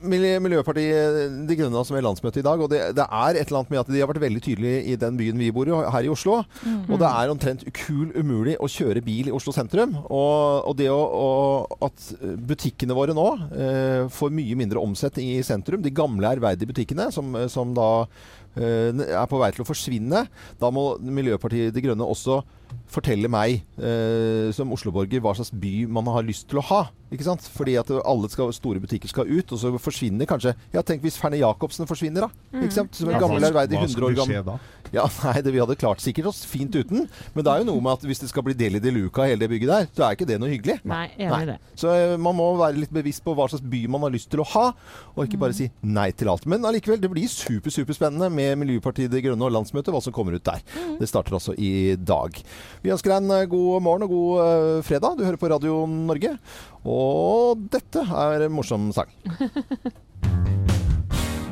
mil- 0.00 0.38
Miljøpartiet 0.44 1.46
De 1.48 1.56
Grønne 1.58 1.82
som 1.84 1.96
er 1.98 2.04
landsmøte 2.06 2.38
i 2.38 2.44
dag. 2.46 2.60
Og 2.62 2.70
det, 2.70 2.80
det 2.94 3.04
er 3.10 3.34
et 3.40 3.48
eller 3.48 3.58
annet 3.64 3.70
med 3.74 3.80
at 3.82 3.90
de 3.90 3.98
har 4.00 4.06
vært 4.12 4.22
veldig 4.22 4.42
tydelige 4.44 4.84
i 4.92 4.96
den 5.02 5.18
byen 5.18 5.40
vi 5.42 5.50
bor 5.50 5.66
i, 5.66 5.74
her 5.90 6.06
i 6.06 6.12
Oslo. 6.12 6.44
Og 6.86 6.94
det 7.02 7.10
er 7.10 7.32
omtrent 7.32 7.64
kul 7.74 8.12
umulig 8.14 8.54
å 8.62 8.70
kjøre 8.70 9.02
bil 9.04 9.28
i 9.32 9.34
Oslo 9.34 9.52
sentrum. 9.56 9.96
Og, 10.06 10.68
og 10.70 10.76
det 10.78 10.88
å, 10.94 11.00
og 11.02 11.76
at 11.88 12.06
butikkene 12.46 12.94
våre 12.96 13.16
nå 13.18 13.26
eh, 13.50 14.06
får 14.14 14.30
mye 14.30 14.54
mindre 14.62 14.78
omsetning 14.82 15.34
i 15.34 15.42
sentrum, 15.46 15.82
de 15.82 15.90
gamle 15.90 16.30
ærverdige 16.36 16.70
butikkene 16.70 17.10
som, 17.14 17.34
som 17.50 17.74
da 17.74 18.06
er 18.56 19.30
på 19.30 19.40
vei 19.40 19.50
til 19.54 19.64
å 19.64 19.68
forsvinne, 19.68 20.26
da 20.60 20.70
må 20.74 20.94
Miljøpartiet 21.02 21.74
De 21.74 21.82
Grønne 21.84 22.06
også 22.06 22.42
fortelle 22.90 23.28
meg 23.30 23.62
eh, 23.78 24.50
som 24.54 24.72
osloborger 24.74 25.22
hva 25.22 25.34
slags 25.36 25.52
by 25.54 25.84
man 25.90 26.08
har 26.14 26.26
lyst 26.26 26.48
til 26.50 26.60
å 26.60 26.64
ha. 26.70 26.80
Ikke 27.14 27.26
sant? 27.26 27.44
Fordi 27.54 27.76
at 27.78 27.90
alle 28.00 28.30
skal, 28.32 28.50
store 28.54 28.82
butikker 28.82 29.10
skal 29.10 29.30
ut, 29.30 29.52
og 29.54 29.60
så 29.60 29.70
forsvinner 29.78 30.28
kanskje 30.28 30.54
Ja, 30.74 30.82
tenk 30.82 31.04
hvis 31.04 31.18
Ferne 31.20 31.38
Jacobsen 31.38 31.88
forsvinner, 31.90 32.26
da. 32.26 32.60
Ikke 32.64 32.74
sant? 32.74 32.94
Som 32.98 33.12
en 33.12 33.20
gammel 33.22 33.46
ærverdig 33.46 33.78
hva 33.78 33.86
100 33.86 34.08
år 34.08 34.18
gammel? 34.18 34.54
Ja, 34.94 35.04
nei, 35.24 35.40
det, 35.42 35.52
Vi 35.54 35.60
hadde 35.62 35.76
klart 35.78 36.02
sikkert 36.04 36.28
oss 36.30 36.44
fint 36.46 36.74
uten. 36.76 37.08
Men 37.34 37.46
det 37.46 37.50
er 37.50 37.62
jo 37.62 37.68
noe 37.72 37.82
med 37.82 37.96
at 37.98 38.06
hvis 38.06 38.22
det 38.22 38.30
skal 38.30 38.44
bli 38.46 38.54
del 38.58 38.78
i 38.78 38.82
de 38.82 38.92
luka, 38.94 39.26
hele 39.26 39.42
det 39.44 39.50
bygget 39.50 39.72
der, 39.72 39.88
så 39.90 40.06
er 40.06 40.16
ikke 40.16 40.28
det 40.28 40.38
noe 40.42 40.52
hyggelig. 40.52 40.78
Nei, 40.86 41.06
enig 41.18 41.40
i 41.42 41.48
det. 41.50 41.56
Så 41.80 41.90
eh, 41.90 42.14
man 42.20 42.36
må 42.38 42.46
være 42.60 42.78
litt 42.78 42.94
bevisst 42.94 43.24
på 43.26 43.34
hva 43.36 43.48
slags 43.50 43.64
by 43.74 43.82
man 43.90 44.06
har 44.06 44.14
lyst 44.14 44.30
til 44.32 44.44
å 44.44 44.48
ha, 44.54 44.66
og 45.14 45.24
ikke 45.24 45.40
bare 45.42 45.56
si 45.56 45.68
nei 45.82 46.08
til 46.14 46.30
alt. 46.30 46.46
Men 46.50 46.66
allikevel, 46.68 47.00
det 47.02 47.10
blir 47.12 47.30
super, 47.30 47.74
superspennende 47.74 48.30
med 48.32 48.60
Miljøpartiet 48.62 49.12
De 49.12 49.24
Grønne 49.24 49.48
og 49.48 49.54
landsmøtet, 49.56 49.92
hva 49.94 50.02
som 50.04 50.14
kommer 50.14 50.38
ut 50.38 50.46
der. 50.46 50.62
Det 51.00 51.10
starter 51.10 51.38
altså 51.40 51.56
i 51.58 51.96
dag. 51.98 52.38
Vi 52.84 52.94
ønsker 52.94 53.14
deg 53.16 53.24
en 53.24 53.36
eh, 53.40 53.48
god 53.50 53.84
morgen 53.84 54.06
og 54.06 54.14
god 54.14 54.46
eh, 54.46 54.80
fredag. 54.86 55.18
Du 55.18 55.26
hører 55.26 55.40
på 55.40 55.50
Radio 55.52 55.82
Norge. 55.90 56.36
Og 56.84 57.66
dette 57.72 58.02
er 58.04 58.46
en 58.46 58.54
morsom 58.54 58.90
sang. 58.94 59.10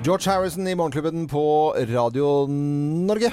George 0.03 0.31
Harrison 0.31 0.69
i 0.69 0.75
Morgenklubben 0.75 1.29
på 1.29 1.75
Radio 1.89 2.47
Norge. 2.49 3.29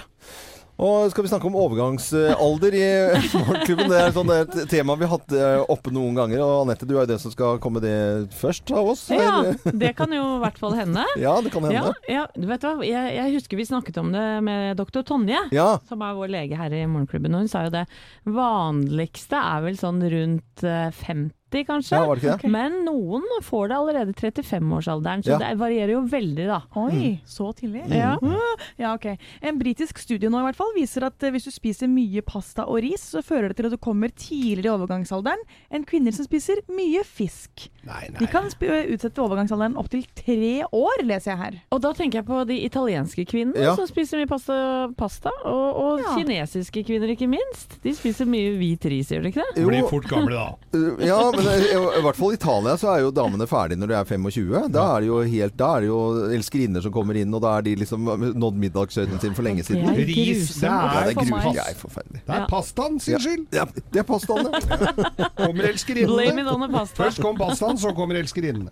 Og 0.79 1.09
skal 1.11 1.25
vi 1.25 1.29
snakke 1.31 1.47
om 1.49 1.55
overgangsalder 1.57 2.75
i 2.77 2.83
Morgenklubben? 3.41 3.89
Det 3.89 3.97
er 3.97 4.13
sånn 4.13 4.29
et 4.35 4.53
tema 4.69 4.93
vi 4.99 5.07
har 5.07 5.15
hatt 5.17 5.33
eh, 5.33 5.63
oppe 5.65 5.89
noen 5.95 6.19
ganger. 6.19 6.43
Og 6.45 6.67
Anette, 6.67 6.85
du 6.85 6.93
er 6.93 7.01
jo 7.01 7.09
den 7.09 7.23
som 7.23 7.33
skal 7.33 7.57
komme 7.63 7.81
det 7.81 7.95
først 8.37 8.69
av 8.69 8.91
oss. 8.93 9.07
Ja, 9.09 9.49
det 9.81 9.95
kan 9.97 10.13
jo 10.13 10.21
i 10.35 10.43
hvert 10.45 10.61
fall 10.61 10.77
hende. 10.77 11.07
Ja, 11.19 11.33
det 11.41 11.55
kan 11.55 11.65
hende. 11.65 11.95
Ja, 12.05 12.21
ja, 12.21 12.27
du 12.37 12.45
vet 12.51 12.63
hva, 12.63 12.75
jeg, 12.85 13.17
jeg, 13.17 13.33
husker 13.39 13.59
vi 13.59 13.67
snakket 13.71 13.97
om 14.03 14.13
det 14.13 14.27
med 14.45 14.77
doktor 14.77 15.07
Tonje, 15.09 15.41
ja. 15.55 15.71
som 15.89 16.05
er 16.05 16.15
vår 16.21 16.31
lege 16.37 16.61
her 16.61 16.77
i 16.77 16.85
Morgenklubben. 16.85 17.33
Og 17.33 17.47
hun 17.47 17.51
sa 17.51 17.65
jo 17.65 17.73
det 17.73 17.87
vanligste 18.29 19.41
er 19.41 19.65
vel 19.65 19.81
sånn 19.81 20.05
rundt 20.05 20.67
eh, 20.69 20.93
50 21.01 21.33
30 21.49 21.65
kanskje. 21.65 21.95
Ja, 21.95 22.33
okay. 22.35 22.49
Men 22.49 22.83
noen 22.85 23.25
får 23.43 23.69
det 23.69 23.77
allerede 23.77 24.13
i 24.13 24.17
35-årsalderen, 24.17 25.23
så 25.23 25.35
ja. 25.35 25.39
det 25.41 25.53
varierer 25.59 25.93
jo 25.95 26.03
veldig 26.09 26.47
da. 26.49 26.61
Oi, 26.79 26.93
mm. 26.93 27.17
så 27.25 27.51
tidlig? 27.57 27.83
Ja. 27.89 28.15
Mm. 28.21 28.35
Mm. 28.35 28.65
ja. 28.77 28.93
ok. 28.93 29.07
En 29.41 29.59
britisk 29.59 29.99
studie 29.99 30.29
nå 30.29 30.41
i 30.41 30.47
hvert 30.49 30.59
fall 30.59 30.73
viser 30.77 31.07
at 31.07 31.23
eh, 31.23 31.33
hvis 31.33 31.49
du 31.49 31.53
spiser 31.53 31.89
mye 31.91 32.23
pasta 32.25 32.67
og 32.69 32.81
ris, 32.85 33.03
så 33.15 33.23
fører 33.25 33.49
det 33.49 33.59
til 33.59 33.69
at 33.69 33.75
du 33.75 33.81
kommer 33.81 34.13
tidligere 34.13 34.69
i 34.69 34.75
overgangsalderen 34.75 35.43
enn 35.73 35.87
kvinner 35.89 36.15
som 36.15 36.27
spiser 36.27 36.61
mye 36.69 37.03
fisk. 37.07 37.69
Nei, 37.87 38.05
nei. 38.11 38.19
De 38.19 38.29
kan 38.29 38.49
eh, 38.49 38.91
utsette 38.93 39.23
overgangsalderen 39.23 39.77
opptil 39.79 40.05
tre 40.17 40.53
år, 40.65 41.03
leser 41.07 41.33
jeg 41.33 41.41
her. 41.41 41.59
Og 41.75 41.83
da 41.83 41.93
tenker 41.97 42.21
jeg 42.21 42.29
på 42.29 42.43
de 42.49 42.59
italienske 42.67 43.25
kvinnene 43.29 43.75
som 43.77 43.87
spiser 43.89 44.21
mye 44.21 44.29
pasta, 44.29 44.59
pasta 44.99 45.33
og, 45.47 45.67
og 45.79 46.05
kinesiske 46.13 46.83
kvinner 46.87 47.13
ikke 47.13 47.29
minst. 47.31 47.79
De 47.83 47.93
spiser 47.95 48.29
mye 48.29 48.53
hvit 48.59 48.85
ris, 48.91 49.13
gjør 49.13 49.25
de 49.25 49.33
ikke 49.33 49.45
det? 49.45 49.63
Jo. 49.63 49.69
Blir 49.69 49.89
fort 49.89 50.09
gamle 50.09 50.35
da. 50.35 50.47
ja, 51.09 51.19
men 51.45 51.63
i, 51.63 51.69
i 51.99 52.01
hvert 52.05 52.17
fall 52.19 52.33
i 52.33 52.37
Italia 52.37 52.75
så 52.81 52.91
er 52.93 53.01
jo 53.03 53.11
damene 53.15 53.47
ferdige 53.49 53.79
når 53.81 53.91
de 53.91 53.95
er 53.99 54.07
25. 54.09 54.61
Da 54.75 54.83
er 54.95 55.03
det 55.05 55.09
jo 55.09 55.19
helt, 55.33 55.55
da 55.59 55.69
er 55.77 55.85
det 55.85 55.89
jo 55.89 55.99
elskerinner 56.37 56.83
som 56.85 56.93
kommer 56.95 57.19
inn, 57.19 57.33
og 57.35 57.43
da 57.45 57.55
er 57.59 57.65
de 57.67 57.75
liksom 57.81 58.07
nådd 58.39 58.59
middagshøyden 58.65 59.21
sin 59.23 59.35
for 59.37 59.47
lenge 59.47 59.65
siden. 59.67 59.85
Det 59.89 60.05
er 60.05 60.11
Ris, 60.11 60.15
det 60.15 60.25
grusomt. 60.29 60.63
Ja, 60.63 60.77
er, 60.79 60.89
det 60.89 60.99
er 60.99 61.19
for 61.19 61.29
grusomt. 61.31 61.55
Det 61.59 61.65
er 61.65 61.79
forferdelig. 61.83 62.21
det 62.27 62.35
er 62.39 62.47
pastaen 62.53 62.99
sin 63.03 63.13
Ja. 63.15 63.19
skyld. 63.25 63.45
Ja, 63.53 63.65
det 63.93 64.03
er 64.03 64.07
påstanden. 64.09 64.51
Kommer 65.39 65.53
Blame 65.53 65.63
it 65.63 65.73
elskerinnene. 65.73 66.85
Først 66.95 67.21
kom 67.23 67.37
pastaen, 67.39 67.77
så 67.81 67.93
kommer 67.97 68.19
elskerinnene. 68.19 68.69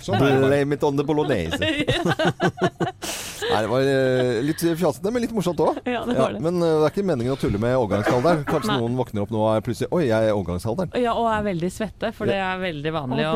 Sånn 0.00 0.20
det. 0.22 0.32
Blame 0.46 0.74
it 0.78 0.84
on 0.84 0.96
the 1.00 1.04
bolognese. 1.04 1.58
Nei, 3.54 3.62
det 3.64 3.70
var 3.70 3.88
eh, 3.88 4.40
litt 4.44 4.64
fjasete, 4.80 5.12
men 5.14 5.22
litt 5.24 5.32
morsomt 5.36 5.60
òg. 5.64 5.78
Ja, 5.88 6.02
det 6.08 6.16
var 6.18 6.34
det. 6.34 6.40
men 6.44 6.58
eh, 6.60 6.74
det 6.82 6.88
er 6.88 6.92
ikke 6.94 7.06
meningen 7.06 7.36
å 7.36 7.38
tulle 7.40 7.60
med 7.62 7.76
overgangsalderen. 7.78 8.44
Kanskje 8.50 8.72
Nei. 8.72 8.78
noen 8.82 8.98
våkner 8.98 9.24
opp 9.24 9.32
nå 9.34 9.40
og 9.44 9.50
er 9.54 9.64
plutselig 9.66 9.90
Oi, 9.94 10.02
jeg 10.08 10.18
er 10.18 10.32
i 10.32 10.34
overgangsalderen. 10.34 10.94
Ja, 11.04 11.14
og 11.20 11.30
er 11.32 11.46
veldig 11.48 11.70
svette, 11.74 12.10
for 12.16 12.30
det 12.30 12.36
er 12.42 12.60
veldig 12.62 12.92
vanlig 12.98 13.24
Å, 13.30 13.32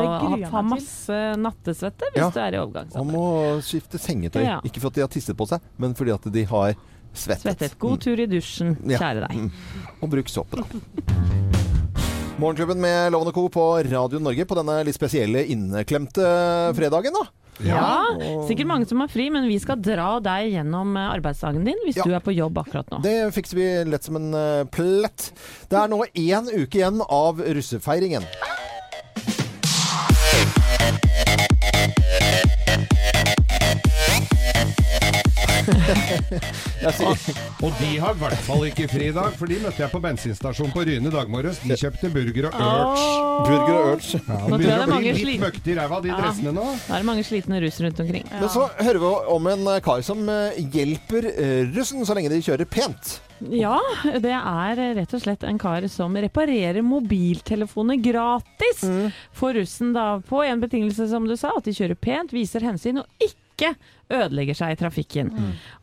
ha, 0.53 0.61
masse 0.65 1.19
nattesvette 1.39 2.11
hvis 2.13 2.21
Ja. 2.23 2.29
du 2.35 2.39
er 2.43 2.59
i 2.59 2.61
overgangsalderen. 2.61 2.69
overgangsalder. 2.69 3.57
må 3.57 3.65
skifte 3.65 3.97
sengetøy. 4.01 4.43
Ja. 4.45 4.59
Ikke 4.67 4.83
fordi 4.83 4.99
de 5.01 5.07
har 5.07 5.11
tisset 5.13 5.37
på 5.39 5.47
seg, 5.49 5.61
men 5.77 5.95
fordi 5.97 6.13
at 6.15 6.27
de 6.33 6.43
har 6.51 6.75
svettet. 7.13 7.41
Svettet. 7.47 7.77
God 7.81 8.01
tur 8.03 8.19
i 8.19 8.27
dusjen, 8.29 8.75
Ja. 8.85 8.99
kjære 9.01 9.27
deg. 9.27 9.37
Mm. 9.37 9.51
Og 10.03 10.09
bruk 10.11 10.29
såpe, 10.29 10.59
da. 10.61 10.65
Morgenklubben 12.39 12.79
med 12.79 13.11
Lovende 13.11 13.33
Co. 13.35 13.49
på 13.51 13.63
Radio 13.83 14.19
Norge 14.23 14.45
på 14.47 14.55
denne 14.55 14.77
litt 14.87 14.95
spesielle 14.95 15.41
inneklemte 15.51 16.23
fredagen, 16.77 17.11
da. 17.17 17.25
Ja, 17.65 18.05
sikkert 18.47 18.67
mange 18.69 18.87
som 18.87 19.01
har 19.03 19.09
fri, 19.11 19.29
men 19.33 19.47
vi 19.49 19.57
skal 19.59 19.81
dra 19.83 20.19
deg 20.23 20.53
gjennom 20.53 20.95
eh, 20.97 21.09
arbeidsdagen 21.17 21.65
din 21.67 21.79
hvis 21.85 21.97
Ja. 21.99 22.03
du 22.07 22.13
er 22.15 22.23
på 22.23 22.31
jobb 22.35 22.57
akkurat 22.61 22.87
nå. 22.93 23.01
Det 23.03 23.17
fikser 23.35 23.55
vi 23.59 23.67
lett 23.91 24.03
som 24.07 24.15
en 24.15 24.33
eh, 24.33 24.63
plett. 24.71 25.31
Det 25.69 25.77
er 25.81 25.91
nå 25.91 26.03
én 26.13 26.47
uke 26.53 26.79
igjen 26.79 27.01
av 27.09 27.41
russefeiringen. 27.43 28.23
Og 37.65 37.71
de 37.79 37.89
har 38.01 38.15
i 38.15 38.19
hvert 38.21 38.41
fall 38.45 38.65
ikke 38.69 38.87
fri 38.91 39.09
i 39.09 39.15
dag, 39.15 39.33
for 39.39 39.51
de 39.51 39.59
møtte 39.63 39.83
jeg 39.83 39.91
på 39.91 40.01
bensinstasjonen 40.03 40.73
på 40.73 40.85
Ryne 40.87 41.11
i 41.11 41.13
dag 41.13 41.31
morges. 41.31 41.59
De 41.65 41.77
kjøpte 41.79 42.11
burger 42.13 42.49
og 42.49 42.59
urge. 42.59 43.07
burger 43.47 43.73
og 43.75 43.93
urge. 43.93 44.19
Ja, 44.19 44.39
Nå 44.39 44.57
tror 44.57 44.65
jeg 44.65 44.69
det 44.69 44.75
er 44.75 44.91
mange 44.93 45.13
litt 45.19 45.43
møkte 45.43 45.73
i 45.73 45.77
ræva, 45.79 46.01
de 46.05 46.13
dressene 46.15 46.53
nå. 46.55 46.65
Nå 46.73 46.95
er 46.95 47.03
det 47.03 47.09
mange 47.11 47.25
slitne 47.27 47.61
russ 47.63 47.79
rundt 47.83 48.03
omkring. 48.03 48.27
Men 48.33 48.53
så 48.53 48.67
hører 48.79 49.01
vi 49.03 49.13
om 49.37 49.49
en 49.53 49.65
eh, 49.75 49.81
kar 49.85 50.05
som 50.05 50.23
eh, 50.33 50.61
hjelper 50.75 51.29
eh, 51.33 51.73
russen 51.75 52.05
så 52.07 52.17
lenge 52.17 52.31
de 52.33 52.41
kjører 52.45 52.69
pent. 52.69 53.17
Ja, 53.39 53.77
det 54.19 54.33
er 54.35 54.81
rett 54.97 55.13
og 55.15 55.21
slett 55.23 55.45
en 55.47 55.59
kar 55.61 55.85
som 55.91 56.17
reparerer 56.19 56.83
mobiltelefoner 56.83 58.01
gratis 58.03 58.81
for 59.31 59.55
russen, 59.55 59.93
da. 59.95 60.17
På 60.27 60.41
en 60.43 60.59
betingelse, 60.63 61.07
som 61.11 61.27
du 61.27 61.37
sa, 61.39 61.53
at 61.55 61.69
de 61.69 61.75
kjører 61.77 61.95
pent, 61.99 62.35
viser 62.35 62.65
hensyn 62.67 62.99
og 62.99 63.23
ikke 63.23 63.71
ødelegger 64.09 64.57
seg 64.57 64.73
i 64.73 64.77
trafikken. 64.79 65.29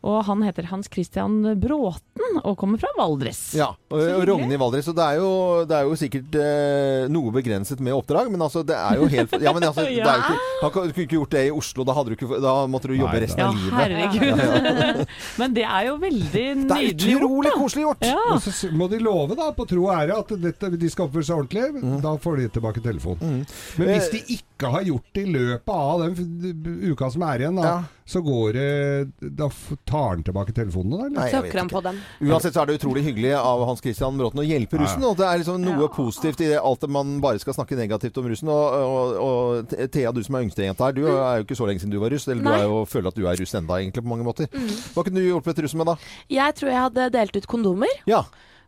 Og 0.03 0.17
han 0.27 0.41
heter 0.43 0.67
Hans 0.71 0.89
Christian 0.91 1.39
Bråten 1.61 2.41
og 2.43 2.57
kommer 2.59 2.77
fra 2.81 2.89
Valdres. 2.97 3.39
Ja, 3.55 3.69
og, 3.89 4.01
og 4.01 4.23
Rogne 4.27 4.53
i 4.53 4.59
Valdres. 4.59 4.87
Og 4.91 4.95
det 4.97 5.05
er 5.05 5.19
jo, 5.21 5.29
det 5.69 5.77
er 5.77 5.87
jo 5.87 5.95
sikkert 5.99 6.35
eh, 6.41 7.05
noe 7.13 7.31
begrenset 7.31 7.79
med 7.83 7.95
oppdrag, 7.95 8.27
men 8.33 8.43
altså, 8.43 8.65
det 8.67 8.75
er 8.75 8.99
jo 8.99 9.07
helt 9.11 9.35
Ja, 9.41 9.53
men 9.55 9.63
altså, 9.69 9.85
det 9.87 10.01
er 10.03 10.19
jo 10.19 10.25
ikke, 10.25 10.39
han 10.61 10.73
kunne 10.75 10.91
ikke 10.91 11.07
gjort 11.15 11.31
det 11.37 11.45
i 11.47 11.53
Oslo. 11.55 11.85
Da, 11.87 11.95
hadde 11.97 12.11
du 12.11 12.17
ikke, 12.17 12.41
da 12.43 12.55
måtte 12.67 12.91
du 12.91 12.95
jobbe 12.97 13.15
Nei, 13.15 13.23
resten 13.23 13.43
Ja, 13.43 13.47
av 13.47 13.55
livet. 13.55 13.79
herregud. 13.79 15.01
Men 15.41 15.55
det 15.57 15.65
er 15.67 15.87
jo 15.87 15.95
veldig 16.03 16.31
Det 16.33 16.45
er 16.45 16.61
nydelig 16.61 17.13
gjort. 17.15 17.23
utrolig 17.23 17.51
koselig 17.57 17.85
gjort! 17.87 18.05
Ja. 18.11 18.21
Og 18.35 18.43
så 18.43 18.71
må 18.75 18.89
de 18.91 18.99
love, 19.03 19.37
da, 19.39 19.49
på 19.55 19.65
tro 19.69 19.87
og 19.87 19.93
ære, 19.95 20.17
at 20.19 20.33
dette, 20.43 20.71
de 20.77 20.89
skal 20.91 21.07
oppføre 21.07 21.27
seg 21.29 21.39
ordentlig. 21.41 21.67
Mm. 21.83 21.97
Da 22.03 22.13
får 22.21 22.41
de 22.43 22.49
tilbake 22.57 22.83
telefonen. 22.85 23.43
Men 23.79 23.93
hvis 23.93 24.11
de 24.13 24.21
ikke 24.37 24.71
har 24.73 24.83
gjort 24.87 25.07
det 25.15 25.23
i 25.27 25.31
løpet 25.37 25.73
av 25.73 26.03
den 26.03 26.81
uka 26.91 27.09
som 27.13 27.23
er 27.29 27.45
igjen, 27.45 27.61
da, 27.61 27.67
Ja. 27.67 27.77
Så 28.07 28.21
går 28.23 28.53
det 28.55 29.31
Da 29.35 29.49
tar 29.85 30.13
han 30.13 30.23
tilbake 30.23 30.53
telefonene, 30.55 30.97
da? 30.97 31.05
Eller? 31.07 31.17
Nei, 31.17 31.25
jeg 31.33 31.43
vet 31.43 31.55
ikke. 31.57 31.67
på 31.73 31.81
dem. 31.83 31.99
Uansett 32.23 32.55
så 32.55 32.63
er 32.63 32.69
det 32.69 32.77
utrolig 32.79 33.03
hyggelig 33.03 33.33
av 33.35 33.63
Hans 33.67 33.83
Christian 33.83 34.17
Bråten 34.19 34.39
å 34.39 34.45
hjelpe 34.47 34.79
russen. 34.79 35.03
Og 35.03 35.17
det 35.19 35.27
er 35.27 35.41
liksom 35.41 35.59
noe 35.65 35.89
positivt 35.91 36.43
i 36.45 36.49
det, 36.53 36.61
alt 36.61 36.85
det 36.85 36.91
man 36.95 37.17
bare 37.23 37.41
skal 37.43 37.57
snakke 37.57 37.75
negativt 37.79 38.17
om 38.21 38.29
russen. 38.31 38.51
Og, 38.53 38.77
og, 38.87 39.17
og 39.27 39.75
Thea, 39.91 40.13
du 40.15 40.23
som 40.23 40.39
er 40.39 40.47
yngstejenta 40.47 40.87
her, 40.87 40.95
du 40.95 41.03
er 41.09 41.41
jo 41.41 41.47
ikke 41.47 41.59
så 41.59 41.67
lenge 41.69 41.83
siden 41.83 41.95
du 41.95 41.99
var 42.01 42.15
russ. 42.15 42.27
Eller 42.31 42.43
du 42.45 42.49
Nei. 42.49 42.59
er 42.63 42.69
jo, 42.71 42.83
føler 42.87 43.11
at 43.11 43.19
du 43.19 43.25
er 43.27 43.41
russ 43.43 43.55
enda, 43.59 43.81
egentlig, 43.81 44.05
på 44.07 44.13
mange 44.13 44.27
måter. 44.27 44.47
Hva 44.95 45.03
kunne 45.03 45.19
du 45.19 45.27
hjulpet 45.27 45.59
russen 45.67 45.83
med, 45.83 45.91
da? 45.91 45.97
Jeg 46.31 46.55
tror 46.59 46.71
jeg 46.73 46.85
hadde 46.87 47.09
delt 47.17 47.41
ut 47.41 47.49
kondomer. 47.51 47.91
Ja. 48.09 48.23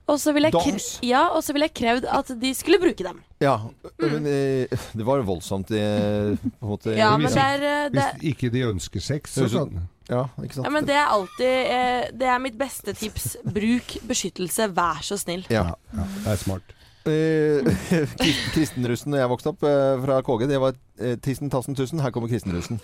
Og 0.10 0.18
så 0.22 0.34
ville 0.34 0.50
jeg, 0.50 0.58
kre 0.58 1.06
ja, 1.06 1.22
vil 1.54 1.66
jeg 1.68 1.74
krevd 1.78 2.08
at 2.10 2.32
de 2.42 2.54
skulle 2.58 2.80
bruke 2.82 3.06
dem. 3.06 3.22
ja. 3.44 3.56
Men 4.00 4.26
eh, 4.26 4.80
det 4.98 5.06
var 5.06 5.22
voldsomt 5.28 5.70
eh, 5.76 6.34
på 6.40 6.66
en 6.66 6.72
måte. 6.74 6.96
Ja, 6.98 7.12
hvis 7.18 7.30
men 7.30 7.38
det 7.38 7.46
er, 7.46 7.66
eh, 7.70 7.92
det, 7.94 8.06
Hvis 8.18 8.34
ikke 8.34 8.50
de 8.54 8.66
ønsker 8.72 9.04
sex, 9.04 9.36
så 9.38 9.48
sånn. 9.52 9.78
Ja, 10.10 10.24
ikke 10.42 10.58
sant? 10.58 10.66
ja, 10.66 10.72
men 10.74 10.88
det 10.90 10.96
er 10.98 11.12
alltid 11.14 11.52
eh, 11.70 12.08
Det 12.18 12.30
er 12.34 12.40
mitt 12.42 12.58
beste 12.58 12.96
tips. 12.98 13.36
Bruk 13.46 14.00
beskyttelse, 14.10 14.70
vær 14.74 15.04
så 15.06 15.20
snill. 15.22 15.46
Ja. 15.54 15.68
ja, 15.94 16.08
Det 16.24 16.34
er 16.34 16.42
smart. 16.42 16.76
Eh, 17.10 17.64
krist- 18.20 18.50
kristenrussen 18.56 19.14
da 19.14 19.22
jeg 19.22 19.30
vokste 19.32 19.54
opp 19.54 19.64
eh, 19.68 19.94
fra 20.04 20.18
KG, 20.26 20.48
det 20.50 20.58
var 20.62 20.74
eh, 21.00 21.14
Tissen, 21.24 21.52
tassen, 21.54 21.78
tusen. 21.78 22.02
Her 22.04 22.12
kommer 22.16 22.32
kristenrussen. 22.32 22.82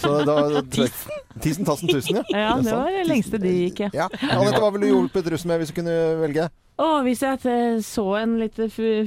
Så 0.00 0.14
da, 0.28 0.62
tissen? 0.72 1.18
Tissen, 1.42 1.66
tassen, 1.68 1.90
tusen, 1.90 2.20
ja. 2.20 2.24
Ja, 2.46 2.54
det 2.62 2.72
var 2.72 2.88
det 2.94 3.04
lengste 3.10 3.42
de 3.42 3.52
gikk, 3.66 3.84
ja. 3.88 3.90
ja. 4.04 4.08
Anette, 4.30 4.62
hva 4.62 4.70
ville 4.74 4.86
du 4.88 4.94
hjulpet 4.94 5.28
russen 5.34 5.50
med 5.52 5.60
hvis 5.62 5.74
du 5.74 5.78
kunne 5.80 5.98
velge? 6.22 6.48
Og 6.78 7.02
hvis 7.02 7.22
jeg 7.24 7.40
så 7.82 8.04
en 8.20 8.36
litt 8.38 8.58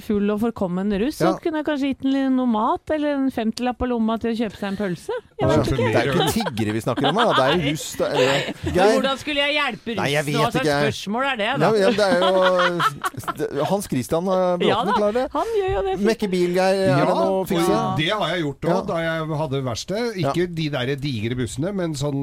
full 0.03 0.34
og 0.34 0.41
forkommen 0.41 0.91
russ, 0.99 1.21
Ja. 1.21 1.31
så 1.31 1.39
kunne 1.41 1.62
jeg 1.62 1.65
kanskje 1.69 1.91
gitt 1.93 2.01
den 2.03 2.36
noe 2.36 2.45
mat, 2.51 2.81
eller 2.91 3.13
en 3.15 3.31
femtilapp 3.31 3.77
på 3.79 3.88
lomma 3.88 4.17
til 4.19 4.34
å 4.34 4.39
kjøpe 4.41 4.57
seg 4.60 4.73
en 4.73 4.77
pølse. 4.81 5.15
Jeg 5.41 5.49
vet 5.51 5.71
ikke. 5.71 5.89
Det 5.91 5.99
er 6.01 6.08
jo 6.08 6.13
ikke 6.15 6.27
tiggere 6.36 6.75
vi 6.77 6.82
snakker 6.86 7.08
om 7.10 7.17
da. 7.19 7.25
det 7.38 7.43
er 7.45 7.54
jo 7.58 7.71
russ. 7.71 7.86
Det 7.97 8.10
er, 8.12 8.45
Geir? 8.75 8.91
Hvordan 8.95 9.17
skulle 9.21 9.41
jeg 9.47 9.56
hjelpe 9.58 9.95
Nei, 9.97 10.08
jeg 10.13 10.25
vet 10.30 10.38
Hva 10.38 10.49
slags 10.51 10.62
ikke. 10.62 10.80
spørsmål 10.86 11.27
er 11.32 11.39
det, 11.41 11.49
da? 11.62 11.71
ja, 11.82 11.91
det 11.97 12.08
er 12.08 12.19
jo 12.21 13.65
Hans 13.71 13.88
Christian 13.91 14.25
Bråten 14.30 14.65
Ja 14.67 14.80
da, 14.86 14.95
klarer 14.97 15.17
det. 15.17 15.25
han 15.34 15.51
gjør 15.58 15.71
jo 15.75 15.82
det. 15.89 15.95
Mekke 16.12 16.30
bil, 16.32 16.54
Geir. 16.56 16.82
Er 16.91 17.04
det 17.06 17.15
noe 17.17 17.41
å 17.41 17.45
fikse? 17.49 17.80
det 17.99 18.10
har 18.12 18.27
jeg 18.36 18.43
gjort 18.45 18.69
òg, 18.71 18.82
da 18.91 18.99
jeg 19.04 19.39
hadde 19.41 19.63
verksted. 19.67 20.19
Ikke 20.21 20.47
de 20.62 20.67
der 20.77 20.93
digre 21.01 21.38
bussene, 21.39 21.73
men 21.75 21.95
sånn 21.99 22.21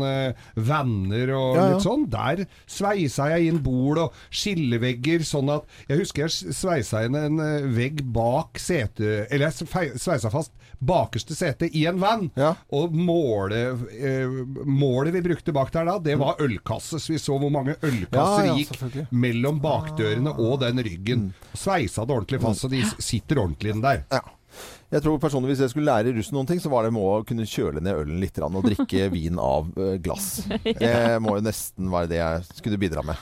vanner 0.56 1.34
og 1.36 1.56
Ja, 1.56 1.62
ja. 1.62 1.68
litt 1.74 1.84
sånn. 1.86 2.06
Der 2.12 2.44
sveisa 2.70 3.28
jeg 3.34 3.50
inn 3.52 3.60
bol 3.64 3.98
og 4.06 4.16
skillevegger, 4.34 5.24
sånn 5.26 5.50
at 5.52 5.66
Jeg 5.88 6.02
husker 6.04 6.26
jeg 6.26 6.54
sveisa 6.56 7.04
inn 7.06 7.16
en 7.18 7.40
eh, 7.42 7.66
vegg 7.74 8.02
bak 8.14 8.58
setet 8.60 9.28
Eller 9.32 9.48
jeg 9.48 9.66
svei- 9.68 9.94
sveisa 9.98 10.30
fast 10.32 10.52
bakerste 10.78 11.34
sete 11.34 11.68
i 11.76 11.84
en 11.90 11.98
van, 12.00 12.30
Ja. 12.38 12.54
og 12.72 12.92
målet, 12.94 13.80
eh, 13.98 14.28
målet 14.64 15.12
vi 15.12 15.22
brukte 15.22 15.52
bak 15.52 15.72
der 15.72 15.84
da, 15.84 15.98
det 15.98 16.18
var 16.18 16.36
ølkasse. 16.40 17.00
Så 17.00 17.12
vi 17.12 17.18
så 17.18 17.38
hvor 17.38 17.50
mange 17.50 17.76
ølkasser 17.82 18.46
Ja, 18.46 18.54
ja, 18.54 18.56
gikk 18.56 19.06
mellom 19.10 19.60
bakdørene 19.60 20.34
og 20.38 20.60
den 20.60 20.78
ryggen. 20.84 21.32
Sveisa 21.54 22.06
det 22.06 22.14
ordentlig 22.16 22.40
fast, 22.40 22.60
så 22.64 22.70
de 22.70 22.82
sitter 22.98 23.42
ordentlig 23.42 23.74
inn 23.74 23.80
der. 23.84 24.04
Ja. 24.12 24.20
Jeg 24.90 25.02
tror 25.04 25.18
personlig 25.20 25.50
Hvis 25.52 25.60
jeg 25.60 25.70
skulle 25.74 25.90
lære 25.92 26.14
russen 26.16 26.32
noen 26.38 26.46
ting, 26.48 26.60
så 26.60 26.70
var 26.72 26.86
det 26.86 26.92
med 26.96 27.02
å 27.04 27.24
kunne 27.28 27.44
kjøle 27.44 27.82
ned 27.84 27.94
ølen 27.94 28.20
litt 28.22 28.38
og 28.40 28.62
drikke 28.64 29.10
vin 29.16 29.38
av 29.38 29.68
eh, 29.76 29.98
glass. 29.98 30.42
Det 30.64 31.20
må 31.20 31.36
jo 31.36 31.44
nesten 31.44 31.90
være 31.92 32.08
det 32.08 32.22
jeg 32.22 32.46
skulle 32.62 32.80
bidra 32.80 33.04
med. 33.04 33.16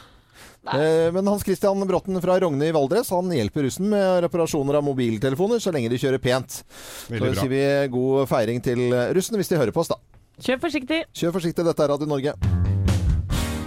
Eh, 0.74 1.12
Men 1.14 1.26
Hans 1.30 1.44
Christian 1.46 1.78
Bråten 1.86 2.18
fra 2.22 2.38
Rogne 2.42 2.66
i 2.68 2.72
Valdres 2.74 3.10
Han 3.14 3.30
hjelper 3.30 3.62
russen 3.68 3.86
med 3.92 4.22
reparasjoner 4.26 4.80
av 4.80 4.84
mobiltelefoner 4.88 5.62
så 5.62 5.70
lenge 5.74 5.88
de 5.92 5.98
kjører 6.02 6.18
pent. 6.18 6.62
Veldig 7.10 7.20
så 7.20 7.32
bra. 7.32 7.40
sier 7.44 7.52
vi 7.54 7.88
god 7.94 8.26
feiring 8.30 8.62
til 8.64 8.86
russen 9.14 9.36
hvis 9.38 9.48
de 9.52 9.60
hører 9.60 9.72
på 9.76 9.84
oss, 9.84 9.92
da. 9.94 10.00
Kjør 10.42 10.58
forsiktig. 10.66 11.04
Kjør 11.16 11.32
forsiktig, 11.38 11.64
dette 11.64 11.82
er 11.86 11.88
Radio 11.94 12.06
Norge. 12.10 12.34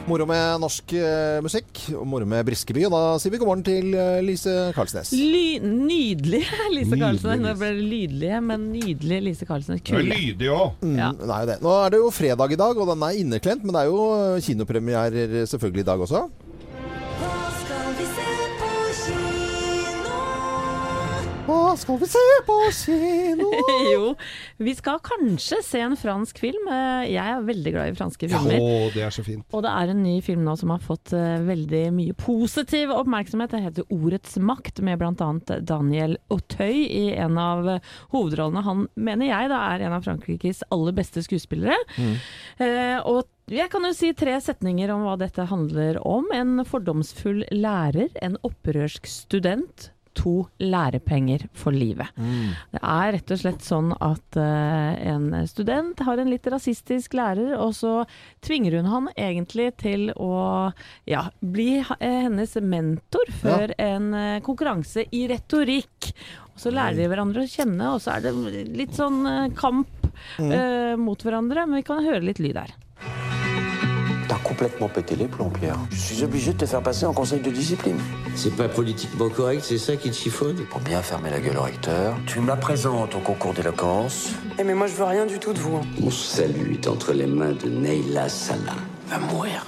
Moro 0.10 0.26
med 0.26 0.58
norsk 0.64 0.94
eh, 0.98 1.38
musikk, 1.46 1.84
og 1.94 2.06
moro 2.10 2.26
med 2.26 2.42
Briskeby. 2.48 2.82
Og 2.88 2.94
da 2.96 3.02
sier 3.22 3.30
vi 3.30 3.38
god 3.38 3.50
morgen 3.52 3.62
til 3.68 3.92
eh, 3.94 4.16
Lise 4.26 4.54
Karlsnes. 4.74 5.12
Ly 5.14 5.60
nydelig 5.62 6.40
Lise 6.74 6.96
Nydelig, 6.96 7.00
Karlsen. 7.04 7.44
Nå 7.44 7.52
Lise. 7.52 7.60
ble 7.62 7.70
det 7.78 7.86
lydlige, 7.92 8.40
men 8.42 8.66
nydelig 8.74 9.20
Lise 9.28 9.46
Karlsen. 9.46 9.78
Det 9.78 9.84
er 9.86 10.00
Kule. 10.02 10.18
lydig 10.18 10.50
òg. 10.50 10.82
Mm, 10.82 10.96
Ja. 10.98 11.12
det 11.14 11.30
er 11.30 11.44
jo 11.46 11.50
det. 11.52 11.58
Nå 11.62 11.76
er 11.86 11.94
det 11.94 12.02
jo 12.02 12.10
fredag 12.18 12.56
i 12.58 12.60
dag, 12.64 12.82
og 12.82 12.90
den 12.90 13.06
er 13.06 13.20
inneklemt, 13.22 13.64
men 13.64 13.78
det 13.78 13.84
er 13.86 13.92
jo 13.94 14.02
eh, 14.18 14.42
kinopremierer 14.50 15.38
selvfølgelig 15.54 15.86
i 15.86 15.90
dag 15.94 16.06
også. 16.08 16.24
Hva 21.70 21.76
skal 21.78 22.00
vi 22.02 22.08
se 22.10 22.22
på 22.48 22.54
kino? 22.74 23.50
jo, 23.94 24.06
vi 24.58 24.72
skal 24.74 24.98
kanskje 25.06 25.60
se 25.62 25.82
en 25.86 25.94
fransk 26.00 26.40
film. 26.42 26.66
Eh, 26.66 27.12
Jeg 27.12 27.22
er 27.36 27.44
veldig 27.46 27.74
glad 27.76 27.92
i 27.92 27.98
franske 28.00 28.26
Å, 28.26 28.40
Ja, 28.50 28.88
det 28.96 29.04
er 29.06 29.14
så 29.14 29.22
fint. 29.28 29.46
Og 29.54 29.62
det 29.62 29.70
er 29.78 29.92
en 29.94 30.02
ny 30.02 30.16
film 30.26 30.42
nå 30.48 30.56
som 30.58 30.74
har 30.74 30.82
fått 30.82 31.14
eh, 31.14 31.36
veldig 31.46 31.84
mye 31.94 32.16
positiv 32.18 32.90
oppmerksomhet. 32.96 33.54
Det 33.54 33.62
heter 33.68 33.86
'Ordets 33.94 34.40
makt', 34.42 34.82
med 34.82 34.98
bl.a. 34.98 35.30
Daniel 35.62 36.18
Auteuil 36.34 36.88
i 36.90 37.04
en 37.22 37.38
av 37.38 37.70
hovedrollene. 38.16 38.66
Han 38.66 38.88
mener 38.98 39.30
jeg 39.30 39.54
da 39.54 39.62
er 39.76 39.86
en 39.86 39.94
av 40.00 40.08
Frankrikes 40.10 40.64
aller 40.74 40.98
beste 40.98 41.22
skuespillere. 41.22 41.78
Eh, 42.58 42.98
og 43.06 43.30
jeg 43.50 43.70
kan 43.70 43.86
jo 43.86 43.94
si 43.94 44.10
tre 44.18 44.40
setninger 44.42 44.90
om 44.94 45.06
hva 45.06 45.16
dette 45.22 45.46
handler 45.54 46.02
om. 46.02 46.26
En 46.34 46.66
fordomsfull 46.66 47.46
lærer, 47.54 48.10
en 48.26 48.42
opprørsk 48.46 49.06
student. 49.06 49.92
To 50.20 50.34
lærepenger 50.60 51.46
for 51.56 51.76
livet. 51.76 52.10
Det 52.74 52.82
er 52.82 53.14
rett 53.16 53.32
og 53.32 53.40
slett 53.40 53.64
sånn 53.66 53.94
at 54.04 54.40
uh, 54.40 54.92
en 55.14 55.32
student 55.48 56.02
har 56.04 56.20
en 56.20 56.32
litt 56.32 56.48
rasistisk 56.52 57.16
lærer, 57.16 57.54
og 57.56 57.72
så 57.78 57.94
tvinger 58.46 58.80
hun 58.80 58.90
han 58.92 59.08
egentlig 59.16 59.70
til 59.80 60.10
å 60.16 60.34
ja, 61.10 61.24
bli 61.40 61.80
eh, 61.80 62.20
hennes 62.26 62.58
mentor 62.60 63.32
før 63.42 63.74
en 63.80 64.12
uh, 64.16 64.42
konkurranse 64.46 65.08
i 65.16 65.26
retorikk. 65.32 66.12
Og 66.54 66.66
så 66.66 66.76
lærer 66.76 67.00
de 67.00 67.08
hverandre 67.14 67.46
å 67.46 67.50
kjenne, 67.50 67.94
og 67.96 68.04
så 68.04 68.18
er 68.18 68.28
det 68.28 68.68
litt 68.76 68.98
sånn 68.98 69.24
uh, 69.24 69.48
kamp 69.56 70.12
mm. 70.42 71.00
mot 71.00 71.22
hverandre. 71.24 71.64
Men 71.70 71.80
vi 71.80 71.88
kan 71.88 72.04
høre 72.04 72.26
litt 72.26 72.44
lyd 72.44 72.60
her. 72.60 72.76
Complètement 74.44 74.88
pété 74.90 75.16
les 75.16 75.28
plombs, 75.28 75.50
Pierre. 75.50 75.78
Je 75.92 75.96
suis 75.98 76.24
obligé 76.24 76.54
de 76.54 76.58
te 76.58 76.66
faire 76.66 76.82
passer 76.82 77.06
en 77.06 77.14
conseil 77.14 77.40
de 77.42 77.50
discipline. 77.52 77.98
C'est 78.36 78.56
pas 78.56 78.68
politiquement 78.68 79.30
correct, 79.30 79.62
c'est 79.64 79.78
ça 79.78 79.96
qui 79.96 80.10
te 80.10 80.16
chiffonne? 80.16 80.56
Pour 80.70 80.80
bien 80.82 81.02
fermer 81.02 81.30
la 81.30 81.40
gueule 81.40 81.58
au 81.58 81.62
recteur, 81.64 82.16
tu 82.26 82.40
me 82.40 82.48
la 82.48 82.56
présentes 82.56 83.16
au 83.16 83.20
concours 83.20 83.54
d'éloquence. 83.54 84.32
Eh 84.58 84.64
mais 84.64 84.74
moi 84.74 84.88
je 84.88 84.94
veux 84.94 85.04
rien 85.04 85.26
du 85.26 85.40
tout 85.40 85.54
de 85.54 85.60
vous. 85.60 85.78
hein. 85.78 85.82
Mon 86.00 86.10
salut 86.10 86.74
est 86.74 86.88
entre 86.88 87.14
les 87.14 87.28
mains 87.28 87.52
de 87.54 87.70
Neila 87.70 88.28
Salah. 88.30 88.76
Va 89.08 89.20
mourir. 89.20 89.66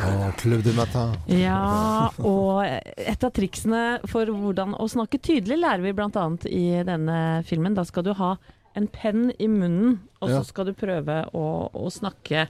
Å, 0.00 0.30
Club 0.38 0.62
de 0.62 0.72
Matin. 0.72 1.12
Ja, 1.28 2.08
og 2.24 2.62
et 2.64 3.24
av 3.26 3.32
triksene 3.36 3.98
for 4.08 4.24
hvordan 4.32 4.72
å 4.80 4.86
snakke 4.88 5.18
tydelig 5.20 5.58
lærer 5.60 5.82
vi 5.84 5.92
bl.a. 5.92 6.24
i 6.48 6.62
denne 6.88 7.18
filmen. 7.44 7.74
Da 7.76 7.84
skal 7.84 8.06
du 8.06 8.14
ha 8.16 8.30
en 8.78 8.86
penn 8.88 9.28
i 9.36 9.48
munnen, 9.50 9.98
og 10.22 10.30
så 10.30 10.40
skal 10.46 10.70
du 10.70 10.72
prøve 10.78 11.24
å, 11.36 11.44
å 11.74 11.90
snakke 11.92 12.46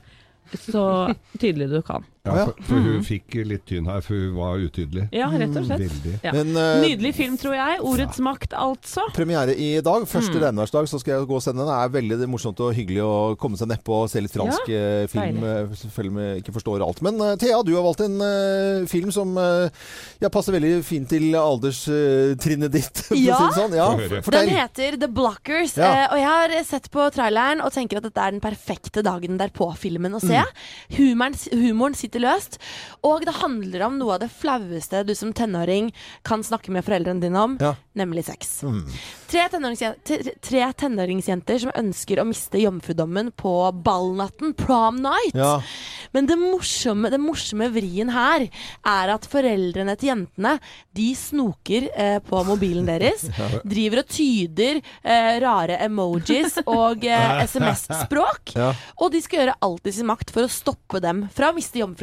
så 0.59 1.15
tydelig 1.39 1.69
du 1.71 1.83
kan. 1.83 2.05
Ja, 2.21 2.35
for, 2.45 2.53
for 2.69 2.83
hun 2.85 3.01
fikk 3.07 3.33
litt 3.49 3.63
tynn 3.65 3.87
her, 3.89 4.03
for 4.05 4.13
hun 4.13 4.35
var 4.37 4.59
utydelig. 4.61 5.07
Ja, 5.17 5.31
rett 5.33 5.55
og 5.57 5.65
slett. 5.65 5.81
Veldig. 5.81 6.11
Ja. 6.27 6.33
Men, 6.37 6.51
uh, 6.53 6.83
Nydelig 6.85 7.15
film, 7.17 7.39
tror 7.41 7.55
jeg. 7.57 7.79
Ordets 7.81 8.19
makt, 8.21 8.53
altså. 8.61 9.07
Premiere 9.17 9.55
i 9.57 9.71
dag. 9.81 10.05
Første 10.11 10.37
Mm. 10.37 10.43
regnværsdag 10.45 10.89
så 10.91 11.01
skal 11.01 11.15
jeg 11.15 11.27
gå 11.31 11.39
og 11.39 11.41
sende 11.43 11.65
den. 11.65 11.71
Det 11.73 11.79
er 11.81 11.95
veldig 12.19 12.29
morsomt 12.29 12.61
og 12.61 12.75
hyggelig 12.77 13.01
å 13.07 13.15
komme 13.41 13.57
seg 13.57 13.71
nedpå 13.73 14.03
og 14.03 14.11
se 14.13 14.21
litt 14.21 14.35
fransk 14.37 14.69
ja, 14.69 15.07
film. 15.09 15.41
eh, 15.49 15.73
Selvfølgelig 15.81 16.13
om 16.13 16.21
jeg 16.21 16.43
ikke 16.43 16.55
forstår 16.59 16.85
alt. 16.85 17.01
Men 17.09 17.21
uh, 17.25 17.31
Thea, 17.41 17.63
du 17.65 17.73
har 17.79 17.87
valgt 17.89 18.05
en 18.05 18.21
uh, 18.21 18.85
film 18.87 19.11
som 19.17 19.33
eh, 19.41 19.71
ja, 20.21 20.29
passer 20.29 20.53
veldig 20.59 20.75
fint 20.85 21.09
til 21.09 21.33
alderstrinnet 21.41 22.71
ditt. 22.77 23.01
for 23.07 23.15
å 23.15 23.19
si 23.19 23.25
Ja. 23.27 23.39
det 23.47 23.57
sånn. 23.57 23.75
ja. 23.81 23.89
Den 24.37 24.49
heter 24.59 24.99
The 25.01 25.09
Blockers, 25.09 25.77
Ja. 25.81 25.89
eh, 26.05 26.07
og 26.13 26.19
jeg 26.21 26.29
har 26.29 26.65
sett 26.69 26.91
på 26.93 27.09
traileren 27.17 27.65
og 27.65 27.73
tenker 27.73 27.97
at 27.97 28.03
dette 28.11 28.21
er 28.29 28.31
den 28.37 28.41
perfekte 28.45 29.03
dagen 29.03 29.39
derpå-filmen 29.41 30.13
å 30.13 30.21
se. 30.21 30.45
Humoren, 30.99 31.35
humoren 31.57 31.95
sitter 31.97 32.10
løst, 32.18 32.59
og 33.07 33.23
det 33.25 33.35
handler 33.38 33.83
om 33.87 33.99
noe 34.01 34.14
av 34.14 34.20
det 34.25 34.31
flaueste 34.33 35.05
du 35.07 35.14
som 35.14 35.31
tenåring 35.33 35.92
kan 36.27 36.42
snakke 36.42 36.70
med 36.75 36.83
foreldrene 36.85 37.20
dine 37.20 37.37
om, 37.38 37.57
Ja. 37.61 37.77
nemlig 37.94 38.25
sex. 38.25 38.62
Mm. 38.64 38.83
Tre, 39.31 39.49
tenåringsjenter, 39.49 40.03
tre- 40.25 40.35
tre 40.42 40.73
tenåringsjenter 40.73 41.61
som 41.61 41.70
ønsker 41.79 42.18
å 42.18 42.27
miste 42.27 42.59
jomfrudommen 42.59 43.31
på 43.37 43.70
ballnatten, 43.85 44.53
prom 44.55 44.96
night. 45.03 45.35
Ja. 45.35 45.62
Men 46.12 46.27
det 46.27 46.37
morsomme, 46.37 47.11
den 47.11 47.20
morsomme 47.23 47.70
vrien 47.70 48.11
her 48.11 48.49
er 48.85 49.09
at 49.14 49.27
foreldrene 49.31 49.96
til 49.96 50.09
jentene 50.11 50.59
De 50.92 51.14
snoker 51.14 51.88
eh, 51.94 52.18
på 52.18 52.44
mobilen 52.44 52.85
deres. 52.87 53.23
Driver 53.64 53.99
og 54.03 54.09
tyder 54.09 54.81
eh, 55.05 55.38
rare 55.40 55.77
emojis 55.85 56.59
og 56.66 57.05
eh, 57.07 57.44
SMS-språk. 57.46 58.55
Ja. 58.57 58.73
Og 58.99 59.12
de 59.12 59.20
skal 59.23 59.44
gjøre 59.44 59.55
alt 59.62 59.87
i 59.87 59.92
sin 59.92 60.07
makt 60.11 60.31
for 60.35 60.42
å 60.42 60.51
stoppe 60.51 61.01
dem 61.05 61.29
fra 61.33 61.51
å 61.51 61.55
miste 61.55 61.79
jomfrudommen. 61.79 62.00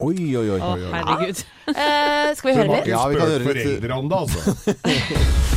Oi, 0.00 0.36
oi, 0.36 0.50
oi. 0.50 0.60
Å, 0.60 0.76
herregud. 0.92 1.44
Eh, 1.68 2.34
skal 2.34 2.48
vi 2.50 2.54
høre 2.56 2.68
litt? 2.72 2.86
Ja, 2.88 3.02
vi 3.08 3.16
kan 3.18 3.28
høre 3.28 3.44
litt. 3.44 3.62
foreldre 3.62 3.92
om 3.98 4.08
det, 4.08 4.16
altså. 4.16 4.40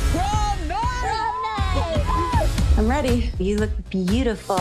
I'm 2.77 2.87
ready. 2.89 3.31
You 3.37 3.57
look 3.57 3.69
beautiful. 3.89 4.59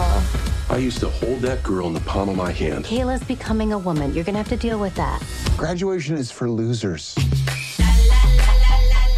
I 0.69 0.77
used 0.77 1.01
to 1.01 1.09
hold 1.09 1.41
that 1.41 1.63
girl 1.63 1.87
in 1.87 1.95
the 1.95 2.01
palm 2.01 2.29
of 2.29 2.37
my 2.37 2.53
hand. 2.53 2.85
Kayla's 2.85 3.25
becoming 3.25 3.73
a 3.73 3.79
woman. 3.79 4.13
You're 4.15 4.25
gonna 4.25 4.39
have 4.39 4.49
to 4.51 4.57
deal 4.57 4.79
with 4.79 4.95
that. 4.97 5.23
Graduation 5.57 6.17
is 6.17 6.31
for 6.31 6.49
losers. 6.49 7.15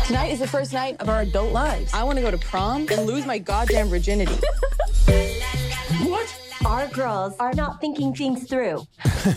Tonight 0.07 0.31
is 0.33 0.39
the 0.39 0.47
first 0.49 0.73
night 0.73 0.97
of 1.01 1.09
our 1.09 1.23
adult 1.23 1.53
lives. 1.53 1.93
I 1.93 2.05
want 2.05 2.17
to 2.19 2.23
go 2.23 2.31
to 2.31 2.39
prom 2.39 2.87
and 2.91 3.07
lose 3.07 3.27
my 3.27 3.39
goddamn 3.39 3.89
virginity. 3.89 4.35
Our 6.73 6.89
girls 6.97 7.35
are 7.39 7.53
not 7.55 7.81
thinking 7.81 8.15
things 8.15 8.49
through. 8.49 8.87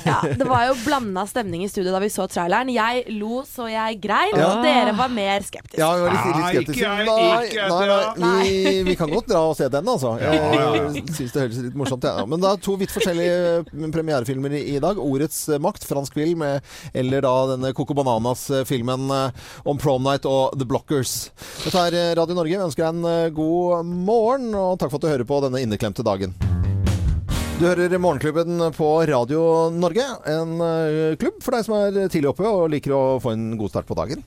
Ja, 0.06 0.22
det 0.38 0.46
var 0.50 0.64
jo 0.66 0.74
blanda 0.82 1.28
stemning 1.30 1.62
i 1.62 1.68
studio 1.70 1.92
da 1.94 2.00
vi 2.02 2.08
så 2.10 2.24
traileren. 2.32 2.72
Jeg 2.74 3.04
lo 3.20 3.44
så 3.46 3.68
jeg 3.70 4.00
grein, 4.02 4.32
Ja. 4.34 4.48
og 4.56 4.64
dere 4.66 4.94
var 4.98 5.12
mer 5.14 5.44
skeptiske. 5.46 5.78
Ja, 5.78 5.90
vi 5.94 6.06
var 6.08 6.16
litt, 6.16 6.26
litt 6.26 6.72
skeptiske. 6.72 6.94
Nei, 7.06 7.50
nei, 7.70 8.00
nei, 8.24 8.48
vi, 8.48 8.72
vi 8.88 8.96
kan 8.98 9.12
godt 9.14 9.28
dra 9.30 9.44
og 9.52 9.54
se 9.60 9.68
den, 9.70 9.92
altså. 9.94 10.16
Ja, 10.24 10.32
ja, 10.34 10.48
ja. 10.56 10.72
Jeg 10.96 11.06
syns 11.20 11.36
det 11.36 11.44
høres 11.44 11.60
litt 11.68 11.78
morsomt 11.78 12.02
ut. 12.08 12.10
Ja. 12.10 12.26
Men 12.32 12.42
da 12.42 12.56
to 12.58 12.78
vidt 12.82 12.96
forskjellige 12.96 13.38
eh, 13.60 13.86
premierefilmer 13.94 14.58
i 14.58 14.80
dag. 14.82 14.98
'Ordets 14.98 15.44
makt', 15.62 15.86
fransk 15.86 16.18
film, 16.18 16.42
eh, 16.48 16.60
eller 16.98 17.22
da 17.28 17.36
denne 17.54 17.74
Coco 17.78 17.94
Bananas-filmen 18.00 19.06
eh, 19.20 19.46
om 19.70 19.78
Prom 19.78 20.02
Night 20.08 20.26
og 20.26 20.58
The 20.58 20.66
Blockers. 20.66 21.30
Dette 21.62 21.86
er 21.92 22.00
eh, 22.02 22.14
Radio 22.18 22.40
Norge. 22.42 22.58
Vi 22.58 22.66
ønsker 22.72 22.88
deg 22.88 22.96
en 22.96 23.06
eh, 23.12 23.30
god 23.38 23.86
morgen, 23.86 24.50
og 24.56 24.80
takk 24.82 24.90
for 24.90 24.98
at 24.98 25.06
du 25.06 25.14
hører 25.14 25.30
på 25.30 25.44
denne 25.46 25.62
inneklemte 25.62 26.02
dagen. 26.06 26.34
Du 27.56 27.64
hører 27.64 27.94
Morgenklubben 28.04 28.60
på 28.76 28.88
Radio 29.08 29.70
Norge. 29.72 30.04
En 30.28 30.58
eh, 30.60 31.16
klubb 31.16 31.38
for 31.44 31.56
deg 31.56 31.64
som 31.64 31.76
er 31.78 32.10
tidlig 32.12 32.28
oppe 32.34 32.44
og 32.50 32.66
liker 32.74 32.92
å 32.92 33.04
få 33.24 33.32
en 33.32 33.46
god 33.56 33.72
start 33.72 33.88
på 33.88 33.96
dagen. 33.96 34.26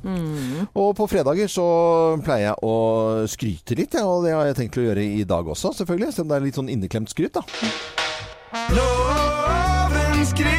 Og 0.72 0.94
på 0.96 1.08
fredager 1.12 1.50
så 1.52 1.66
pleier 2.24 2.46
jeg 2.48 2.56
å 2.64 2.76
skryte 3.28 3.76
litt, 3.76 3.98
ja, 4.00 4.06
og 4.08 4.24
det 4.24 4.32
har 4.32 4.48
jeg 4.48 4.56
tenkt 4.62 4.80
å 4.80 4.86
gjøre 4.86 5.04
i 5.20 5.26
dag 5.28 5.44
også, 5.44 5.74
selvfølgelig. 5.76 6.14
Selv 6.16 6.24
om 6.24 6.32
det 6.32 6.38
er 6.38 6.46
litt 6.48 6.60
sånn 6.62 6.72
inneklemt 6.72 7.12
skryt, 7.12 7.36
da. 7.36 7.44
Loven 8.72 10.24
skryter 10.32 10.57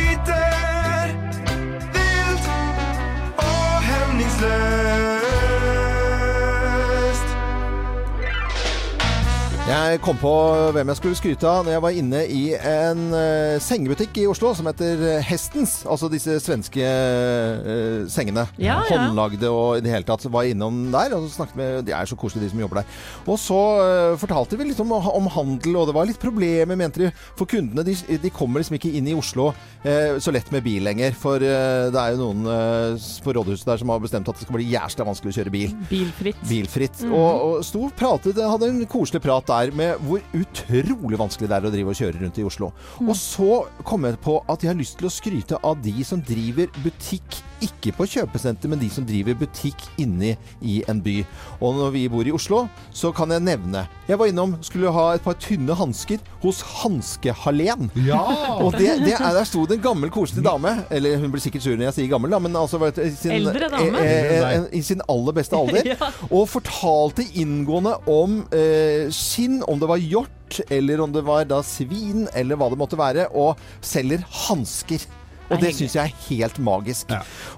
Jeg 9.70 10.00
kom 10.02 10.18
på 10.18 10.30
hvem 10.74 10.90
jeg 10.90 10.98
skulle 10.98 11.18
skryte 11.20 11.46
av 11.46 11.60
når 11.62 11.76
jeg 11.76 11.82
var 11.84 11.98
inne 12.00 12.20
i 12.34 12.40
en 12.58 13.02
uh, 13.14 13.60
sengebutikk 13.62 14.16
i 14.18 14.24
Oslo 14.26 14.50
som 14.58 14.66
heter 14.66 15.04
eh, 15.06 15.28
Hestens. 15.28 15.84
Altså 15.86 16.08
disse 16.10 16.40
svenske 16.42 16.82
uh, 16.82 18.08
sengene. 18.10 18.48
Ja, 18.58 18.80
ja. 18.90 19.04
Håndlagde 19.04 19.52
og 19.54 19.78
i 19.78 19.84
det 19.86 19.92
hele 19.94 20.08
tatt. 20.08 20.26
Så 20.26 20.32
var 20.34 20.48
jeg 20.48 20.56
innom 20.56 20.88
der 20.90 21.14
og 21.14 21.28
snakket 21.30 21.60
med 21.60 21.86
De 21.86 21.94
er 21.94 22.10
så 22.10 22.18
koselige, 22.18 22.48
de 22.48 22.56
som 22.56 22.64
jobber 22.64 22.82
der. 22.82 22.96
Og 23.30 23.38
så 23.38 23.60
uh, 23.78 24.18
fortalte 24.18 24.58
vi 24.58 24.72
litt 24.72 24.82
om, 24.82 24.96
om 24.98 25.30
handel, 25.36 25.78
og 25.78 25.86
det 25.92 25.96
var 26.00 26.10
litt 26.10 26.22
problemer, 26.24 26.80
mente 26.80 27.04
de. 27.06 27.14
For 27.38 27.46
kundene 27.54 27.86
de, 27.86 27.94
de 28.26 28.34
kommer 28.34 28.64
liksom 28.64 28.80
ikke 28.80 28.96
inn 28.98 29.12
i 29.12 29.18
Oslo 29.18 29.52
så 29.80 30.34
lett 30.36 30.50
med 30.52 30.66
bil 30.66 30.84
lenger. 30.84 31.14
For 31.16 31.40
det 31.40 31.96
er 31.96 32.12
jo 32.12 32.26
noen 32.34 32.98
på 33.24 33.32
rådhuset 33.38 33.70
der 33.70 33.80
som 33.80 33.94
har 33.94 34.02
bestemt 34.04 34.28
at 34.28 34.36
det 34.36 34.44
skal 34.44 34.58
bli 34.58 34.66
jævla 34.74 35.06
vanskelig 35.08 35.32
å 35.32 35.38
kjøre 35.38 35.54
bil. 35.54 35.78
Bilfritt. 35.88 36.42
Bilfritt. 36.50 37.00
Mhm. 37.06 37.14
Og, 37.16 37.46
og 37.62 37.80
og 37.80 37.94
pratet, 37.96 38.42
hadde 38.44 38.68
en 38.68 38.84
koselig 38.92 39.22
prat 39.24 39.48
der 39.48 39.59
med 39.76 40.00
hvor 40.08 40.24
utrolig 40.38 41.20
vanskelig 41.20 41.50
det 41.50 41.58
er 41.58 41.68
å 41.68 41.74
drive 41.74 41.94
og 41.94 42.00
kjøre 42.00 42.22
rundt 42.22 42.40
i 42.40 42.46
Oslo. 42.48 42.72
Mm. 43.00 43.10
Og 43.12 43.16
så 43.20 43.52
kom 43.88 44.08
jeg 44.08 44.20
på 44.24 44.38
at 44.48 44.64
jeg 44.64 44.72
har 44.72 44.80
lyst 44.80 45.00
til 45.00 45.10
å 45.10 45.14
skryte 45.14 45.60
av 45.66 45.80
de 45.84 45.96
som 46.08 46.24
driver 46.24 46.72
butikk, 46.84 47.42
ikke 47.66 47.94
på 47.98 48.06
kjøpesenter, 48.10 48.70
men 48.72 48.80
de 48.82 48.90
som 48.92 49.06
driver 49.08 49.36
butikk 49.40 49.84
inne 50.02 50.36
i 50.62 50.80
en 50.90 51.02
by. 51.04 51.18
Og 51.60 51.76
når 51.78 51.94
vi 51.96 52.04
bor 52.12 52.28
i 52.28 52.34
Oslo, 52.36 52.64
så 52.96 53.12
kan 53.16 53.32
jeg 53.34 53.44
nevne 53.46 53.86
Jeg 54.10 54.18
var 54.20 54.30
innom, 54.32 54.56
skulle 54.66 54.92
ha 54.96 55.06
et 55.16 55.24
par 55.26 55.36
tynne 55.42 55.76
hansker 55.78 56.20
hos 56.44 56.62
Hanske-Hallén. 56.82 57.90
Ja! 58.06 58.22
Og 58.64 58.74
det, 58.78 59.00
det 59.04 59.14
er, 59.18 59.34
der 59.36 59.48
sto 59.48 59.66
det 59.70 59.78
en 59.80 59.84
gammel, 59.84 60.12
koselig 60.14 60.44
dame. 60.46 60.76
Eller 60.90 61.20
hun 61.22 61.32
blir 61.34 61.44
sikkert 61.44 61.64
sur 61.66 61.76
når 61.76 61.90
jeg 61.90 61.98
sier 62.00 62.12
gammel, 62.14 62.32
da, 62.34 62.40
men 62.44 62.56
altså 62.60 62.80
i 62.90 63.10
sin, 63.14 63.36
Eldre 63.38 63.70
dame. 63.72 64.02
eh, 64.02 64.34
eh, 64.56 64.66
I 64.80 64.82
sin 64.86 65.04
aller 65.10 65.36
beste 65.40 65.58
alder. 65.60 65.84
Ja. 65.90 66.10
Og 66.30 66.44
fortalte 66.52 67.24
inngående 67.42 67.96
om 68.12 68.44
eh, 68.56 69.08
skinn, 69.16 69.60
om 69.68 69.80
det 69.82 69.88
var 69.90 69.98
hjort, 70.02 70.60
eller 70.70 71.02
om 71.02 71.12
det 71.14 71.24
var 71.26 71.46
da 71.50 71.62
svin, 71.66 72.28
eller 72.38 72.58
hva 72.60 72.68
det 72.72 72.78
måtte 72.82 72.98
være, 73.00 73.28
og 73.38 73.58
selger 73.86 74.22
hansker. 74.48 75.06
Og 75.50 75.60
det 75.62 75.72
syns 75.76 75.96
jeg 75.98 76.06
er 76.12 76.16
helt 76.30 76.60
magisk. 76.64 77.12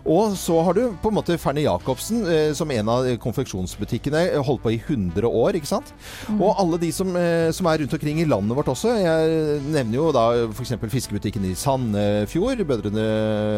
Og 0.06 0.36
så 0.40 0.58
har 0.66 0.74
du 0.78 0.84
på 1.02 1.10
en 1.12 1.18
måte 1.18 1.38
Fernie 1.42 1.66
Jacobsen 1.68 2.24
eh, 2.26 2.54
som 2.58 2.72
en 2.72 2.90
av 2.90 3.08
konfeksjonsbutikkene. 3.22 4.22
eh, 4.34 4.42
Holdt 4.42 4.64
på 4.64 4.72
i 4.74 4.80
100 4.80 5.28
år, 5.28 5.58
ikke 5.60 5.68
sant. 5.70 5.92
Mm. 6.30 6.42
Og 6.42 6.56
alle 6.62 6.78
de 6.82 6.92
som, 6.96 7.12
eh, 7.16 7.52
som 7.52 7.68
er 7.68 7.82
rundt 7.84 7.94
omkring 7.98 8.22
i 8.22 8.26
landet 8.26 8.56
vårt 8.58 8.72
også. 8.72 8.94
Jeg 9.02 9.62
nevner 9.68 9.96
jo 10.00 10.12
da 10.16 10.26
f.eks. 10.52 10.74
fiskebutikken 10.92 11.46
i 11.50 11.54
Sandefjord. 11.56 12.64
Bødrene 12.68 13.04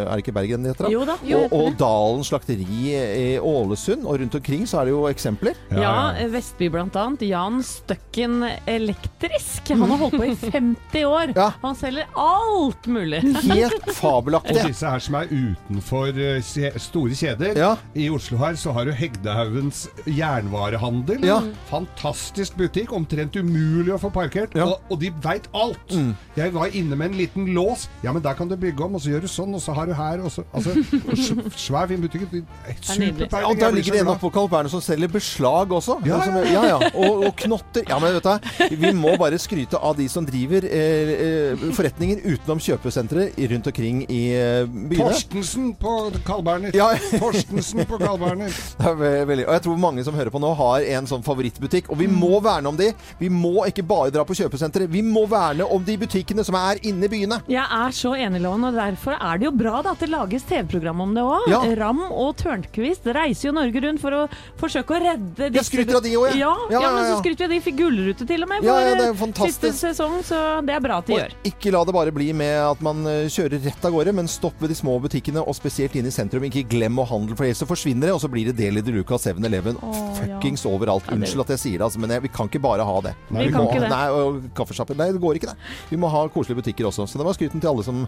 Er 0.08 0.12
det 0.15 0.24
ikke 0.26 0.34
Bergen 0.36 0.63
det 0.65 0.74
heter? 0.76 0.89
Jo 0.91 1.06
da, 1.06 1.17
jo, 1.24 1.43
og, 1.46 1.54
og 1.54 1.78
Dalen 1.80 2.24
slakteri 2.28 2.67
i 2.93 3.28
Ålesund. 3.39 4.06
Og 4.08 4.19
rundt 4.19 4.36
omkring 4.39 4.65
så 4.69 4.82
er 4.82 4.89
det 4.89 4.96
jo 4.96 5.04
eksempler. 5.12 5.56
Ja, 5.72 6.13
Vestby 6.34 6.69
blant 6.74 6.96
annet. 7.00 7.22
Jan 7.30 7.62
Støkken 7.63 8.41
Elektrisk. 8.67 9.69
Han 9.74 9.86
har 9.93 9.98
holdt 10.06 10.17
på 10.19 10.26
i 10.28 10.36
50 10.58 11.06
år. 11.08 11.34
Han 11.63 11.76
selger 11.80 12.10
alt 12.19 12.88
mulig. 12.91 13.22
Helt 13.48 13.89
fabelaktig. 13.93 14.22
Og 14.64 14.70
disse 14.70 14.90
her 14.90 15.00
som 15.04 15.16
er 15.20 15.28
utenfor 15.32 16.08
eh, 16.16 16.78
store 16.80 17.16
kjeder. 17.18 17.60
I 17.96 18.10
Oslo 18.14 18.38
her 18.42 18.56
så 18.60 18.72
har 18.76 18.86
du 18.86 18.92
Hegdehaugens 18.96 19.88
jernvarehandel. 20.08 21.24
Ja. 21.28 21.40
Fantastisk 21.70 22.58
butikk. 22.60 22.92
Omtrent 22.96 23.36
umulig 23.40 23.94
å 23.96 24.00
få 24.02 24.12
parkert. 24.14 24.56
Og, 24.64 24.76
og 24.94 25.00
de 25.02 25.12
veit 25.24 25.48
alt. 25.58 25.94
Jeg 26.38 26.54
var 26.56 26.74
inne 26.76 26.96
med 27.00 27.12
en 27.12 27.18
liten 27.20 27.50
lås. 27.56 27.88
Ja, 28.04 28.14
men 28.16 28.24
der 28.26 28.36
kan 28.38 28.50
du 28.52 28.56
bygge 28.60 28.86
om, 28.86 28.96
og 28.98 29.04
så 29.04 29.14
gjør 29.14 29.26
du 29.26 29.32
sånn, 29.32 29.54
og 29.58 29.62
så 29.64 29.76
har 29.78 29.90
du 29.90 29.94
her, 29.98 30.22
og 30.24 30.32
så 30.34 30.44
Altså, 30.54 30.74
og 31.10 31.56
svær, 31.58 31.88
fin 31.90 32.02
butikk. 32.04 32.26
Superpeiling. 32.30 33.30
Ja, 33.32 33.50
Jeg 33.50 33.60
der 33.60 33.72
ligger 33.76 33.96
det 33.96 34.02
en 34.04 34.12
oppå 34.14 34.30
Carl 34.34 34.50
Berner 34.52 34.70
som 34.72 34.82
selger 34.84 35.10
beslag 35.12 35.72
også. 35.74 35.96
Ja, 36.06 36.20
Som- 36.24 36.36
ja. 36.44 36.52
ja, 36.52 36.64
ja. 36.74 36.90
Og, 36.94 37.24
og 37.30 37.36
knotter. 37.42 37.86
Ja, 37.90 37.98
men 38.04 38.14
vet 38.18 38.28
du, 38.28 38.76
vi 38.84 38.92
må 38.98 39.16
bare 39.20 39.40
skryte 39.42 39.80
av 39.80 39.96
de 39.98 40.06
som 40.12 40.26
driver 40.28 40.68
eh, 40.68 41.14
eh, 41.14 41.66
forretninger 41.76 42.22
utenom 42.28 42.62
kjøpesentre 42.64 43.30
rundt 43.54 43.70
omkring 43.72 44.04
i 44.12 44.12
eh, 44.36 44.63
byene. 44.67 45.10
Torstensen 45.12 45.71
på 45.80 45.93
Carl 46.28 46.43
Berner. 46.45 46.73
Ja. 46.78 46.89
Torstensen 47.23 47.84
på 47.89 47.99
Carl 48.02 48.19
Berner. 48.21 48.54
Det 48.84 49.10
er 49.10 49.26
veldig, 49.30 49.45
og 49.47 49.54
jeg 49.58 49.63
tror 49.65 49.80
mange 49.82 50.04
som 50.06 50.15
hører 50.17 50.32
på 50.34 50.39
nå, 50.41 50.52
har 50.60 50.86
en 50.97 51.08
sånn 51.10 51.23
favorittbutikk. 51.26 51.89
Og 51.93 51.99
vi 52.02 52.08
må 52.12 52.39
verne 52.43 52.69
om 52.71 52.78
de. 52.80 52.91
Vi 53.19 53.30
må 53.32 53.65
ikke 53.69 53.86
bare 53.88 54.12
dra 54.13 54.23
på 54.28 54.36
kjøpesenteret. 54.38 54.91
Vi 54.91 55.02
må 55.06 55.26
verne 55.32 55.65
om 55.71 55.84
de 55.86 55.95
butikkene 56.02 56.43
som 56.45 56.58
er 56.60 56.82
inne 56.88 57.08
i 57.08 57.12
byene. 57.12 57.39
Jeg 57.52 57.63
er 57.63 57.95
så 57.95 58.13
enig, 58.17 58.41
Loven, 58.43 58.67
og 58.69 58.78
derfor 58.78 59.15
er 59.17 59.39
det 59.41 59.47
jo 59.49 59.54
bra 59.56 59.82
da, 59.86 59.93
at 59.95 60.04
det 60.04 60.10
lages 60.12 60.45
TV-program 60.49 61.04
om 61.06 61.13
det 61.17 61.23
òg. 61.26 61.47
Ja. 61.52 61.62
Ram 61.80 62.04
og 62.10 62.36
Tørnquist 62.41 63.08
reiser 63.15 63.49
jo 63.49 63.56
Norge 63.58 63.84
rundt 63.86 64.02
for 64.04 64.15
å 64.17 64.23
forsøke 64.60 64.97
å 64.97 65.02
redde 65.04 65.49
disse 65.54 65.62
Jeg 65.62 65.69
skryter 65.69 65.99
av 65.99 66.04
de 66.06 66.13
også, 66.19 66.34
jeg. 66.34 66.41
Ja, 66.43 66.52
Ja, 66.69 66.80
ja, 66.80 66.82
ja, 66.84 66.89
men 66.95 67.08
så 67.10 67.19
skryter 67.21 67.43
vi 67.43 67.47
av 67.47 67.54
de 67.56 67.62
fikk 67.65 67.78
gullrute 67.80 68.28
til 68.30 68.43
og 68.45 68.49
med 68.52 68.65
Ja, 68.65 68.73
for 68.76 68.84
ja, 68.84 68.95
det 68.99 69.06
er 69.08 69.12
eh, 69.13 69.17
fantastisk. 69.19 69.62
siste 69.63 69.71
sesong, 69.93 70.19
så 70.28 70.39
det 70.67 70.76
er 70.76 70.82
bra 70.84 70.97
at 71.02 71.08
de 71.10 71.15
gjør. 71.17 71.32
Og 71.39 71.47
ikke 71.49 71.71
la 71.73 71.82
det 71.88 71.93
bare 71.95 72.13
bli 72.15 72.28
med 72.38 72.54
at 72.67 72.82
man 72.84 72.99
eh, 73.10 73.23
kjører 73.32 73.62
rett 73.63 73.86
av 73.88 73.93
gårde, 73.95 74.03
men 74.12 74.28
stopp 74.28 74.60
ved 74.62 74.74
de 74.74 74.76
små 74.76 74.98
butikkene, 75.04 75.39
og 75.39 75.56
spesielt 75.56 75.96
inn 75.96 76.10
i 76.10 76.13
sentrum. 76.13 76.44
Ikke 76.50 76.66
glem 76.68 77.00
å 77.00 77.06
handle, 77.08 77.38
for 77.39 77.48
ellers 77.48 77.62
så 77.63 77.68
forsvinner 77.70 78.10
det, 78.10 78.16
og 78.18 78.22
så 78.24 78.30
blir 78.32 78.50
det 78.50 78.58
Deli 78.60 78.84
de 78.84 78.96
Luca 78.98 79.20
7-Eleven 79.22 79.80
fuckings. 80.18 80.66
Ja, 80.66 80.74
overalt. 80.74 81.08
Unnskyld 81.13 81.46
at 81.46 81.54
jeg 81.56 81.63
sier 81.63 81.78
det, 81.80 81.88
altså, 81.88 82.02
men 82.04 82.16
jeg, 82.16 82.26
vi 82.26 82.34
kan 82.34 82.52
ikke 82.52 82.63
bare 82.63 82.88
ha 82.88 82.98
det. 83.08 83.16
Vi 83.30 83.50
kan 83.54 83.62
må, 83.62 83.70
ikke 83.70 83.86
det. 83.86 83.92
Nei, 83.94 84.06
og 84.12 84.42
kaffesjapper. 84.58 85.00
Nei, 85.00 85.12
det 85.16 85.24
går 85.24 85.39
ikke, 85.39 85.54
det. 85.54 85.72
Vi 85.92 86.00
må 86.02 86.12
ha 86.13 86.26
koselige 86.34 86.63
butikker 86.63 86.89
også. 86.89 87.08
Så 87.10 87.22
det 87.22 87.28
var 87.28 87.38
skryten 87.38 87.63
til 87.63 87.72
alle 87.72 87.86
som, 87.88 88.04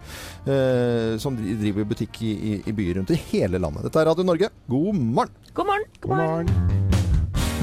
eh, 0.49 1.15
som 1.21 1.37
driver 1.37 1.87
butikk 1.93 2.19
i, 2.25 2.33
i, 2.35 2.57
i 2.65 2.75
byer 2.75 2.99
rundt 3.01 3.15
i 3.15 3.21
hele 3.31 3.61
landet. 3.61 3.87
Dette 3.87 4.03
er 4.03 4.11
Radio 4.11 4.27
Norge. 4.27 4.51
God 4.67 4.91
morgen! 4.99 5.39
God 5.55 5.71
morgen. 5.71 5.87
God 6.03 6.17
morgen. 6.17 6.84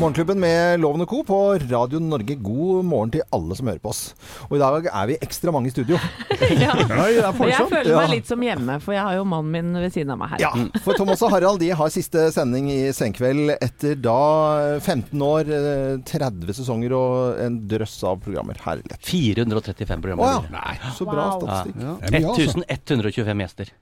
Morgenklubben 0.02 0.40
med 0.42 0.80
Loven 0.82 1.04
og 1.04 1.08
Co. 1.12 1.20
på 1.22 1.36
Radio 1.70 2.00
Norge. 2.02 2.34
God 2.42 2.84
morgen 2.90 3.10
til 3.14 3.22
alle 3.30 3.54
som 3.54 3.68
hører 3.70 3.78
på 3.78 3.90
oss. 3.92 4.00
Og 4.48 4.56
i 4.56 4.58
dag 4.58 4.86
er 4.90 5.10
vi 5.12 5.16
ekstra 5.22 5.52
mange 5.54 5.70
i 5.70 5.74
studio. 5.74 5.98
Ja. 6.58 6.72
Er 6.82 7.28
Og 7.30 7.46
jeg 7.46 7.66
føler 7.70 7.94
meg 7.94 8.08
litt 8.10 8.26
som 8.26 8.42
hjemme, 8.42 8.74
for 8.82 8.96
jeg 8.96 9.02
har 9.06 9.14
jo 9.14 9.22
mannen 9.30 9.52
min 9.54 9.76
ved 9.78 9.94
siden 9.94 10.10
av 10.10 10.18
meg 10.18 10.32
her. 10.34 10.40
Ja, 10.42 10.80
for 10.82 10.98
Thomas 10.98 11.22
og 11.22 11.30
Harald 11.32 11.60
de 11.62 11.68
har 11.78 11.92
siste 11.94 12.24
sending 12.34 12.66
i 12.72 12.80
Senkveld 12.96 13.52
etter 13.62 13.94
da 14.02 14.16
15 14.82 15.22
år, 15.22 15.52
eh, 15.54 15.92
30 16.10 16.50
sesonger 16.58 16.96
og 16.98 17.38
en 17.44 17.60
drøss 17.70 17.94
av 18.10 18.18
programmer. 18.24 18.58
Herlighet. 18.64 18.98
435 19.06 20.02
programmer. 20.02 20.26
Å 20.26 20.32
ja. 20.34 20.42
Nei, 20.56 20.74
så 20.98 21.06
bra 21.06 21.28
Wow. 21.28 21.44
statistikk. 21.44 21.78
Ja. 21.78 21.94
Det 22.02 22.10
er 22.10 22.18
mye, 22.18 22.34
altså. 22.34 22.66
1125 22.74 23.44
gjester. 23.46 23.72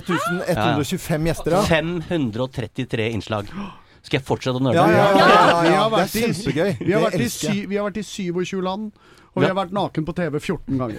1125 0.00 1.28
gjester, 1.28 1.58
ja. 1.58 1.62
533 1.68 3.10
innslag. 3.18 3.52
Skal 4.02 4.18
jeg 4.20 4.24
fortsette 4.26 4.60
å 4.60 4.62
nøle? 4.62 4.74
Ja, 4.78 4.86
ja, 4.88 5.06
ja, 5.18 5.28
ja, 5.28 5.70
ja. 5.72 5.84
Vi 5.88 5.96
Det 5.96 6.02
er 6.02 6.32
kjempegøy. 6.32 6.74
Vi 6.80 6.92
har, 6.94 7.06
vært 7.06 7.22
i 7.22 7.54
vi 7.68 7.78
har 7.78 7.88
vært 7.88 8.00
i 8.00 8.04
27 8.06 8.60
land, 8.64 8.90
og 9.34 9.42
vi 9.42 9.46
har 9.48 9.56
vært 9.58 9.74
naken 9.76 10.06
på 10.08 10.14
TV 10.16 10.38
14 10.38 10.80
ganger. 10.80 10.98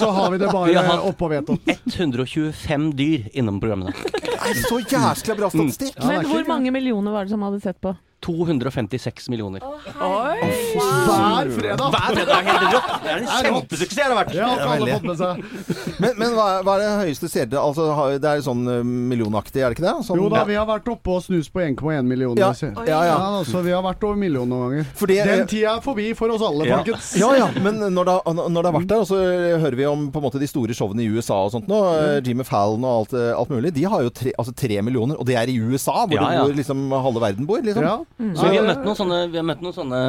Så 0.00 0.10
har 0.16 0.30
vi 0.32 0.40
det 0.40 0.48
Vi 0.48 0.52
bare 0.52 0.76
har 0.76 0.90
hatt 0.90 1.08
oppå 1.08 1.30
vedtatt. 1.32 1.72
125 1.96 2.90
dyr 2.98 3.30
innom 3.32 3.60
programmene. 3.62 3.94
Nei, 3.94 4.54
så 4.64 4.80
jæskla 4.80 5.36
bra 5.38 5.50
statistikk! 5.52 5.98
Men 6.04 6.26
hvor 6.28 6.46
mange 6.48 6.72
millioner 6.74 7.14
var 7.14 7.28
det 7.28 7.34
som 7.34 7.44
hadde 7.46 7.60
sett 7.64 7.80
på? 7.84 7.94
256 8.24 9.28
millioner. 9.32 9.60
Hver 9.64 11.50
fredag! 11.56 11.90
Hver 11.94 12.14
fredag 12.14 12.34
er 12.36 12.46
helt 12.48 12.74
rått! 12.74 12.90
Det 13.04 13.10
er 13.10 13.20
en 13.20 13.28
kjempesuksess 13.30 13.96
det 14.00 14.04
har 14.06 14.16
vært. 14.20 14.32
Det 14.34 14.44
har 14.44 14.72
alle 14.74 14.96
fått 14.96 15.08
med 15.10 15.20
seg. 15.20 15.44
Men, 16.00 16.14
men 16.16 16.32
hva, 16.32 16.44
er- 16.56 16.62
hva 16.64 16.74
er 16.78 16.80
det 16.80 16.90
høyeste 17.10 17.28
seere? 17.28 17.58
Altså, 17.60 17.84
det 18.22 18.28
er 18.30 18.40
sånn 18.44 18.62
eh, 18.72 18.78
millionaktig, 18.86 19.60
er 19.60 19.68
det 19.72 19.76
ikke 19.76 19.84
det? 19.84 19.92
Sånn, 20.06 20.16
Jo 20.22 20.30
da, 20.32 20.44
vi 20.48 20.54
har 20.56 20.64
vært 20.68 20.86
oppe 20.88 21.12
og 21.12 21.20
snust 21.26 21.52
på 21.52 21.60
1,1 21.60 22.06
millioner. 22.08 22.40
Ja. 22.40 22.48
Ja, 22.56 22.84
Ja, 22.88 23.00
ja. 23.10 23.16
altså, 23.40 23.58
så 23.58 23.62
vi 23.66 23.74
har 23.74 23.82
vært 23.84 24.06
over 24.08 24.16
millionen 24.20 24.48
noen 24.54 24.64
ganger. 24.70 24.88
Fordi, 24.96 25.18
eh, 25.20 25.28
Den 25.28 25.44
tida 25.50 25.74
er 25.76 25.84
forbi 25.84 26.06
for 26.16 26.32
oss 26.32 26.40
alle, 26.46 26.64
Ja. 26.70 26.78
folkens. 26.80 27.10
Ja, 27.20 27.28
ja, 27.36 27.50
men 27.60 27.82
når 27.98 28.08
det, 28.08 28.16
når 28.40 28.56
det 28.56 28.70
har 28.70 28.76
vært 28.78 28.88
der, 28.94 29.04
og 29.04 29.10
så 29.10 29.20
hører 29.66 29.76
vi 29.82 29.88
om 29.90 30.06
på 30.14 30.22
en 30.22 30.26
måte 30.30 30.40
de 30.40 30.48
store 30.48 30.76
showene 30.78 31.04
i 31.04 31.10
USA 31.12 31.36
og 31.44 31.52
sånt 31.58 31.68
nå, 31.68 31.80
mm. 31.84 32.24
Jimmy 32.30 32.46
Fallon 32.48 32.86
og 32.88 32.94
alt, 33.02 33.12
eh, 33.20 33.30
alt 33.36 33.52
mulig, 33.52 33.74
de 33.76 33.84
har 33.92 34.06
jo 34.06 34.14
tre, 34.22 34.32
altså 34.40 34.56
tre 34.56 34.80
millioner, 34.86 35.20
og 35.20 35.28
det 35.28 35.36
er 35.36 35.52
i 35.52 35.58
USA, 35.60 36.06
hvor, 36.06 36.16
Ja, 36.16 36.30
ja. 36.38 36.46
hvor 36.48 36.56
liksom 36.56 36.88
halve 36.96 37.20
verden 37.28 37.44
bor, 37.50 37.60
liksom. 37.60 37.84
Ja. 37.84 37.98
Så 38.36 38.50
vi 38.52 38.58
har 38.60 38.66
møtt 38.68 38.82
noen 38.84 38.98
sånne, 38.98 39.18
vi 39.32 39.38
har 39.40 39.44
møtt 39.48 39.62
noen 39.64 39.74
sånne 39.76 40.00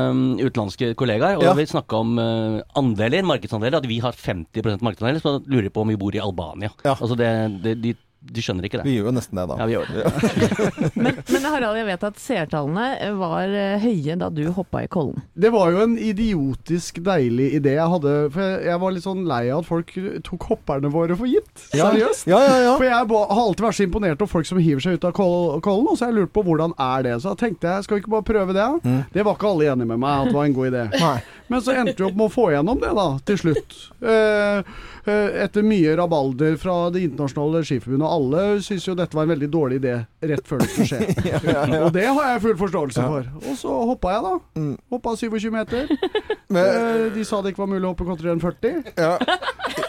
utenlandske 0.41 0.89
kollegaer, 0.99 1.37
og 1.39 1.43
Ja. 1.45 1.53
vi 1.55 1.63
snakka 1.69 1.99
om 2.03 2.17
uh, 2.19 2.59
andeler, 2.75 3.23
markedsandeler, 3.23 3.77
at 3.79 3.87
vi 3.87 3.99
har 4.03 4.11
50% 4.11 4.83
markedsandeler, 4.83 5.21
så 5.23 5.37
lurer 5.47 5.69
jeg 5.69 5.73
på 5.73 5.85
om 5.85 5.87
vi 5.93 5.95
bor 6.01 6.15
i 6.15 6.19
Albania. 6.19 6.71
Altså 6.83 7.15
det, 7.15 7.29
det, 7.63 7.75
de, 7.81 7.93
de 8.21 8.41
skjønner 8.45 8.67
ikke 8.67 8.77
det. 8.81 8.85
Vi 8.85 8.93
gjør 8.99 9.07
jo 9.09 9.13
nesten 9.15 9.39
det, 9.39 9.43
da. 9.49 9.55
Ja, 9.57 9.65
vi 9.65 9.73
gjør 9.73 9.87
det. 9.89 10.91
Men, 11.01 11.15
men 11.33 11.45
Harald, 11.49 11.77
jeg 11.79 11.87
vet 11.87 12.03
at 12.05 12.19
seertallene 12.21 13.09
var 13.17 13.49
eh, 13.49 13.81
høye 13.81 14.15
da 14.21 14.27
du 14.29 14.43
hoppa 14.53 14.83
i 14.85 14.89
Kollen. 14.91 15.23
Det 15.33 15.49
var 15.53 15.71
jo 15.73 15.79
en 15.87 15.95
idiotisk 15.97 16.99
deilig 17.05 17.47
idé 17.57 17.73
jeg 17.79 17.87
hadde. 17.95 18.13
For 18.35 18.43
jeg, 18.45 18.59
jeg 18.69 18.81
var 18.83 18.93
litt 18.93 19.05
sånn 19.07 19.23
lei 19.29 19.41
av 19.49 19.63
at 19.63 19.69
folk 19.71 19.93
tok 20.27 20.45
hopperne 20.51 20.91
våre 20.93 21.17
for 21.17 21.29
gitt. 21.31 21.65
Ja. 21.73 21.89
Seriøst. 21.89 22.27
Ja, 22.29 22.43
ja, 22.45 22.55
ja. 22.67 22.75
For 22.77 22.85
jeg 22.87 23.09
ba- 23.09 23.25
har 23.31 23.41
alltid 23.47 23.65
vært 23.67 23.79
så 23.79 23.87
imponert 23.87 24.21
over 24.21 24.33
folk 24.37 24.49
som 24.51 24.61
hiver 24.61 24.85
seg 24.85 24.99
ut 24.99 25.09
av 25.09 25.15
Kollen, 25.17 25.89
og 25.89 25.97
så 25.97 26.05
har 26.05 26.13
jeg 26.13 26.19
lurt 26.21 26.35
på 26.37 26.45
hvordan 26.45 26.77
er 26.77 27.07
det. 27.09 27.17
Så 27.23 27.33
da 27.33 27.41
tenkte 27.41 27.73
jeg, 27.73 27.87
skal 27.87 27.97
vi 27.97 28.03
ikke 28.05 28.13
bare 28.19 28.27
prøve 28.29 28.57
det? 28.57 28.69
Mm. 28.85 29.01
Det 29.17 29.25
var 29.27 29.37
ikke 29.39 29.49
alle 29.55 29.71
enige 29.73 29.89
med 29.95 30.03
meg 30.05 30.13
at 30.27 30.29
det 30.31 30.37
var 30.37 30.49
en 30.51 30.57
god 30.61 30.69
idé. 30.71 30.85
Nei. 31.01 31.17
Men 31.51 31.61
så 31.61 31.73
endte 31.75 31.99
vi 31.99 32.07
opp 32.07 32.15
med 32.15 32.29
å 32.29 32.31
få 32.31 32.47
gjennom 32.53 32.79
det, 32.79 32.93
da, 32.95 33.05
til 33.27 33.39
slutt. 33.41 33.77
Eh, 33.99 34.61
eh, 35.03 35.39
etter 35.43 35.65
mye 35.67 35.95
rabalder 35.99 36.55
fra 36.61 36.75
Det 36.93 37.03
internasjonale 37.09 37.63
skiforbundet. 37.67 38.07
Alle 38.07 38.45
syntes 38.63 38.87
jo 38.87 38.95
dette 38.95 39.17
var 39.17 39.27
en 39.27 39.33
veldig 39.33 39.49
dårlig 39.51 39.81
idé 39.81 39.97
rett 40.31 40.47
før 40.47 40.63
det 40.63 40.69
skulle 40.71 40.87
skje. 40.93 41.01
Ja, 41.31 41.41
ja, 41.43 41.65
ja. 41.67 41.81
Og 41.85 41.91
det 41.95 42.07
har 42.07 42.31
jeg 42.31 42.43
full 42.47 42.57
forståelse 42.63 43.03
for. 43.13 43.27
Og 43.43 43.59
så 43.59 43.75
hoppa 43.91 44.15
jeg, 44.15 44.23
da. 44.25 44.61
Mm. 44.61 44.73
Hoppa 44.95 45.15
27 45.19 45.49
meter. 45.53 45.91
Eh, 46.51 47.05
de 47.15 47.23
sa 47.27 47.41
det 47.43 47.53
ikke 47.53 47.65
var 47.65 47.69
mulig 47.71 47.85
å 47.87 47.93
hoppe 47.93 48.07
kortere 48.07 48.33
enn 48.33 48.41
40. 48.43 48.95
Ja. 48.99 49.13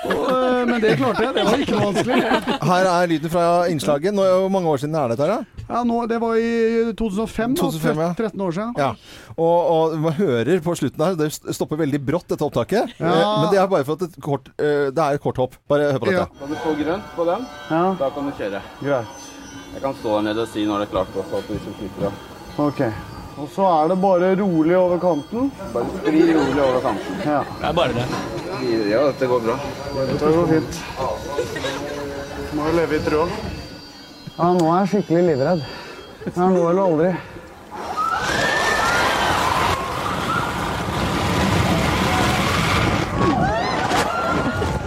Og, 0.02 0.22
eh, 0.32 0.60
men 0.66 0.80
det 0.82 0.96
klarte 0.98 1.22
jeg. 1.24 1.34
Det 1.36 1.44
var 1.46 1.60
ikke 1.62 1.76
noe 1.78 1.88
vanskelig. 1.92 2.58
Her 2.68 2.88
er 2.92 3.10
lyden 3.12 3.30
fra 3.32 3.44
innslaget. 3.70 4.14
Nå, 4.16 4.24
hvor 4.44 4.50
mange 4.50 4.70
år 4.72 4.80
siden 4.82 4.96
er 4.98 5.12
dette? 5.12 5.26
her 5.28 5.42
da? 5.42 5.62
Ja, 5.68 5.82
nå, 5.88 5.98
det 6.10 6.18
var 6.20 6.36
i 6.36 6.92
2005, 6.98 7.54
da. 7.54 7.60
2005, 7.62 8.00
ja. 8.02 8.08
13 8.18 8.42
år 8.46 8.56
siden. 8.56 8.72
Ja. 8.82 8.88
Og, 9.36 9.70
og 9.76 9.94
man 10.02 10.16
hører 10.18 10.60
på 10.64 10.74
slutten 10.76 11.00
her 11.06 11.14
Det 11.16 11.30
stopper 11.56 11.78
veldig 11.80 12.00
brått, 12.04 12.26
dette 12.32 12.44
opptaket. 12.44 12.92
Ja. 12.98 13.12
Eh, 13.12 13.36
Men 13.42 13.46
det 13.54 13.62
er 13.62 13.70
bare 13.70 13.86
for 13.88 14.00
at 14.00 14.08
et 14.10 14.18
kort, 14.22 14.50
eh, 14.58 14.90
det 14.90 14.98
er 15.06 15.20
et 15.20 15.22
kort 15.22 15.38
hopp. 15.40 15.56
Bare 15.70 15.92
hør 15.94 16.02
på 16.02 16.10
dette. 16.10 16.26
Kan 16.42 16.52
du 16.52 16.58
få 16.66 16.74
grønt 16.82 17.14
på 17.16 17.28
den? 17.30 17.46
Da 18.02 18.10
kan 18.16 18.28
du 18.28 18.34
kjøre. 18.42 18.62
Greit. 18.82 19.30
Jeg 19.72 19.80
kan 19.86 19.94
stå 20.02 20.18
der 20.18 20.28
nede 20.28 20.42
og 20.44 20.48
si 20.52 20.66
når 20.68 20.82
det 20.82 20.88
er 20.90 20.92
klart 20.98 21.16
også, 21.16 21.38
at 21.40 21.54
liksom 21.54 21.78
slipper 21.78 22.10
å 22.10 22.12
Ok. 22.66 22.80
Og 23.40 23.48
så 23.54 23.64
er 23.64 23.88
det 23.88 23.96
bare 24.02 24.34
rolig 24.36 24.76
over 24.76 24.98
kanten. 25.00 25.50
Bare 25.72 25.88
skli 26.02 26.22
rolig 26.34 26.62
over 26.62 26.80
kanten. 26.84 27.20
Ja. 27.24 27.40
Det 27.58 27.68
er 27.68 27.72
bare 27.72 27.92
det. 27.96 28.06
Ja, 28.90 29.00
dette 29.08 29.26
går 29.26 29.40
bra. 29.46 29.56
Dette 29.96 30.32
går 30.36 30.46
fint. 30.52 30.80
Må 32.52 32.68
jo 32.68 32.76
leve 32.76 32.98
i 32.98 33.04
trua. 33.06 33.26
Ja, 34.36 34.52
nå 34.56 34.66
er 34.68 34.82
jeg 34.82 34.90
skikkelig 34.92 35.22
livredd. 35.30 35.64
Det 36.26 36.34
er 36.36 36.52
nå 36.52 36.66
eller 36.70 36.82
aldri. 36.84 37.12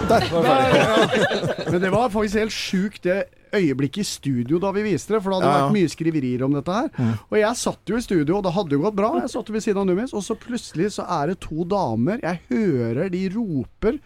Der 0.06 0.28
var 0.30 0.42
det 0.42 0.50
ferdig. 0.54 1.72
Men 1.72 1.80
det 1.82 1.90
var 1.92 2.08
faktisk 2.14 2.38
helt 2.38 2.54
sjukt 2.54 3.02
det 3.04 3.24
øyeblikket 3.58 4.02
i 4.02 4.08
studio 4.08 4.58
da 4.62 4.70
vi 4.76 4.82
viste 4.86 5.14
det, 5.16 5.22
for 5.24 5.32
det 5.32 5.38
hadde 5.40 5.50
Ja, 5.50 5.56
ja. 5.58 5.64
vært 5.66 5.76
mye 5.78 5.92
skriverier 5.92 6.44
om 6.46 6.56
dette 6.56 6.76
her. 6.76 6.90
Mm. 6.96 7.12
Og 7.30 7.38
jeg 7.40 7.56
satt 7.62 7.92
jo 7.92 7.96
i 7.96 8.04
studio, 8.04 8.36
og 8.38 8.44
det 8.46 8.52
hadde 8.56 8.76
jo 8.76 8.82
gått 8.84 8.96
bra. 8.98 9.10
Jeg 9.22 9.32
satt 9.34 9.50
ved 9.54 9.64
siden 9.64 9.82
av 9.82 9.86
Numis, 9.90 10.14
og 10.14 10.22
så 10.26 10.36
plutselig 10.38 10.92
så 10.98 11.06
er 11.20 11.32
det 11.32 11.40
to 11.46 11.64
damer. 11.64 12.20
Jeg 12.22 12.40
hører 12.50 13.08
de 13.12 13.24
roper 13.34 13.98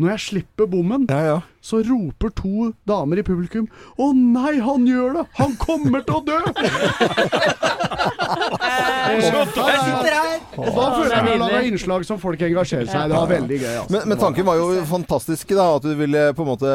når 0.00 0.14
jeg 0.14 0.24
slipper 0.28 0.66
bommen. 0.72 1.04
Så 1.62 1.78
roper 1.86 2.32
to 2.34 2.72
damer 2.88 3.20
i 3.22 3.22
publikum 3.26 3.68
'Å 3.98 4.08
nei, 4.18 4.58
han 4.58 4.86
gjør 4.86 5.20
det! 5.20 5.24
Han 5.38 5.54
kommer 5.62 6.02
til 6.02 6.18
å 6.18 6.22
dø!' 6.26 6.42
Jeg 9.12 9.22
sitter 9.28 10.16
her! 10.16 10.42
Og 10.58 10.68
da 10.68 10.86
føler 10.96 11.14
jeg 11.14 11.24
meg 11.26 11.38
lage 11.40 11.62
innslag 11.70 12.04
som 12.08 12.18
folk 12.20 12.42
engasjerer 12.44 12.88
seg 12.90 13.06
i. 13.06 13.12
Det 13.12 13.16
var 13.16 13.30
veldig 13.30 13.60
gøy. 13.62 13.72
Altså. 13.82 13.94
Men, 13.94 14.08
men 14.10 14.20
tanken 14.20 14.48
var 14.48 14.58
jo 14.60 14.66
fantastisk, 14.88 15.54
da. 15.56 15.68
At 15.78 15.86
du 15.86 15.94
ville 15.98 16.26
på 16.36 16.44
en 16.44 16.50
måte 16.52 16.74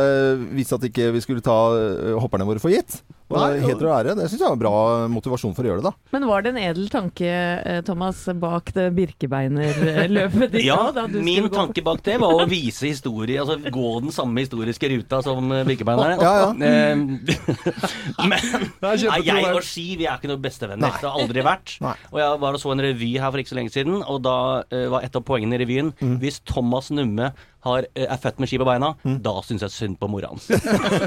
vise 0.55 0.77
at 0.77 0.87
ikke 0.87 1.11
vi 1.15 1.21
skulle 1.23 1.43
ta 1.45 1.57
eh, 1.77 2.15
hopperne 2.17 2.47
våre 2.47 2.63
for 2.63 2.73
gitt. 2.73 3.01
Og 3.27 3.35
Nei, 3.35 3.57
heter 3.59 3.89
og 3.89 3.91
ære. 3.91 4.13
Det 4.15 4.29
syns 4.31 4.39
jeg 4.39 4.47
var 4.47 4.55
en 4.55 4.61
bra 4.61 4.73
motivasjon 5.11 5.51
for 5.55 5.67
å 5.67 5.71
gjøre 5.71 5.81
det, 5.83 5.89
da. 5.89 6.11
Men 6.15 6.27
var 6.29 6.45
det 6.45 6.53
en 6.53 6.59
edel 6.61 6.87
tanke, 6.91 7.27
eh, 7.27 7.81
Thomas, 7.85 8.21
bak 8.39 8.71
det 8.77 8.85
Birkebeinerløpet 8.95 10.53
ditt? 10.53 10.63
Ja, 10.63 10.79
da 10.95 11.03
du 11.11 11.19
min 11.25 11.49
tanke 11.51 11.83
bak 11.83 11.99
det 12.07 12.15
var 12.23 12.39
å 12.39 12.47
vise 12.47 12.87
historie, 12.87 13.41
altså 13.43 13.59
gå 13.59 13.89
den 14.05 14.15
samme 14.15 14.45
historiske 14.77 14.89
ruta 14.93 15.21
som 15.23 15.49
byggebein 15.65 15.99
er. 15.99 16.21
Ja, 16.21 16.33
ja. 16.41 16.49
Eh, 16.67 16.95
Men 18.27 18.39
nei, 18.81 18.93
jeg 19.25 19.49
og 19.55 19.63
ski 19.65 19.85
vi 19.97 20.05
er 20.07 20.17
ikke 20.17 20.29
noen 20.29 20.41
bestevenner. 20.43 20.87
Nei. 20.87 21.01
Det 21.01 21.09
har 21.09 21.17
aldri 21.19 21.43
vært. 21.45 21.75
Nei. 21.83 21.93
Og 22.11 22.19
jeg 22.21 22.39
var 22.43 22.57
og 22.57 22.61
så 22.61 22.71
en 22.73 22.83
revy 22.83 23.11
her 23.17 23.31
for 23.33 23.41
ikke 23.41 23.51
så 23.53 23.57
lenge 23.59 23.73
siden, 23.73 23.99
og 24.03 24.21
da 24.25 24.37
uh, 24.63 24.87
var 24.93 25.05
et 25.07 25.15
av 25.17 25.23
poengene 25.27 25.57
i 25.57 25.61
revyen 25.63 25.93
Mm. 25.97 26.17
Hvis 26.21 26.39
Thomas 26.45 26.89
Numme 26.91 27.29
har, 27.65 27.85
uh, 27.87 28.03
er 28.03 28.19
født 28.21 28.41
med 28.41 28.49
ski 28.49 28.57
på 28.59 28.65
beina, 28.67 28.91
Mm. 29.07 29.17
da 29.23 29.31
syns 29.45 29.63
jeg 29.63 29.71
synd 29.73 29.95
på 29.99 30.09
mora 30.11 30.29
hans. 30.29 30.49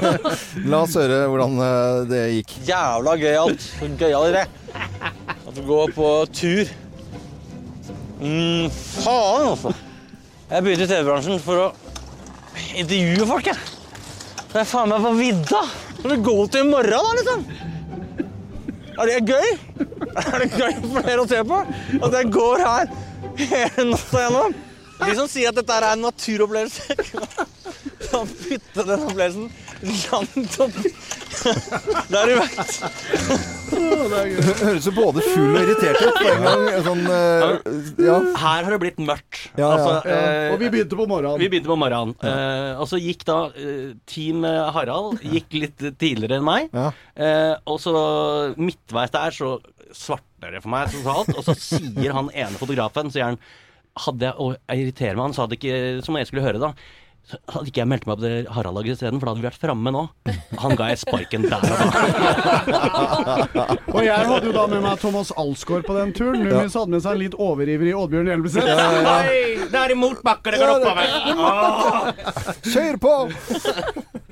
La 0.71 0.81
oss 0.83 0.95
høre 0.99 1.21
hvordan 1.29 1.55
uh, 1.61 2.01
det 2.09 2.21
gikk. 2.35 2.55
Jævla 2.67 3.13
gøyalt. 3.21 3.67
Gøyalere. 3.99 4.43
At 4.73 5.53
du 5.55 5.61
går 5.67 5.93
på 5.95 6.09
tur. 6.33 6.71
Mm, 8.21 8.67
faen, 8.73 9.47
altså. 9.53 9.73
Jeg 10.51 10.65
begynte 10.65 10.87
i 10.87 10.91
TV-bransjen 10.91 11.39
for 11.45 11.61
å 11.61 11.90
intervjue 12.81 13.27
folk, 13.29 13.51
jeg. 13.51 13.59
Det 14.51 14.59
er 14.61 14.67
faen 14.67 14.91
meg 14.91 15.05
på 15.05 15.13
vidda. 15.19 15.61
Skal 15.99 16.15
du 16.15 16.25
gå 16.25 16.35
til 16.51 16.65
i 16.65 16.69
morgen, 16.69 17.05
da, 17.05 17.11
liksom? 17.19 17.45
Er 19.01 19.07
det 19.07 19.21
gøy? 19.29 19.49
Er 20.11 20.43
det 20.43 20.49
gøy 20.51 20.73
for 20.81 21.05
dere 21.07 21.23
å 21.23 21.29
se 21.29 21.39
på? 21.47 21.61
At 22.01 22.17
jeg 22.17 22.33
går 22.35 22.65
her 22.65 22.91
hele 23.39 23.85
natta 23.93 24.25
gjennom? 24.25 24.57
De 25.01 25.15
som 25.17 25.27
sier 25.31 25.49
at 25.51 25.57
dette 25.57 25.77
er 25.77 25.87
en 25.91 26.05
naturopplevelse, 26.05 26.95
kan 28.11 28.27
bytte 28.27 28.85
den 28.87 29.05
opplevelsen 29.07 29.49
langt 29.81 30.57
opp 30.61 30.75
der 32.11 32.27
du 32.29 32.33
vet. 32.37 32.73
Høres 33.71 34.85
jo 34.85 34.91
både 34.93 35.23
full 35.25 35.55
og 35.55 35.61
irritert 35.63 36.01
ut 36.03 36.19
på 36.19 36.27
en 36.29 36.43
gang. 36.45 36.65
Sånn, 36.85 37.01
uh, 37.07 37.55
ja. 38.03 38.17
Her 38.43 38.67
har 38.67 38.75
det 38.75 38.79
blitt 38.83 38.99
mørkt. 39.01 39.39
Ja, 39.55 39.63
ja. 39.63 39.69
Altså, 39.71 39.93
Ja, 40.11 40.19
eh, 40.19 40.53
og 40.53 40.59
vi 40.61 40.69
begynte 40.75 40.99
på 40.99 41.07
morgenen. 41.09 41.39
Vi 41.41 41.49
begynte 41.49 41.71
på 41.71 41.79
morgenen. 41.79 42.13
Uh, 42.21 42.81
og 42.83 42.89
så 42.91 42.99
gikk 43.01 43.25
da 43.29 43.39
eh, 43.55 43.93
Team 44.11 44.45
eh, 44.47 44.59
Harald 44.75 45.23
gikk 45.25 45.57
litt 45.57 45.81
tidligere 46.01 46.37
enn 46.41 46.45
meg. 46.47 46.69
Ja. 46.75 46.91
Eh, 47.15 47.55
og 47.65 47.81
så 47.81 47.95
midtveis 48.59 49.13
der 49.15 49.33
så 49.35 49.55
svartner 49.95 50.53
det 50.55 50.61
for 50.63 50.75
meg 50.75 50.91
totalt. 50.93 51.33
Og 51.37 51.47
så 51.47 51.57
sier 51.57 52.13
han 52.17 52.29
ene 52.35 52.59
fotografen, 52.59 53.09
sier 53.13 53.31
han 53.31 53.41
hadde 54.05 54.25
jeg, 54.29 54.35
Og 54.39 54.55
jeg 54.55 54.85
irriterer 54.85 55.15
meg, 55.17 55.25
han 55.29 55.33
sa 55.37 55.47
det 55.47 55.57
ikke 55.59 56.03
som 56.05 56.15
jeg 56.19 56.27
skulle 56.29 56.45
høre, 56.45 56.61
da. 56.61 56.73
Så 57.21 57.37
hadde 57.53 57.69
ikke 57.69 57.83
jeg 57.83 57.87
meldt 57.91 58.07
meg 58.09 58.17
på 58.17 58.23
det 58.25 58.47
Harald-laget 58.49 58.95
isteden, 58.97 59.19
for 59.21 59.27
da 59.27 59.33
hadde 59.35 59.43
vi 59.43 59.45
vært 59.45 59.61
framme 59.61 59.91
nå. 59.93 60.01
Han 60.63 60.73
ga 60.79 60.87
jeg 60.89 60.99
sparken 61.03 61.45
der 61.45 61.61
og 61.61 61.67
da. 61.69 63.65
Og 63.93 64.01
jeg 64.01 64.25
hadde 64.31 64.49
jo 64.49 64.53
da 64.55 64.63
med 64.71 64.81
meg 64.81 64.97
Thomas 65.03 65.29
Alsgaard 65.37 65.85
på 65.85 65.93
den 65.99 66.15
turen. 66.17 66.41
Numis 66.41 66.73
hadde 66.79 66.95
med 66.95 67.03
seg 67.05 67.13
en 67.13 67.21
litt 67.21 67.37
overivrig 67.37 67.93
Oddbjørn 67.99 68.31
Hjelmeset. 68.31 68.65
Oi, 68.65 69.69
det 69.69 69.79
er 69.83 69.93
i 69.93 69.99
motbakker 70.01 70.57
det 70.57 70.63
går 70.63 70.73
oppover! 70.79 71.05
Kjør 72.71 72.95
på! 73.05 73.13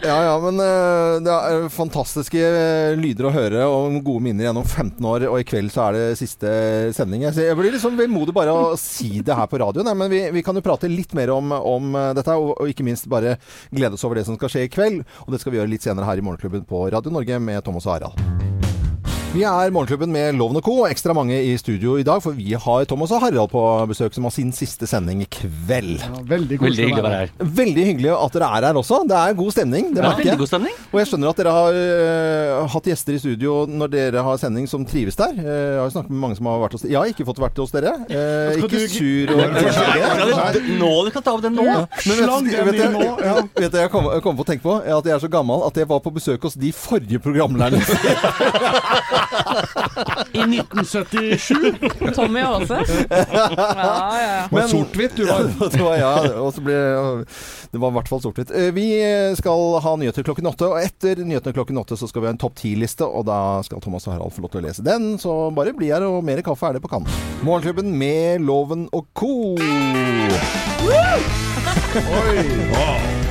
Ja 0.09 0.23
ja, 0.25 0.37
men 0.41 0.57
eh, 0.63 1.19
det 1.21 1.33
er 1.33 1.67
fantastiske 1.69 2.39
eh, 2.41 2.95
lyder 2.97 3.27
å 3.29 3.33
høre 3.33 3.67
og 3.69 3.99
gode 4.01 4.23
minner 4.25 4.47
gjennom 4.47 4.65
15 4.65 5.05
år. 5.05 5.27
Og 5.29 5.37
i 5.43 5.45
kveld 5.45 5.69
så 5.73 5.85
er 5.85 5.97
det 5.97 6.17
siste 6.17 6.49
sending. 6.97 7.27
Jeg, 7.27 7.53
blir 7.59 7.75
liksom 7.75 7.99
vemodig 7.99 8.33
bare 8.33 8.55
å 8.55 8.73
si 8.79 9.21
det 9.25 9.37
her 9.37 9.49
på 9.51 9.61
radioen. 9.61 9.91
Men 9.93 10.09
vi, 10.09 10.23
vi 10.33 10.45
kan 10.45 10.57
jo 10.57 10.65
prate 10.65 10.89
litt 10.89 11.13
mer 11.17 11.35
om, 11.35 11.53
om 11.53 11.93
eh, 11.93 12.11
dette, 12.17 12.41
og, 12.41 12.55
og 12.57 12.73
ikke 12.73 12.87
minst 12.87 13.09
bare 13.11 13.37
glede 13.69 13.99
oss 13.99 14.07
over 14.07 14.17
det 14.17 14.25
som 14.25 14.39
skal 14.39 14.55
skje 14.55 14.65
i 14.65 14.73
kveld. 14.73 15.03
Og 15.27 15.35
det 15.35 15.43
skal 15.43 15.53
vi 15.53 15.61
gjøre 15.61 15.75
litt 15.77 15.85
senere 15.85 16.09
her 16.09 16.21
i 16.21 16.25
Morgenklubben 16.25 16.65
på 16.69 16.87
Radio 16.89 17.13
Norge 17.13 17.43
med 17.43 17.61
Thomas 17.67 17.85
og 17.85 17.99
Harald. 17.99 18.48
Vi 19.29 19.43
er 19.45 19.69
Morgenklubben 19.69 20.09
med 20.09 20.33
Loven 20.39 20.57
og 20.57 20.63
Co. 20.65 20.71
og 20.81 20.87
Ekstra 20.89 21.13
mange 21.13 21.35
i 21.45 21.51
studio 21.61 21.99
i 22.01 22.03
dag, 22.07 22.17
for 22.23 22.33
vi 22.33 22.55
har 22.57 22.85
Thomas 22.89 23.11
og 23.13 23.19
Harald 23.21 23.51
på 23.51 23.61
besøk, 23.91 24.15
som 24.15 24.25
har 24.25 24.31
sin 24.33 24.49
siste 24.57 24.87
sending 24.89 25.19
i 25.21 25.27
kveld. 25.29 25.99
veldig 26.25 26.57
Veldig 26.57 26.87
hyggelig 26.87 26.97
å 26.97 27.03
være 27.05 27.19
her. 27.19 27.33
Veldig 27.59 27.83
hyggelig 27.91 28.09
at 28.15 28.33
dere 28.39 28.47
er 28.57 28.65
her 28.71 28.79
også. 28.81 29.03
Det 29.11 29.19
er 29.19 29.35
god 29.37 29.51
stemning. 29.53 29.91
Det 29.93 30.01
Ja, 30.01 30.07
merker 30.07 30.17
veldig 30.23 30.31
jeg. 30.31 30.39
god 30.41 30.49
stemning. 30.49 30.73
Og 30.89 30.97
jeg 31.03 31.09
skjønner 31.11 31.29
at 31.29 31.41
dere 31.43 31.53
har 31.59 31.77
uh, 31.77 32.65
hatt 32.73 32.89
gjester 32.89 33.13
i 33.13 33.19
studio 33.21 33.53
når 33.69 33.91
dere 33.93 34.23
har 34.25 34.41
sending 34.41 34.65
som 34.71 34.87
trives 34.89 35.15
der. 35.21 35.37
Uh, 35.37 35.45
Jeg 35.45 35.77
har 35.83 35.93
snakket 35.93 36.09
med 36.15 36.21
mange 36.25 36.39
som 36.41 36.49
har 36.49 36.57
vært 36.65 36.73
hos 36.79 36.81
dere. 36.87 36.91
Jeg 36.95 36.99
har 37.03 37.13
ikke 37.13 37.27
fått 37.29 37.43
vært 37.45 37.61
hos 37.61 37.75
dere. 37.77 37.93
Uh, 38.09 38.57
ikke 38.57 38.71
du- 38.73 38.89
sur 38.89 39.35
og 39.35 39.39
Ja, 39.69 40.49
Nå 40.81 40.91
du 41.05 41.11
kan 41.13 41.21
ta 41.29 41.35
av 41.37 41.45
den 41.45 41.53
nå! 41.53 41.67
Men 41.69 41.85
vet, 41.85 42.25
Slang 42.25 42.49
vet, 42.49 42.65
vet, 42.65 42.81
jeg, 42.81 42.91
nå, 42.97 43.05
ja. 43.21 43.37
vet 43.61 43.77
jeg 43.77 43.93
kom, 43.93 44.09
jeg 44.09 44.25
kom 44.25 44.41
på 44.41 44.47
å 44.47 44.49
tenke 44.49 44.65
på 44.65 44.79
er 44.81 44.97
at 44.97 45.05
jeg 45.05 45.13
er 45.13 45.21
så 45.21 45.29
gammel 45.29 45.61
at 45.69 45.77
jeg 45.77 45.85
var 45.93 46.01
på 46.01 46.15
besøk 46.17 46.41
hos 46.49 46.57
de 46.57 46.73
forrige 46.73 47.21
programlederne. 47.21 47.85
I 50.33 50.41
1977. 50.45 52.13
Tommy 52.15 52.41
Aase. 52.41 52.79
Ja, 53.09 54.47
ja. 54.51 54.67
Sort-hvitt, 54.67 55.15
du 55.15 55.25
var. 55.25 55.43
det 55.71 55.81
var, 55.81 55.95
ja, 55.97 56.13
det 57.71 57.77
var 57.81 57.89
i 57.91 57.95
hvert 57.99 58.09
fall 58.11 58.21
sort-hvitt. 58.23 58.51
Eh, 58.55 58.69
Vi 58.75 58.87
skal 59.39 59.79
ha 59.83 59.95
nyheter 59.99 60.23
klokken 60.27 60.47
åtte, 60.51 60.69
og 60.69 60.79
etter 60.81 61.21
nyhetene 61.25 61.53
klokken 61.57 61.77
åtte 61.81 61.97
så 61.99 62.07
skal 62.09 62.21
vi 62.23 62.29
ha 62.29 62.33
en 62.35 62.41
topp 62.41 62.55
ti-liste, 62.61 63.05
og 63.07 63.25
da 63.29 63.39
skal 63.67 63.81
Thomas 63.83 64.07
og 64.07 64.13
Harald 64.15 64.33
få 64.35 64.41
lov 64.45 64.51
til 64.53 64.61
å 64.63 64.67
lese 64.69 64.85
den. 64.85 65.11
Så 65.21 65.35
bare 65.55 65.73
bli 65.77 65.91
her, 65.93 66.05
og 66.07 66.23
mer 66.27 66.41
kaffe 66.45 66.69
er 66.69 66.73
det 66.79 66.83
på 66.85 66.91
kanten. 66.91 67.13
Morgenklubben 67.45 67.89
med 67.99 68.41
Loven 68.45 68.87
og 68.93 69.07
co. 69.13 69.55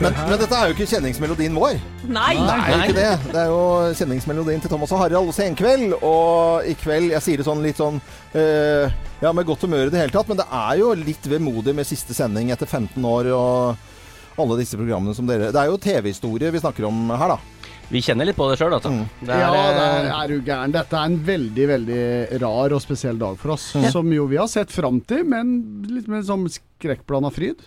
Men, 0.00 0.14
men 0.16 0.38
dette 0.40 0.56
er 0.56 0.70
jo 0.70 0.74
ikke 0.76 0.88
kjenningsmelodien 0.88 1.56
vår. 1.60 1.76
Nei! 2.08 2.32
Det 2.38 2.54
er 2.54 2.70
jo 2.72 2.78
ikke 2.86 2.96
det. 2.96 3.10
Det 3.26 3.40
er 3.42 3.50
jo 3.50 3.60
kjenningsmelodien 3.98 4.62
til 4.64 4.72
Thomas 4.72 4.94
og 4.96 5.02
Harald 5.02 5.32
Senkveld. 5.36 5.92
Og 6.00 6.64
i 6.70 6.74
kveld 6.80 7.12
Jeg 7.12 7.24
sier 7.26 7.40
det 7.42 7.46
sånn 7.48 7.60
litt 7.64 7.80
sånn 7.80 8.00
eh, 8.32 8.88
Ja, 9.20 9.34
med 9.36 9.44
godt 9.48 9.66
humør 9.66 9.90
i 9.90 9.92
det 9.92 10.00
hele 10.00 10.14
tatt, 10.14 10.30
men 10.30 10.40
det 10.40 10.48
er 10.48 10.80
jo 10.80 10.94
litt 10.96 11.28
vemodig 11.28 11.76
med 11.76 11.88
siste 11.88 12.16
sending 12.16 12.48
etter 12.54 12.68
15 12.70 12.96
år 13.04 13.28
og 13.36 14.40
alle 14.40 14.56
disse 14.62 14.78
programmene 14.80 15.12
som 15.12 15.26
dere 15.28 15.50
Det 15.52 15.60
er 15.60 15.68
jo 15.68 15.80
TV-historie 15.84 16.52
vi 16.54 16.62
snakker 16.62 16.86
om 16.88 17.10
her, 17.12 17.34
da. 17.34 17.59
Vi 17.90 17.98
kjenner 18.06 18.28
litt 18.28 18.38
på 18.38 18.46
det 18.46 18.54
sjøl, 18.60 18.76
altså. 18.76 18.92
Det 19.18 19.34
er, 19.34 19.40
ja, 19.42 19.50
det 19.50 19.82
er, 19.82 20.04
eh, 20.06 20.10
er 20.14 20.30
du 20.30 20.44
gæren. 20.46 20.74
Dette 20.74 20.94
er 20.94 21.08
en 21.10 21.16
veldig, 21.26 21.64
veldig 21.72 22.02
rar 22.38 22.74
og 22.76 22.82
spesiell 22.84 23.18
dag 23.18 23.34
for 23.40 23.56
oss. 23.56 23.64
Mm. 23.74 23.86
Som 23.90 24.12
jo 24.14 24.28
vi 24.30 24.38
har 24.38 24.46
sett 24.52 24.70
fram 24.70 25.00
til, 25.02 25.24
men 25.26 25.56
litt 25.90 26.06
med 26.10 26.22
sånn 26.28 26.44
skrekkblanda 26.54 27.32
fryd. 27.34 27.64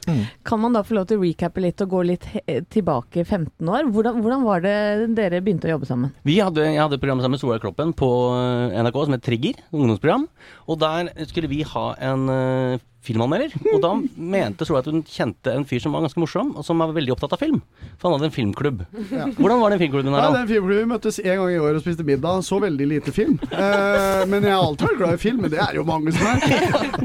Kan 0.48 0.64
man 0.64 0.78
da 0.78 0.84
få 0.88 0.96
lov 0.96 1.10
til 1.10 1.20
å 1.20 1.26
recappe 1.26 1.66
litt 1.66 1.84
og 1.84 1.92
gå 1.92 2.06
litt 2.08 2.30
tilbake 2.72 3.26
15 3.26 3.68
år? 3.68 3.92
Hvordan, 3.92 4.24
hvordan 4.24 4.48
var 4.48 4.64
det 4.64 4.78
dere 5.20 5.44
begynte 5.44 5.68
å 5.68 5.76
jobbe 5.76 5.92
sammen? 5.92 6.16
Vi 6.24 6.40
hadde, 6.40 6.70
jeg 6.72 6.80
hadde 6.80 6.98
et 6.98 7.04
program 7.04 7.20
sammen 7.20 7.36
med 7.36 7.44
Solveig 7.44 7.66
Kloppen 7.66 7.92
på 7.92 8.10
eh, 8.40 8.80
NRK 8.80 9.04
som 9.04 9.18
het 9.18 9.28
Trigger, 9.28 9.60
ungdomsprogram. 9.76 10.26
Og 10.72 10.80
der 10.82 11.12
skulle 11.28 11.52
vi 11.52 11.66
ha 11.68 11.86
en 12.00 12.26
eh, 12.32 12.88
filmanmelder. 13.04 13.54
Og 13.74 13.82
da 13.84 13.92
mente 14.18 14.66
Solveig 14.68 14.86
at 14.86 14.92
hun 14.94 15.02
kjente 15.04 15.52
en 15.58 15.66
fyr 15.68 15.82
som 15.84 15.92
var 15.96 16.06
ganske 16.06 16.22
morsom, 16.24 16.54
og 16.60 16.64
som 16.68 16.80
var 16.80 16.94
veldig 16.96 17.14
opptatt 17.16 17.36
av 17.36 17.42
film. 17.44 17.60
For 18.00 18.08
han 18.10 18.18
hadde 18.18 18.30
en 18.32 18.36
filmklubb. 18.36 18.84
Ja. 19.12 19.26
Hvordan 19.38 19.60
var 19.62 19.74
den 19.76 19.82
filmklubben 19.84 20.16
her, 20.16 20.28
da? 20.30 20.38
den 20.40 20.50
filmklubben 20.50 20.92
møttes 20.94 21.20
en 21.24 21.38
gang 21.42 21.52
i 21.54 21.60
år 21.60 21.78
og 21.80 21.84
spiste 21.84 22.06
middag. 22.08 22.44
Så 22.48 22.60
veldig 22.64 22.88
lite 22.94 23.12
film. 23.16 23.38
Eh, 23.52 24.24
men 24.32 24.48
jeg 24.48 24.54
har 24.56 24.64
alltid 24.64 24.88
vært 24.90 25.02
glad 25.04 25.18
i 25.18 25.22
film, 25.24 25.42
men 25.44 25.52
det 25.54 25.60
er 25.64 25.76
jo 25.78 25.84
mange 25.88 26.14
som 26.16 26.28
er. 26.32 26.46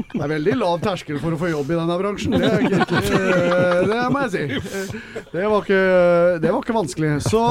Det 0.09 0.23
er 0.25 0.31
veldig 0.33 0.55
lav 0.59 0.79
terskel 0.83 1.19
for 1.21 1.35
å 1.35 1.39
få 1.39 1.51
jobb 1.51 1.69
i 1.71 1.77
denne 1.79 1.97
bransjen. 2.01 2.35
Det, 2.39 2.49
er 2.49 2.65
ikke, 2.67 3.01
det 3.91 3.99
må 4.13 4.23
jeg 4.25 4.31
si. 4.33 4.43
Det 5.29 5.45
var, 5.45 5.59
ikke, 5.63 5.81
det 6.43 6.51
var 6.53 6.59
ikke 6.63 6.75
vanskelig. 6.75 7.11
Så 7.27 7.41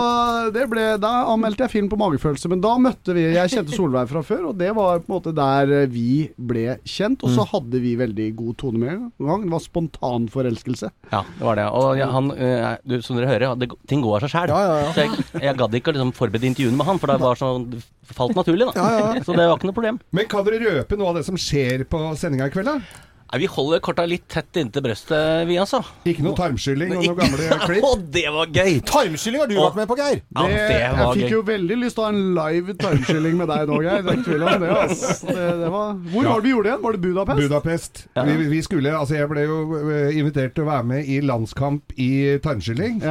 det 0.54 0.64
ble, 0.72 0.86
da 1.00 1.12
anmeldte 1.32 1.64
jeg 1.66 1.74
film 1.76 1.88
på 1.92 1.98
magefølelse. 2.00 2.50
Men 2.52 2.62
da 2.64 2.74
møtte 2.82 3.14
vi 3.16 3.26
Jeg 3.36 3.52
kjente 3.54 3.76
Solveig 3.76 4.08
fra 4.10 4.22
før, 4.26 4.48
og 4.50 4.58
det 4.60 4.72
var 4.76 5.00
på 5.04 5.08
en 5.08 5.14
måte 5.16 5.34
der 5.36 5.72
vi 5.92 6.28
ble 6.36 6.78
kjent. 6.88 7.22
Og 7.24 7.30
så 7.34 7.44
Mm. 7.48 7.50
hadde 7.52 7.78
vi 7.80 7.92
veldig 7.96 8.24
god 8.38 8.56
tone 8.60 8.80
med 8.82 8.92
en 8.94 9.02
gang. 9.28 9.44
Det 9.44 9.52
var 9.52 9.64
spontan 9.64 10.28
forelskelse. 10.32 10.90
Ja, 11.12 11.22
det 11.38 11.46
var 11.48 11.58
det. 11.60 11.66
Og 11.78 11.90
jeg, 11.98 12.08
han, 12.14 12.30
eh, 12.34 12.68
du, 12.88 12.98
som 13.04 13.18
dere 13.18 13.30
hører, 13.30 13.58
det, 13.60 13.70
ting 13.90 14.04
går 14.04 14.18
av 14.18 14.24
seg 14.26 14.34
sjæl. 14.34 14.54
Så 14.94 15.04
jeg, 15.04 15.26
jeg 15.44 15.58
gadd 15.58 15.78
ikke 15.78 15.92
å 15.92 15.98
liksom 15.98 16.14
forberede 16.16 16.50
intervjuene 16.50 16.80
med 16.80 16.88
han, 16.88 17.02
for 17.02 17.12
det 17.12 17.18
var 17.22 17.40
så, 17.40 17.50
det 17.68 17.82
falt 18.14 18.38
naturlig, 18.38 18.70
da. 18.70 18.88
Så 19.26 19.34
det 19.36 19.44
var 19.44 19.58
ikke 19.58 19.70
noe 19.70 19.76
problem. 19.76 20.00
Men 20.16 20.30
kan 20.30 20.46
dere 20.46 20.62
røpe 20.78 20.98
noe 20.98 21.12
av 21.12 21.20
det 21.20 21.26
som 21.28 21.38
skjer 21.40 21.84
på 21.90 22.00
sendinga 22.18 22.48
i 22.48 22.54
kveld, 22.54 22.70
da? 22.72 23.04
Nei, 23.28 23.38
Vi 23.42 23.48
holder 23.52 23.80
korta 23.84 24.06
litt 24.08 24.24
tett 24.32 24.56
inntil 24.56 24.80
brøstet, 24.86 25.42
vi 25.48 25.58
altså. 25.60 25.82
Ikke 26.08 26.22
noe 26.24 26.32
tarmskylling 26.38 26.94
og 26.96 27.02
noen 27.04 27.18
gamle 27.18 27.58
klipp? 27.68 27.84
Å, 27.84 27.90
det 28.14 28.22
var 28.32 28.52
gøy! 28.56 28.78
Tarmskylling 28.88 29.42
har 29.42 29.50
du 29.50 29.56
vært 29.58 29.76
med 29.76 29.90
på, 29.90 29.96
Geir. 29.98 30.22
Ja, 30.32 30.44
det 30.48 30.78
jeg 30.78 30.94
var 30.96 31.12
fikk 31.18 31.24
gøy. 31.26 31.34
jo 31.34 31.40
veldig 31.50 31.76
lyst 31.82 31.98
til 31.98 32.04
å 32.04 32.06
ha 32.06 32.12
en 32.14 32.22
live 32.38 32.76
tarmskylling 32.80 33.36
med 33.42 33.50
deg 33.52 33.68
nå, 33.68 33.80
Geir. 33.84 34.00
Det 34.06 34.14
er 34.14 34.20
ikke 34.22 34.26
tvil 34.30 34.46
om 34.48 34.62
det, 34.64 34.70
altså. 34.78 35.10
det, 35.28 35.48
det 35.60 35.72
var, 35.74 35.90
Hvor 36.14 36.24
Ja. 36.24 36.30
var 36.32 36.40
det 36.40 36.46
vi 36.48 36.54
gjorde 36.54 36.64
det 36.68 36.72
igjen? 36.72 36.84
Var 36.86 36.96
det 36.96 37.02
Budapest? 37.04 37.42
Budapest. 37.42 38.00
Vi, 38.30 38.36
vi 38.54 38.62
skulle, 38.64 38.94
altså 38.96 39.18
Jeg 39.18 39.30
ble 39.34 39.44
jo 39.44 39.58
eh, 39.82 40.16
invitert 40.22 40.54
til 40.56 40.64
å 40.64 40.70
være 40.70 40.88
med 40.94 41.10
i 41.12 41.18
landskamp 41.28 41.92
i 42.00 42.10
tarmskylling. 42.44 43.02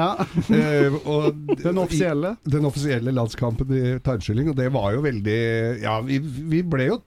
Eh, 0.58 0.94
og 1.06 1.36
Den 1.62 1.78
offisielle? 1.82 2.34
I, 2.42 2.52
den 2.58 2.66
offisielle 2.68 3.12
landskampen 3.14 3.70
i 3.76 3.84
tarmskylling. 4.06 4.50
Og 4.52 4.58
det 4.58 4.72
var 4.74 4.96
jo 4.96 5.04
veldig 5.06 5.38
Ja, 5.84 6.00
vi, 6.06 6.18
vi 6.24 6.64
ble 6.66 6.90
jo 6.90 6.98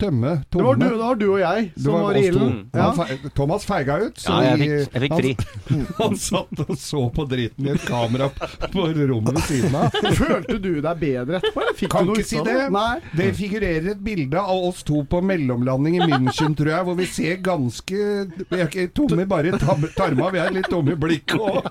tømme 0.00 0.30
Det 0.52 0.62
var, 0.64 0.74
du, 0.78 0.84
det 0.84 0.98
var 1.00 1.14
du 1.20 1.24
og 1.30 1.38
jeg 1.40 1.66
Det 1.74 1.82
som 1.84 1.94
var 1.94 2.02
var 2.04 2.16
i 2.18 2.22
ilden. 2.28 2.54
Ja. 2.74 2.86
Fe- 2.98 3.30
Thomas 3.36 3.64
feiga 3.68 3.96
ut. 4.02 4.22
Ja, 4.26 4.38
jeg 4.44 4.58
fikk- 4.60 4.94
jeg 4.94 5.02
fikk 5.04 5.14
fri. 5.18 5.32
Han, 5.70 5.84
han 6.00 6.16
satt 6.20 6.62
og 6.64 6.72
så 6.80 7.02
på 7.14 7.26
driten 7.30 7.68
i 7.68 7.72
et 7.74 7.84
kamera 7.86 8.28
på 8.72 8.86
rommet 9.08 9.38
ved 9.38 9.44
siden 9.48 9.76
av. 9.78 9.98
Følte 10.20 10.58
du 10.64 10.70
deg 10.84 11.00
bedre 11.02 11.38
etterpå, 11.40 11.62
eller 11.64 11.78
fikk 11.78 11.92
Kan 11.94 12.08
du 12.08 12.12
noe 12.12 12.20
ikke 12.24 12.30
si 12.32 12.40
det. 12.42 12.56
det? 12.58 12.66
Nei. 12.74 13.00
Det 13.20 13.28
figurerer 13.38 13.90
et 13.94 14.02
bilde 14.10 14.42
av 14.42 14.66
oss 14.70 14.82
to 14.86 15.02
på 15.10 15.22
mellomlanding 15.24 16.00
i 16.00 16.08
München, 16.10 16.56
tror 16.58 16.72
jeg, 16.74 16.88
hvor 16.88 16.98
vi 16.98 17.06
ser 17.10 17.38
ganske 17.44 18.00
Vi 18.50 18.60
er 18.60 18.66
ikke 18.68 18.88
tomme 18.96 19.26
bare 19.30 19.54
i 19.54 19.62
tarma, 19.94 20.30
vi 20.34 20.42
er 20.42 20.54
litt 20.58 20.68
tomme 20.72 20.94
i 20.94 21.00
blikket 21.00 21.38
òg. 21.38 21.70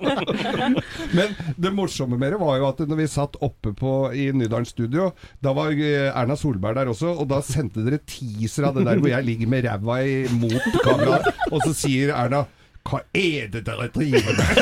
Men 1.17 1.35
det 1.57 1.71
morsomme 1.75 2.17
med 2.19 2.33
det 2.35 2.39
var 2.41 2.57
jo 2.61 2.67
at 2.71 2.81
når 2.87 2.99
vi 3.03 3.07
satt 3.11 3.37
oppe 3.45 3.73
på, 3.77 3.93
i 4.15 4.29
Nydalen 4.35 4.67
studio, 4.67 5.11
da 5.43 5.53
var 5.55 5.73
eh, 5.75 6.09
Erna 6.13 6.35
Solberg 6.39 6.77
der 6.79 6.91
også, 6.93 7.11
og 7.19 7.27
da 7.31 7.41
sendte 7.45 7.83
dere 7.85 7.99
teaser 8.13 8.69
av 8.69 8.75
det 8.77 8.85
der 8.87 9.01
hvor 9.01 9.09
jeg 9.15 9.25
ligger 9.27 9.47
med 9.55 9.65
ræva 9.65 9.97
i- 10.05 10.27
mot 10.37 10.81
kameraet, 10.85 11.33
og 11.51 11.59
så 11.65 11.73
sier 11.83 12.13
Erna 12.13 12.45
hva 12.83 12.99
er 13.15 13.45
det 13.47 13.61
dere 13.63 13.85
driver 13.95 14.33
med? 14.35 14.55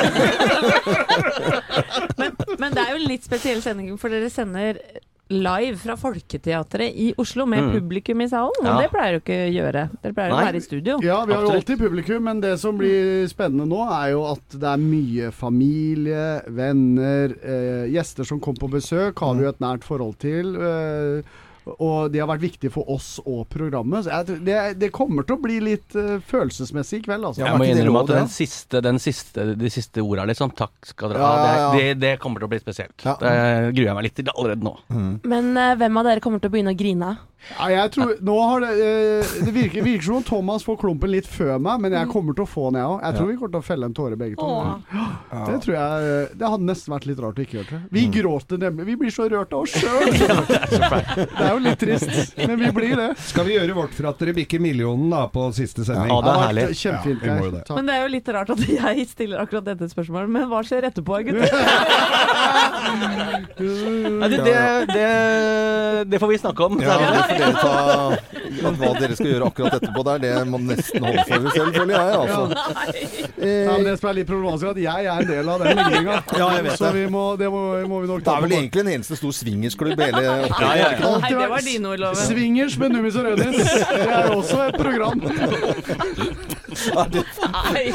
Men, 2.18 2.36
men 2.60 2.74
det 2.76 2.82
er 2.84 2.92
jo 2.94 3.00
en 3.00 3.08
litt 3.10 3.24
spesiell 3.26 3.62
sending, 3.64 3.96
for 3.98 4.12
dere 4.14 4.28
sender 4.30 4.78
live 5.32 5.78
fra 5.80 5.94
Folketeatret 5.96 6.92
i 7.02 7.06
Oslo 7.18 7.46
med 7.48 7.62
Mm. 7.64 7.70
publikum 7.78 8.20
i 8.20 8.28
salen. 8.28 8.52
Og 8.60 8.66
Ja. 8.68 8.76
det 8.82 8.90
pleier 8.92 9.12
jo 9.16 9.20
ikke 9.22 9.38
å 9.46 9.52
gjøre. 9.56 9.82
Dere 10.02 10.12
pleier 10.18 10.32
å 10.34 10.40
være 10.44 10.56
i 10.60 10.64
studio. 10.66 10.98
Ja, 11.02 11.24
vi 11.24 11.32
har 11.32 11.42
jo 11.46 11.52
alltid 11.56 11.78
publikum, 11.80 12.22
men 12.28 12.40
det 12.42 12.58
som 12.60 12.76
blir 12.78 13.26
spennende 13.32 13.66
nå, 13.66 13.80
er 13.90 14.10
jo 14.12 14.22
at 14.30 14.44
det 14.50 14.68
er 14.74 14.82
mye 14.82 15.30
familie, 15.32 16.42
venner, 16.52 17.32
eh, 17.42 17.86
gjester 17.94 18.24
som 18.28 18.40
kommer 18.40 18.60
på 18.66 18.70
besøk, 18.76 19.18
har 19.24 19.34
vi 19.34 19.42
jo 19.46 19.48
et 19.48 19.60
nært 19.60 19.82
forhold 19.88 20.18
til. 20.18 20.54
Eh, 20.54 21.22
og 21.64 22.10
de 22.12 22.18
har 22.18 22.28
vært 22.30 22.42
viktige 22.42 22.72
for 22.74 22.88
oss 22.90 23.20
og 23.22 23.44
programmet. 23.52 24.04
Så 24.06 24.10
jeg, 24.10 24.40
det, 24.46 24.58
det 24.80 24.90
kommer 24.94 25.26
til 25.28 25.36
å 25.38 25.42
bli 25.42 25.60
litt 25.62 25.94
uh, 25.98 26.16
følelsesmessig 26.26 27.00
i 27.00 27.04
kveld, 27.06 27.24
altså. 27.30 27.44
Jeg 27.44 27.58
må 27.60 27.68
innrømme 27.70 28.02
at 28.04 28.12
den 28.14 28.30
siste, 28.32 28.82
den 28.84 28.98
siste, 29.02 29.48
de 29.58 29.70
siste 29.72 30.02
orda, 30.02 30.26
liksom, 30.30 30.54
takk 30.58 30.90
skal 30.92 31.14
dere 31.14 31.22
ha, 31.22 31.32
Ja, 31.32 31.42
ja, 31.42 31.58
ja. 31.58 31.72
Det, 31.78 31.98
det, 32.02 32.14
kommer 32.22 32.42
til 32.42 32.50
å 32.50 32.52
bli 32.54 32.62
spesielt. 32.62 32.96
Det 33.02 33.34
gruer 33.76 33.88
jeg 33.92 33.98
meg 33.98 34.08
litt 34.08 34.18
til 34.18 34.32
allerede 34.34 34.66
nå. 34.66 34.74
Men 35.28 35.52
uh, 35.58 35.74
hvem 35.80 36.02
av 36.02 36.08
dere 36.10 36.24
kommer 36.24 36.42
til 36.42 36.50
å 36.50 36.56
begynne 36.56 36.74
å 36.74 36.78
grine? 36.78 37.14
Ja, 37.42 37.66
jeg 37.72 37.90
tror, 37.96 38.10
nå 38.22 38.34
har 38.46 38.62
det, 38.62 38.68
uh, 38.78 39.30
det 39.46 39.54
virker, 39.56 39.82
virker 39.82 40.06
som 40.06 40.20
om 40.20 40.26
Thomas 40.26 40.62
får 40.62 40.76
klumpen 40.78 41.10
litt 41.10 41.26
før 41.26 41.56
meg, 41.62 41.80
men 41.82 41.94
jeg 41.96 42.10
kommer 42.12 42.36
til 42.38 42.44
å 42.44 42.50
få 42.50 42.68
den, 42.70 42.78
jeg 42.78 42.90
òg. 42.92 43.00
Jeg 43.02 43.16
tror 43.16 43.26
Ja. 43.26 43.30
vi 43.32 43.38
kommer 43.40 43.54
til 43.56 43.62
å 43.62 43.66
felle 43.66 43.88
en 43.90 43.96
tåre 43.98 44.18
begge 44.20 44.38
to. 44.38 44.50
Ja. 44.92 45.40
Det 45.48 45.56
tror 45.64 45.74
jeg 45.74 46.28
Det 46.38 46.50
hadde 46.52 46.68
nesten 46.68 46.94
vært 46.94 47.06
litt 47.10 47.22
rart 47.22 47.38
å 47.40 47.42
ikke 47.42 47.56
gjøre 47.58 47.70
det. 47.72 47.80
Vi 47.90 48.04
Mm. 48.06 48.12
gråter 48.14 48.58
nemlig. 48.62 48.86
Vi 48.86 48.96
blir 49.00 49.10
så 49.14 49.26
rørt 49.30 49.52
av 49.52 49.64
oss 49.66 49.74
sjøl. 49.74 50.06
det 51.52 51.58
er 51.58 51.60
jo 51.60 51.64
litt 51.68 51.80
trist, 51.82 52.36
men 52.38 52.56
vi 52.60 52.70
blir 52.72 52.96
det. 52.96 53.08
Skal 53.20 53.44
vi 53.48 53.56
gjøre 53.56 53.74
vårt 53.76 53.94
for 53.96 54.08
at 54.10 54.20
dere 54.22 54.34
bikker 54.36 54.62
millionen 54.62 55.10
da 55.12 55.26
på 55.32 55.44
siste 55.56 55.84
sending? 55.86 56.08
Ja, 56.08 56.20
det 56.24 56.32
er 56.32 56.40
herlig. 56.46 56.64
Kjempefint, 56.78 57.22
Ja, 57.22 57.34
vi 57.34 57.40
må 57.40 57.44
jo 57.48 57.52
det. 57.56 57.62
Men 57.76 57.88
det 57.88 57.94
er 57.96 58.02
jo 58.02 58.10
litt 58.14 58.28
rart 58.36 58.52
at 58.54 58.62
jeg 58.72 59.06
stiller 59.10 59.42
akkurat 59.42 59.64
dette 59.68 59.88
spørsmålet. 59.92 60.32
Men 60.32 60.48
hva 60.50 60.62
skjer 60.66 60.88
etterpå, 60.88 61.20
gutter? 61.28 61.48
Nei, 63.62 64.28
det, 64.28 64.38
det, 64.46 64.54
det, 64.92 65.08
det 66.12 66.18
får 66.22 66.32
vi 66.32 66.38
snakke 66.40 66.68
om. 66.68 66.80
Ja, 66.82 66.96
det 66.98 67.06
får 67.28 67.36
dere 67.38 67.52
ta 67.60 67.72
at 68.62 68.78
Hva 68.78 68.92
dere 68.98 69.16
skal 69.16 69.30
gjøre 69.32 69.48
akkurat 69.50 69.76
etterpå 69.78 70.04
der, 70.06 70.22
det 70.22 70.32
må 70.48 70.60
nesten 70.62 71.04
holde 71.06 71.24
for 71.28 71.46
dere 71.46 71.54
selv, 71.56 71.72
føler 71.76 71.94
jeg. 71.96 72.08
Altså. 72.22 72.42
Ja, 73.42 73.72
men 73.76 73.86
det 73.88 73.94
som 73.98 74.10
er 74.10 74.18
litt 74.20 74.30
problematisk, 74.30 74.66
er 74.66 74.72
at 74.72 74.82
jeg 74.82 75.08
er 75.12 75.22
en 75.24 75.30
del 75.30 75.52
av 75.52 75.64
den 75.64 75.80
ligninga. 75.80 76.18
Ja, 76.38 76.48
så 76.76 76.88
det. 76.88 76.92
vi 76.96 77.04
må, 77.12 77.24
det 77.40 77.48
må, 77.52 77.62
må 77.90 78.02
vi 78.04 78.10
nok 78.10 78.24
Det 78.26 78.34
er 78.34 78.46
vel 78.46 78.56
egentlig 78.58 78.84
en 78.84 78.92
eneste 78.96 79.18
stor 79.18 79.34
swingersklubb 79.36 80.02
hele 80.02 80.22
opplegget? 80.48 80.60
Ja, 80.62 80.72
ja, 80.78 80.90
ja. 80.92 81.41
Det 81.42 81.50
var 81.50 81.60
dine 81.66 81.88
ord, 81.88 81.98
Loven. 81.98 82.16
Swingers 82.16 82.78
med 82.78 82.88
Nummis 82.96 83.16
og 83.16 83.24
Rødis. 83.24 83.56
Det 83.56 84.08
er 84.08 84.30
også 84.36 84.66
et 84.68 84.74
program. 84.80 85.22
Nei. 86.72 87.92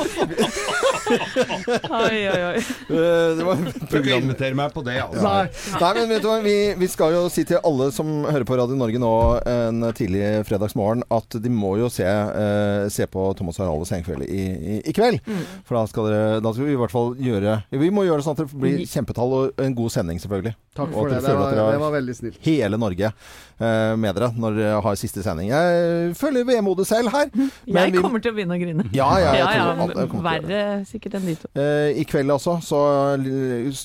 Oi, 1.07 2.17
oi, 2.27 2.41
oi. 2.47 2.57
Eh, 2.57 3.35
Det 3.37 3.45
var 3.47 3.55
Du 3.57 3.95
kan 4.03 4.07
invitere 4.21 4.55
meg 4.57 4.73
på 4.75 4.83
det, 4.85 4.97
altså. 5.03 5.23
Nei. 5.23 5.45
Nei, 5.81 5.91
men 5.97 6.09
vet 6.11 6.23
du 6.23 6.27
hva, 6.29 6.37
vi, 6.43 6.55
vi 6.79 6.89
skal 6.91 7.15
jo 7.15 7.23
si 7.33 7.43
til 7.47 7.59
alle 7.65 7.89
som 7.95 8.11
hører 8.27 8.45
på 8.47 8.57
Radio 8.59 8.77
Norge 8.79 8.99
nå 9.01 9.11
en 9.47 9.87
tidlig 9.97 10.23
fredagsmorgen, 10.47 11.03
at 11.13 11.37
de 11.43 11.51
må 11.53 11.75
jo 11.81 11.89
se, 11.93 12.05
eh, 12.07 12.87
se 12.93 13.07
på 13.11 13.27
Thomas 13.39 13.59
Haraldes 13.61 13.91
Senkveld 13.93 14.27
i, 14.27 14.43
i, 14.77 14.77
i 14.91 14.95
kveld. 14.95 15.21
Mm. 15.27 15.43
For 15.67 15.79
da 15.79 15.85
skal, 15.91 16.09
dere, 16.11 16.39
da 16.43 16.53
skal 16.55 16.67
vi 16.69 16.75
i 16.75 16.79
hvert 16.81 16.93
fall 16.93 17.13
gjøre 17.21 17.57
Vi 17.77 17.91
må 17.93 18.05
gjøre 18.07 18.21
det 18.21 18.27
sånn 18.27 18.37
at 18.37 18.43
det 18.45 18.61
blir 18.61 18.83
kjempetall 18.87 19.35
og 19.41 19.63
en 19.63 19.75
god 19.77 19.93
sending, 19.95 20.21
selvfølgelig. 20.23 20.55
Takk 20.77 20.91
Og 20.93 20.97
for 20.99 21.09
at 21.09 21.15
det. 21.17 21.17
dere 21.17 21.21
Det 21.21 21.27
føler 21.27 21.39
var, 21.41 21.47
at 21.47 21.57
dere 21.57 21.71
det 21.77 21.81
var 21.81 21.93
veldig 21.97 22.15
snilt. 22.19 22.39
Hele 22.45 22.77
Norge 22.81 23.07
eh, 23.09 23.93
med 23.97 24.17
dere 24.19 24.29
når 24.37 24.59
dere 24.59 24.81
har 24.85 24.99
siste 24.99 25.23
sending. 25.25 25.49
Jeg 25.49 26.13
føler 26.19 26.45
vemodet 26.47 26.85
selv 26.89 27.09
her. 27.15 27.31
men 27.33 27.49
Jeg 27.65 27.95
vi- 27.95 28.03
kommer 28.03 28.21
til 28.21 28.31
å 28.33 28.37
begynne 28.37 28.57
å 28.57 28.61
grine. 28.67 28.87
Ja, 28.95 29.09
ja, 29.21 29.33
jeg 29.33 29.43
ja, 29.43 29.67
tror 29.73 29.93
ja, 29.95 30.07
kommer 30.11 30.27
Verre 30.27 30.61
sikkert 30.89 31.17
enn 31.19 31.27
de 31.29 31.37
to. 31.41 31.51
Eh, 31.57 31.99
I 32.03 32.07
kveld 32.07 32.35
også, 32.37 32.57
så 32.65 32.81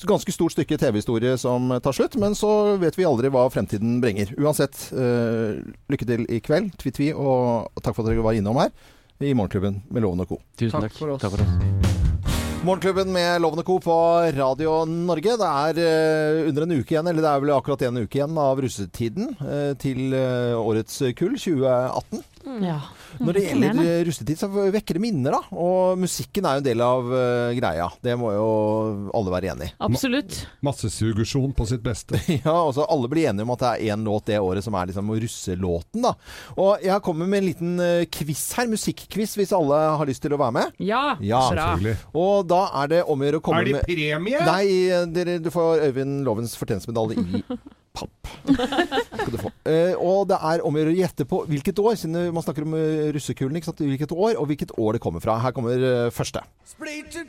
ganske 0.08 0.34
stort 0.34 0.56
stykke 0.56 0.78
TV-historie 0.82 1.36
som 1.40 1.72
tar 1.82 1.96
slutt, 1.96 2.18
men 2.20 2.36
så 2.38 2.52
vet 2.82 2.98
vi 2.98 3.08
aldri 3.08 3.32
hva 3.32 3.46
fremtiden 3.52 4.00
bringer. 4.04 4.34
Uansett, 4.40 4.88
eh, 4.92 5.62
lykke 5.92 6.08
til 6.08 6.26
i 6.28 6.42
kveld, 6.44 6.74
tvi-tvi, 6.82 7.12
og 7.14 7.70
takk 7.80 7.96
for 7.96 8.04
at 8.04 8.12
dere 8.12 8.26
var 8.26 8.38
innom 8.38 8.60
her 8.60 8.74
i 9.22 9.34
Morgenklubben 9.34 9.82
med 9.90 10.02
Loven 10.02 10.24
og 10.24 10.28
Co. 10.28 10.40
Tusen 10.58 10.82
Takk 10.82 10.96
for 10.98 11.14
oss. 11.14 11.92
Morgenklubben 12.62 13.10
med 13.10 13.40
Loven 13.42 13.58
og 13.58 13.66
Co. 13.66 13.78
på 13.82 13.94
Radio 14.36 14.84
Norge. 14.86 15.36
Det 15.38 15.48
er 15.48 15.78
eh, 15.82 16.48
under 16.48 16.66
en 16.66 16.74
uke 16.76 16.94
igjen, 16.94 17.08
eller 17.10 17.24
det 17.24 17.30
er 17.30 17.42
vel 17.42 17.54
akkurat 17.56 17.82
en 17.88 18.02
uke 18.04 18.20
igjen 18.20 18.38
av 18.38 18.62
russetiden 18.62 19.32
eh, 19.42 19.72
til 19.82 20.14
eh, 20.14 20.54
årets 20.54 21.00
kull 21.18 21.34
2018. 21.34 22.22
Ja. 22.62 22.78
Når 23.26 23.36
det 23.36 23.42
gjelder 23.46 23.80
eh, 23.82 24.00
russetid, 24.06 24.38
så 24.40 24.48
vekker 24.50 24.98
det 24.98 25.02
minner, 25.04 25.36
da. 25.36 25.40
Og 25.62 26.00
musikken 26.00 26.46
er 26.48 26.58
jo 26.58 26.62
en 26.62 26.66
del 26.66 26.82
av 26.84 27.08
uh, 27.12 27.52
greia. 27.56 27.88
Det 28.02 28.16
må 28.20 28.32
jo 28.34 28.46
alle 29.14 29.34
være 29.34 29.52
enig 29.54 29.68
i. 29.70 29.74
Absolutt. 29.86 30.38
Massesuggesjon 30.66 31.54
på 31.56 31.68
sitt 31.70 31.84
beste. 31.84 32.20
Ja, 32.42 32.54
altså 32.56 32.86
Alle 32.90 33.06
blir 33.12 33.28
enige 33.28 33.44
om 33.44 33.52
at 33.54 33.60
det 33.62 33.68
er 33.70 33.94
én 33.94 34.02
låt 34.06 34.26
det 34.30 34.38
året 34.42 34.64
som 34.64 34.74
er 34.78 34.88
liksom 34.88 35.10
russelåten. 35.12 36.02
da 36.02 36.14
Og 36.56 36.82
jeg 36.82 37.04
kommer 37.04 37.28
med 37.28 37.42
en 37.42 37.48
liten 37.50 37.74
uh, 37.78 38.04
quiz 38.10 38.44
her, 38.58 38.70
musikkquiz, 38.72 39.36
hvis 39.38 39.52
alle 39.56 39.78
har 40.00 40.08
lyst 40.08 40.24
til 40.24 40.34
å 40.34 40.40
være 40.40 40.56
med. 40.58 40.80
Ja, 40.82 41.02
Ja, 41.22 41.42
selvfølgelig. 41.50 41.96
Og 42.18 42.48
da 42.50 42.64
er 42.82 42.90
det 42.96 43.02
om 43.04 43.20
å 43.20 43.28
gjøre 43.28 43.42
å 43.42 43.44
komme 43.44 43.62
Er 43.62 43.68
det 43.68 43.76
med 43.78 43.86
premie? 43.88 44.42
Nei, 44.48 44.66
dere, 45.14 45.38
du 45.42 45.52
får 45.54 45.86
Øyvind 45.90 46.22
Lovens 46.26 46.56
fortjenstmedalje 46.58 47.22
i 47.22 47.42
papp. 47.92 48.32
Skal 48.46 49.32
du 49.34 49.38
få. 49.40 49.52
Eh, 49.68 49.94
og 49.98 50.26
det 50.30 50.38
er 50.38 50.64
om 50.64 50.74
å 50.74 50.82
gjøre 50.82 50.94
å 50.94 51.00
gjette 51.02 51.26
på 51.28 51.42
hvilket 51.50 51.82
år, 51.82 51.96
siden 52.00 52.32
man 52.34 52.44
snakker 52.44 52.66
om 52.66 52.76
uh, 52.78 53.10
russekulen. 53.14 53.58
Ikke 53.58 53.72
sant? 53.72 53.84
Hvilket 53.84 54.14
år, 54.16 54.36
og 54.40 54.48
hvilket 54.50 54.74
år 54.78 54.96
det 54.98 55.04
kommer 55.04 55.24
fra. 55.24 55.38
Her 55.42 55.54
kommer 55.56 55.76
eh, 55.78 56.10
første. 56.14 56.44
Splitter 56.68 57.28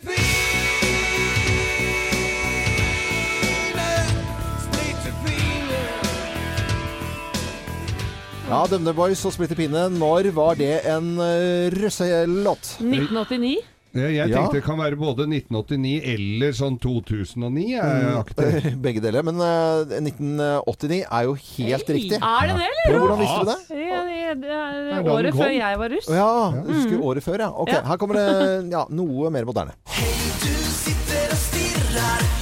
Ja, 8.43 8.59
Dømne 8.69 8.91
Boys 8.93 9.21
og 9.25 9.31
Splitter 9.33 9.57
Pinne. 9.57 9.87
Når 9.89 10.27
var 10.35 10.57
det 10.59 10.83
en 10.85 11.15
uh, 11.17 11.71
russelåt? 11.73 12.75
1989. 12.83 13.55
Ja, 13.93 14.07
jeg 14.09 14.29
Ja. 14.31 14.39
tenkte 14.41 14.57
det 14.57 14.63
kan 14.65 14.79
være 14.81 14.97
både 14.97 15.27
1989 15.29 16.01
eller 16.15 16.51
sånn 16.57 16.79
2009. 16.81 17.65
Jeg 17.75 18.15
akter. 18.17 18.57
Begge 18.85 19.03
deler. 19.05 19.21
Men 19.27 19.37
eh, 19.37 19.99
1989 20.01 21.03
er 21.05 21.27
jo 21.29 21.35
helt 21.37 21.93
riktig. 21.93 22.17
Er 22.17 22.49
det 22.49 22.57
det, 22.57 22.71
eller? 22.89 22.99
Hvordan 23.03 23.21
visste 23.21 23.39
du 23.39 23.51
det? 23.51 23.59
Ja, 23.85 24.01
det, 24.09 24.41
det 24.41 24.97
er 24.97 25.11
året 25.13 25.37
før 25.37 25.53
jeg 25.53 25.77
var 25.83 25.93
russ. 25.93 26.09
Ja, 26.09 26.31
du 26.65 26.73
husker 26.73 27.05
året 27.05 27.23
før, 27.29 27.37
ja. 27.45 27.51
Ok, 27.53 27.69
Ja. 27.69 27.83
Her 27.85 27.97
kommer 28.01 28.17
det 28.17 28.71
ja, 28.73 28.85
noe 28.89 29.29
mer 29.29 29.45
moderne. 29.45 29.77
Hei, 29.93 30.09
Du 30.41 30.53
sitter 30.73 31.29
og 31.29 31.37
stirrer 31.45 32.32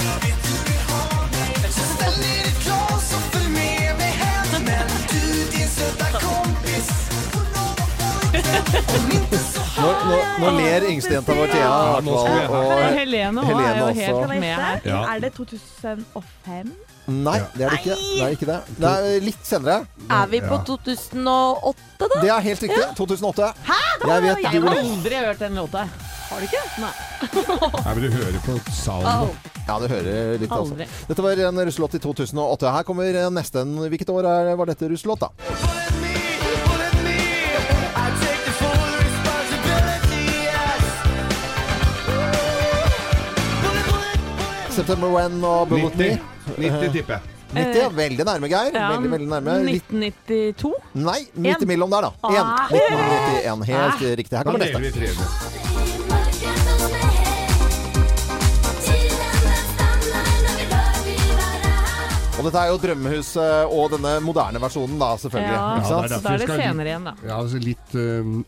Nå, 8.71 9.89
nå, 10.07 10.17
nå 10.39 10.49
ler 10.55 10.83
yngstejenta 10.91 11.33
vår 11.35 11.49
Thea. 11.51 11.67
i 11.67 11.89
hvert 11.91 12.05
nå 12.05 12.17
skal 12.21 12.35
vi 12.35 12.43
fall, 12.51 12.69
ha- 12.69 12.75
og 12.85 12.95
Helene 12.99 13.41
også 13.41 13.55
er 13.65 13.79
jo 13.79 13.87
helt 13.97 14.29
med 14.43 14.53
her. 14.53 14.81
Ja. 14.85 14.99
Er 15.15 15.23
det 15.23 15.31
2005? 15.35 16.71
Nei, 17.11 17.33
det 17.57 17.65
er 17.65 17.73
det 17.73 17.79
ikke. 17.81 17.95
Det 17.97 18.21
er 18.27 18.35
ikke 18.37 18.47
det. 18.47 18.57
Det 18.77 18.91
er 18.91 19.25
litt 19.25 19.47
senere. 19.49 19.77
Er 20.19 20.29
vi 20.31 20.39
på 20.45 20.59
2008, 20.69 21.81
da? 21.99 22.21
Det 22.21 22.29
er 22.31 22.45
helt 22.45 22.63
riktig. 22.67 22.85
2008. 22.99 23.49
Hæ? 23.67 23.79
Jeg 24.05 24.25
vet 24.27 24.43
Jeg 24.45 24.63
har 24.67 24.79
aldri 24.85 25.23
hørt 25.25 25.41
den 25.41 25.59
låta. 25.59 25.87
Har 26.31 26.39
du 26.39 26.47
ikke? 26.47 26.61
Nei. 26.79 26.93
Jeg 27.81 27.95
vil 27.97 28.13
høre 28.13 28.43
på 28.45 28.59
salen. 28.71 29.33
Ja, 29.67 29.79
du 29.81 29.87
hører 29.91 30.37
litt, 30.39 30.53
altså. 30.55 30.77
Dette 31.09 31.25
var 31.25 31.41
en 31.49 31.59
russelåt 31.67 31.97
i 31.97 32.03
2008. 32.05 32.71
Her 32.77 32.87
kommer 32.87 33.19
neste. 33.35 33.65
Hvilket 33.65 34.13
år 34.13 34.29
var 34.61 34.71
dette 34.71 34.93
russelåt, 34.93 35.25
da? 35.25 35.33
September 44.75 45.07
When 45.13 45.43
og 45.43 45.69
Bullet 45.69 45.93
90. 45.97 46.19
Me. 46.57 46.69
90 46.69 46.91
tipper 46.95 47.13
jeg. 47.17 47.21
90, 47.51 47.79
ja. 47.81 47.87
Veldig 47.89 48.25
nærme, 48.25 48.47
Geir. 48.47 48.71
Ja, 48.73 48.87
Veldig, 48.93 49.11
veldig 49.11 49.27
nærme. 49.33 49.57
1992? 49.67 50.73
nei, 50.93 51.19
midt 51.35 51.61
imellom 51.67 51.91
der, 51.91 52.01
da. 52.01 52.11
Ah. 52.23 52.31
En. 52.31 52.45
1991. 52.71 53.67
Helt 53.67 53.81
Ah. 53.81 54.15
riktig. 54.21 54.37
Her 54.37 54.43
kommer 54.43 54.59
neste. 54.59 55.91
Og 62.39 62.47
dette 62.47 62.57
er 62.63 62.71
jo 62.71 62.77
Drømmehuset 62.81 63.69
og 63.75 63.91
denne 63.93 64.15
moderne 64.25 64.61
versjonen, 64.63 64.95
da, 65.01 65.11
selvfølgelig. 65.21 65.51
Ja, 65.53 65.65
Ja, 65.75 65.99
det 66.01 66.15
er 66.15 66.21
Da 66.23 66.31
er 66.33 66.37
det 66.41 66.47
senere 66.49 66.87
igjen, 66.89 67.03
da. 67.05 67.13
Ja, 67.27 67.35
altså 67.37 67.59
litt 67.61 67.93
um, 67.93 68.39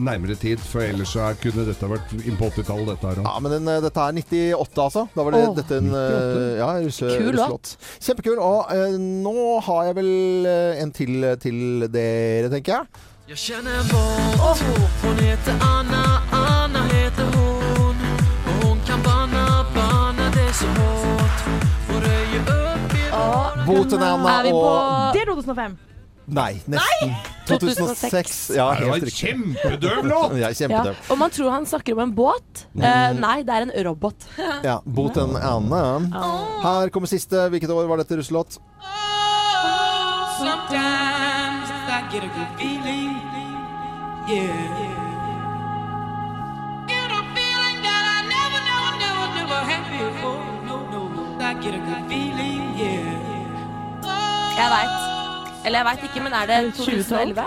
nærmere 0.00 0.36
tid, 0.40 0.62
for 0.64 0.84
ellers 0.84 1.12
så 1.14 1.30
kunne 1.42 1.66
dette 1.68 1.90
vært 1.90 2.14
inn 2.20 2.38
på 2.38 2.48
80-tallet, 2.50 2.88
dette 2.94 3.10
her 3.10 3.20
òg. 3.20 3.28
Ja, 3.28 3.34
men 3.44 3.54
den, 3.56 3.68
eh, 3.68 3.80
dette 3.84 4.06
er 4.06 4.16
98, 4.16 4.82
altså. 4.86 5.06
Da 5.14 5.26
var 5.26 5.36
det 5.36 5.42
Åh, 5.44 5.54
dette 5.58 5.78
en 5.80 5.92
eh, 5.92 6.58
ja, 6.60 6.70
russe, 6.86 7.12
Kul 7.18 7.30
russelåt. 7.34 7.76
Kjempekul. 8.00 8.40
Og 8.40 8.72
eh, 8.74 8.96
nå 8.98 9.36
har 9.68 9.90
jeg 9.90 9.98
vel 10.00 10.12
eh, 10.50 10.82
en 10.82 10.92
til 10.96 11.18
til 11.40 11.88
dere, 11.92 12.50
tenker 12.52 12.78
jeg. 12.78 13.06
Jeg 13.30 13.38
kjenner 13.38 13.84
vår 13.92 14.40
oh. 14.42 14.62
Hun 15.04 15.20
heter 15.22 15.60
Anna, 15.62 16.00
Anna 16.34 16.80
heter 16.90 17.28
hun. 17.36 18.00
Og 18.50 18.64
hun 18.64 18.80
kan 18.88 19.04
banna, 19.04 19.44
banna 19.76 20.26
det 20.34 20.48
så 20.58 20.66
hårt 20.74 21.44
Hon 21.90 22.02
röjer 22.02 22.50
upp 22.56 22.96
i 22.98 23.04
Boten 23.68 24.02
Anna 24.02 24.34
Er 24.40 24.48
vi 24.48 24.56
på 24.56 24.66
og 24.66 25.14
Det 25.14 25.22
er 25.22 25.30
2005. 25.30 25.78
Nei, 26.30 26.60
nesten. 26.70 27.14
2006. 27.48 28.50
Ja, 28.54 28.68
Det 28.78 28.86
var 28.86 28.94
helt 28.94 29.02
en 29.02 29.08
riktig. 29.08 29.28
kjempedøv 29.28 30.04
låt! 30.12 30.32
Ja, 30.38 30.48
ja. 30.48 30.50
kjempedøv. 30.54 30.94
Og 31.10 31.18
man 31.18 31.30
tror 31.34 31.50
han 31.50 31.66
snakker 31.66 31.96
om 31.96 32.02
en 32.04 32.12
båt. 32.14 32.64
Eh, 32.78 33.12
nei, 33.18 33.40
det 33.42 33.56
er 33.56 33.66
en 33.66 33.72
robot. 33.88 34.28
Ja, 34.68 34.78
Boten 34.86 35.34
Anna. 35.36 35.82
Her 36.62 36.88
kommer 36.94 37.10
siste. 37.10 37.48
Hvilket 37.50 37.70
år 37.74 37.88
var 37.90 37.96
dette 38.04 38.16
russelåt? 38.20 38.60
Sometimes 40.40 41.68
I 41.90 42.00
get 42.12 42.24
a 42.24 42.30
good 42.32 42.52
feeling 42.58 43.10
Yeah 44.30 44.88
Get 46.88 47.10
a 47.12 47.22
feeling 47.34 47.76
that 47.84 48.04
I 48.08 48.18
never, 48.30 48.60
never, 48.70 48.96
never, 49.04 49.26
never 49.36 49.60
had 49.68 49.84
before 49.90 50.40
No, 50.64 50.76
no, 50.94 51.00
I 51.44 51.52
get 51.60 51.74
a 51.74 51.78
good 51.78 52.04
feeling. 52.08 52.69
Eller 55.64 55.82
jeg 55.82 55.86
veit 55.90 56.06
ikke, 56.08 56.22
men 56.24 56.32
er 56.36 56.46
det 56.48 56.60
2011? 56.78 57.44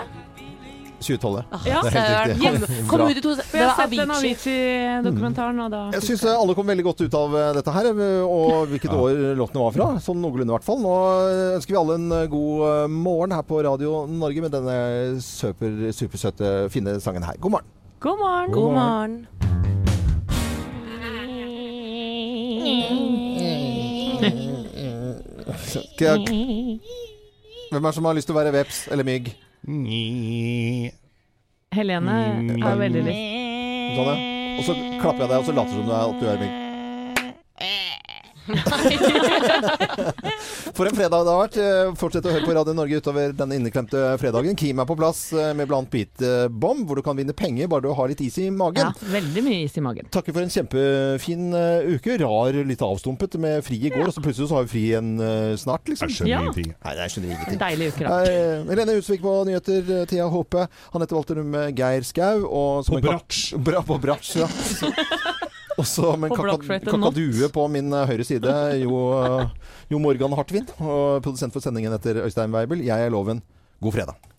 2012. 1.04 1.42
Ja, 1.68 1.80
det 1.84 2.00
er 2.00 2.30
helt 2.32 2.62
riktig. 2.62 2.76
Yes. 2.78 2.88
Kom 2.88 3.02
ut 3.04 3.18
i 3.18 3.20
to, 3.20 3.34
Det 3.36 3.60
var. 3.60 3.80
Avicii-dokumentaren, 3.84 5.60
Jeg 5.92 6.02
syns 6.06 6.24
alle 6.30 6.54
kom 6.56 6.66
veldig 6.70 6.84
godt 6.86 7.00
ut 7.04 7.14
av 7.18 7.36
eh, 7.36 7.50
dette 7.58 7.74
her, 7.74 7.90
eh, 7.92 8.22
og 8.24 8.70
hvilket 8.72 8.94
år 8.96 9.34
låtene 9.36 9.64
var 9.66 9.76
fra. 9.76 9.90
Sånn 10.04 10.22
noenlunde, 10.22 10.52
i 10.52 10.56
hvert 10.56 10.66
fall. 10.66 10.80
Nå 10.80 10.94
eh, 11.28 11.56
ønsker 11.58 11.76
vi 11.76 11.80
alle 11.82 11.98
en 12.00 12.08
eh, 12.20 12.26
god 12.32 12.66
eh, 12.70 12.86
morgen 12.88 13.36
her 13.36 13.44
på 13.44 13.60
Radio 13.66 14.04
Norge 14.08 14.46
med 14.46 14.54
denne 14.54 15.20
super, 15.24 15.70
supersøte, 15.92 16.54
fine 16.72 16.96
sangen 17.04 17.26
her. 17.26 17.36
God 17.40 17.58
morgen. 17.58 17.68
God 18.00 18.18
morgen. 18.22 18.52
God 18.54 18.72
morgen. 18.80 19.26
God 25.98 26.28
jeg... 26.28 27.02
Hvem 27.74 27.84
er 27.84 27.94
som 27.96 28.04
har 28.06 28.14
lyst 28.14 28.28
til 28.30 28.36
å 28.36 28.38
være 28.38 28.52
veps 28.54 28.84
eller 28.94 29.02
mygg? 29.02 29.32
Helene 31.74 32.18
har 32.62 32.76
veldig 32.78 33.02
lyst. 33.08 33.24
Sånn, 33.96 34.10
ja. 34.12 34.14
Og 34.54 34.68
så 34.68 34.76
klapper 35.00 35.24
jeg 35.24 35.32
deg, 35.32 35.38
og 35.40 35.48
så 35.48 35.54
later 35.56 35.72
du 35.72 35.80
som 35.80 35.88
du 35.88 35.90
er, 35.90 36.04
at 36.04 36.20
du 36.22 36.28
er 36.30 36.38
mygg. 36.44 36.63
For 40.74 40.88
en 40.88 40.96
fredag 40.96 41.24
det 41.24 41.32
har 41.32 41.38
vært. 41.40 41.56
Eh, 41.60 41.92
Fortsett 41.98 42.26
å 42.28 42.32
høre 42.34 42.44
på 42.46 42.54
Radio 42.56 42.74
Norge 42.76 42.98
utover 43.00 43.32
den 43.36 43.54
inneklemte 43.56 44.00
fredagen. 44.20 44.56
Kim 44.58 44.80
er 44.82 44.88
på 44.88 44.96
plass 44.98 45.20
eh, 45.32 45.52
med 45.56 45.68
blant 45.70 45.88
Beatbomb, 45.92 46.84
hvor 46.88 46.98
du 46.98 47.02
kan 47.06 47.16
vinne 47.18 47.34
penger 47.36 47.70
bare 47.72 47.86
du 47.86 47.90
har 47.96 48.10
litt 48.10 48.20
is 48.24 48.36
i 48.42 48.48
magen. 48.52 48.90
Ja, 48.90 49.10
veldig 49.14 49.44
mye 49.46 49.60
is 49.68 49.76
i 49.80 49.84
magen. 49.84 50.08
Takker 50.14 50.34
for 50.36 50.44
en 50.44 50.52
kjempefin 50.52 51.46
eh, 51.56 51.88
uke. 51.96 52.18
Rar, 52.24 52.58
litt 52.68 52.84
avstumpet 52.84 53.38
med 53.42 53.62
fri 53.66 53.78
i 53.88 53.92
går, 53.94 54.08
og 54.10 54.14
så 54.16 54.24
plutselig 54.24 54.50
så 54.50 54.58
har 54.60 54.66
vi 54.68 54.72
fri 54.74 54.84
igjen 54.90 55.14
snart, 55.60 55.88
liksom. 55.90 56.10
Jeg 56.10 56.18
skjønner 56.18 56.34
Ja. 56.34 56.40
ingenting. 56.44 56.70
Nei, 56.84 56.94
jeg 57.00 57.14
skjønner 57.14 57.34
ingenting. 57.34 57.60
Deilig 57.64 57.88
uke, 57.94 58.02
da. 58.08 58.18
Helene 58.72 58.98
Utsvik 59.00 59.22
på 59.24 59.34
nyheter, 59.48 59.94
Thea 60.10 60.28
Håpe. 60.32 60.66
Anette 60.94 61.16
Walterum 61.16 61.56
Geir 61.78 62.04
Skau. 62.06 62.44
Og 62.48 62.90
På 62.90 63.00
bratsj. 63.04 63.54
Bra, 63.64 63.82
på 63.86 63.98
bratsj, 64.02 64.36
ja. 64.44 64.48
Og 65.80 65.86
så 65.88 66.12
med 66.20 66.30
en 66.30 66.36
kakadue 66.86 67.48
på 67.54 67.64
min 67.72 67.90
eh, 67.92 68.06
høyre 68.10 68.26
side, 68.26 68.58
Jo, 68.82 69.00
jo 69.90 69.98
Morgan 70.02 70.36
Hartvin. 70.38 70.68
Og 70.78 71.22
produsent 71.24 71.54
for 71.54 71.64
sendingen 71.64 71.94
etter 71.96 72.22
Øystein 72.24 72.54
Weibel. 72.54 72.84
Jeg 72.86 73.08
er 73.08 73.12
Loven. 73.14 73.42
God 73.82 73.98
fredag. 73.98 74.33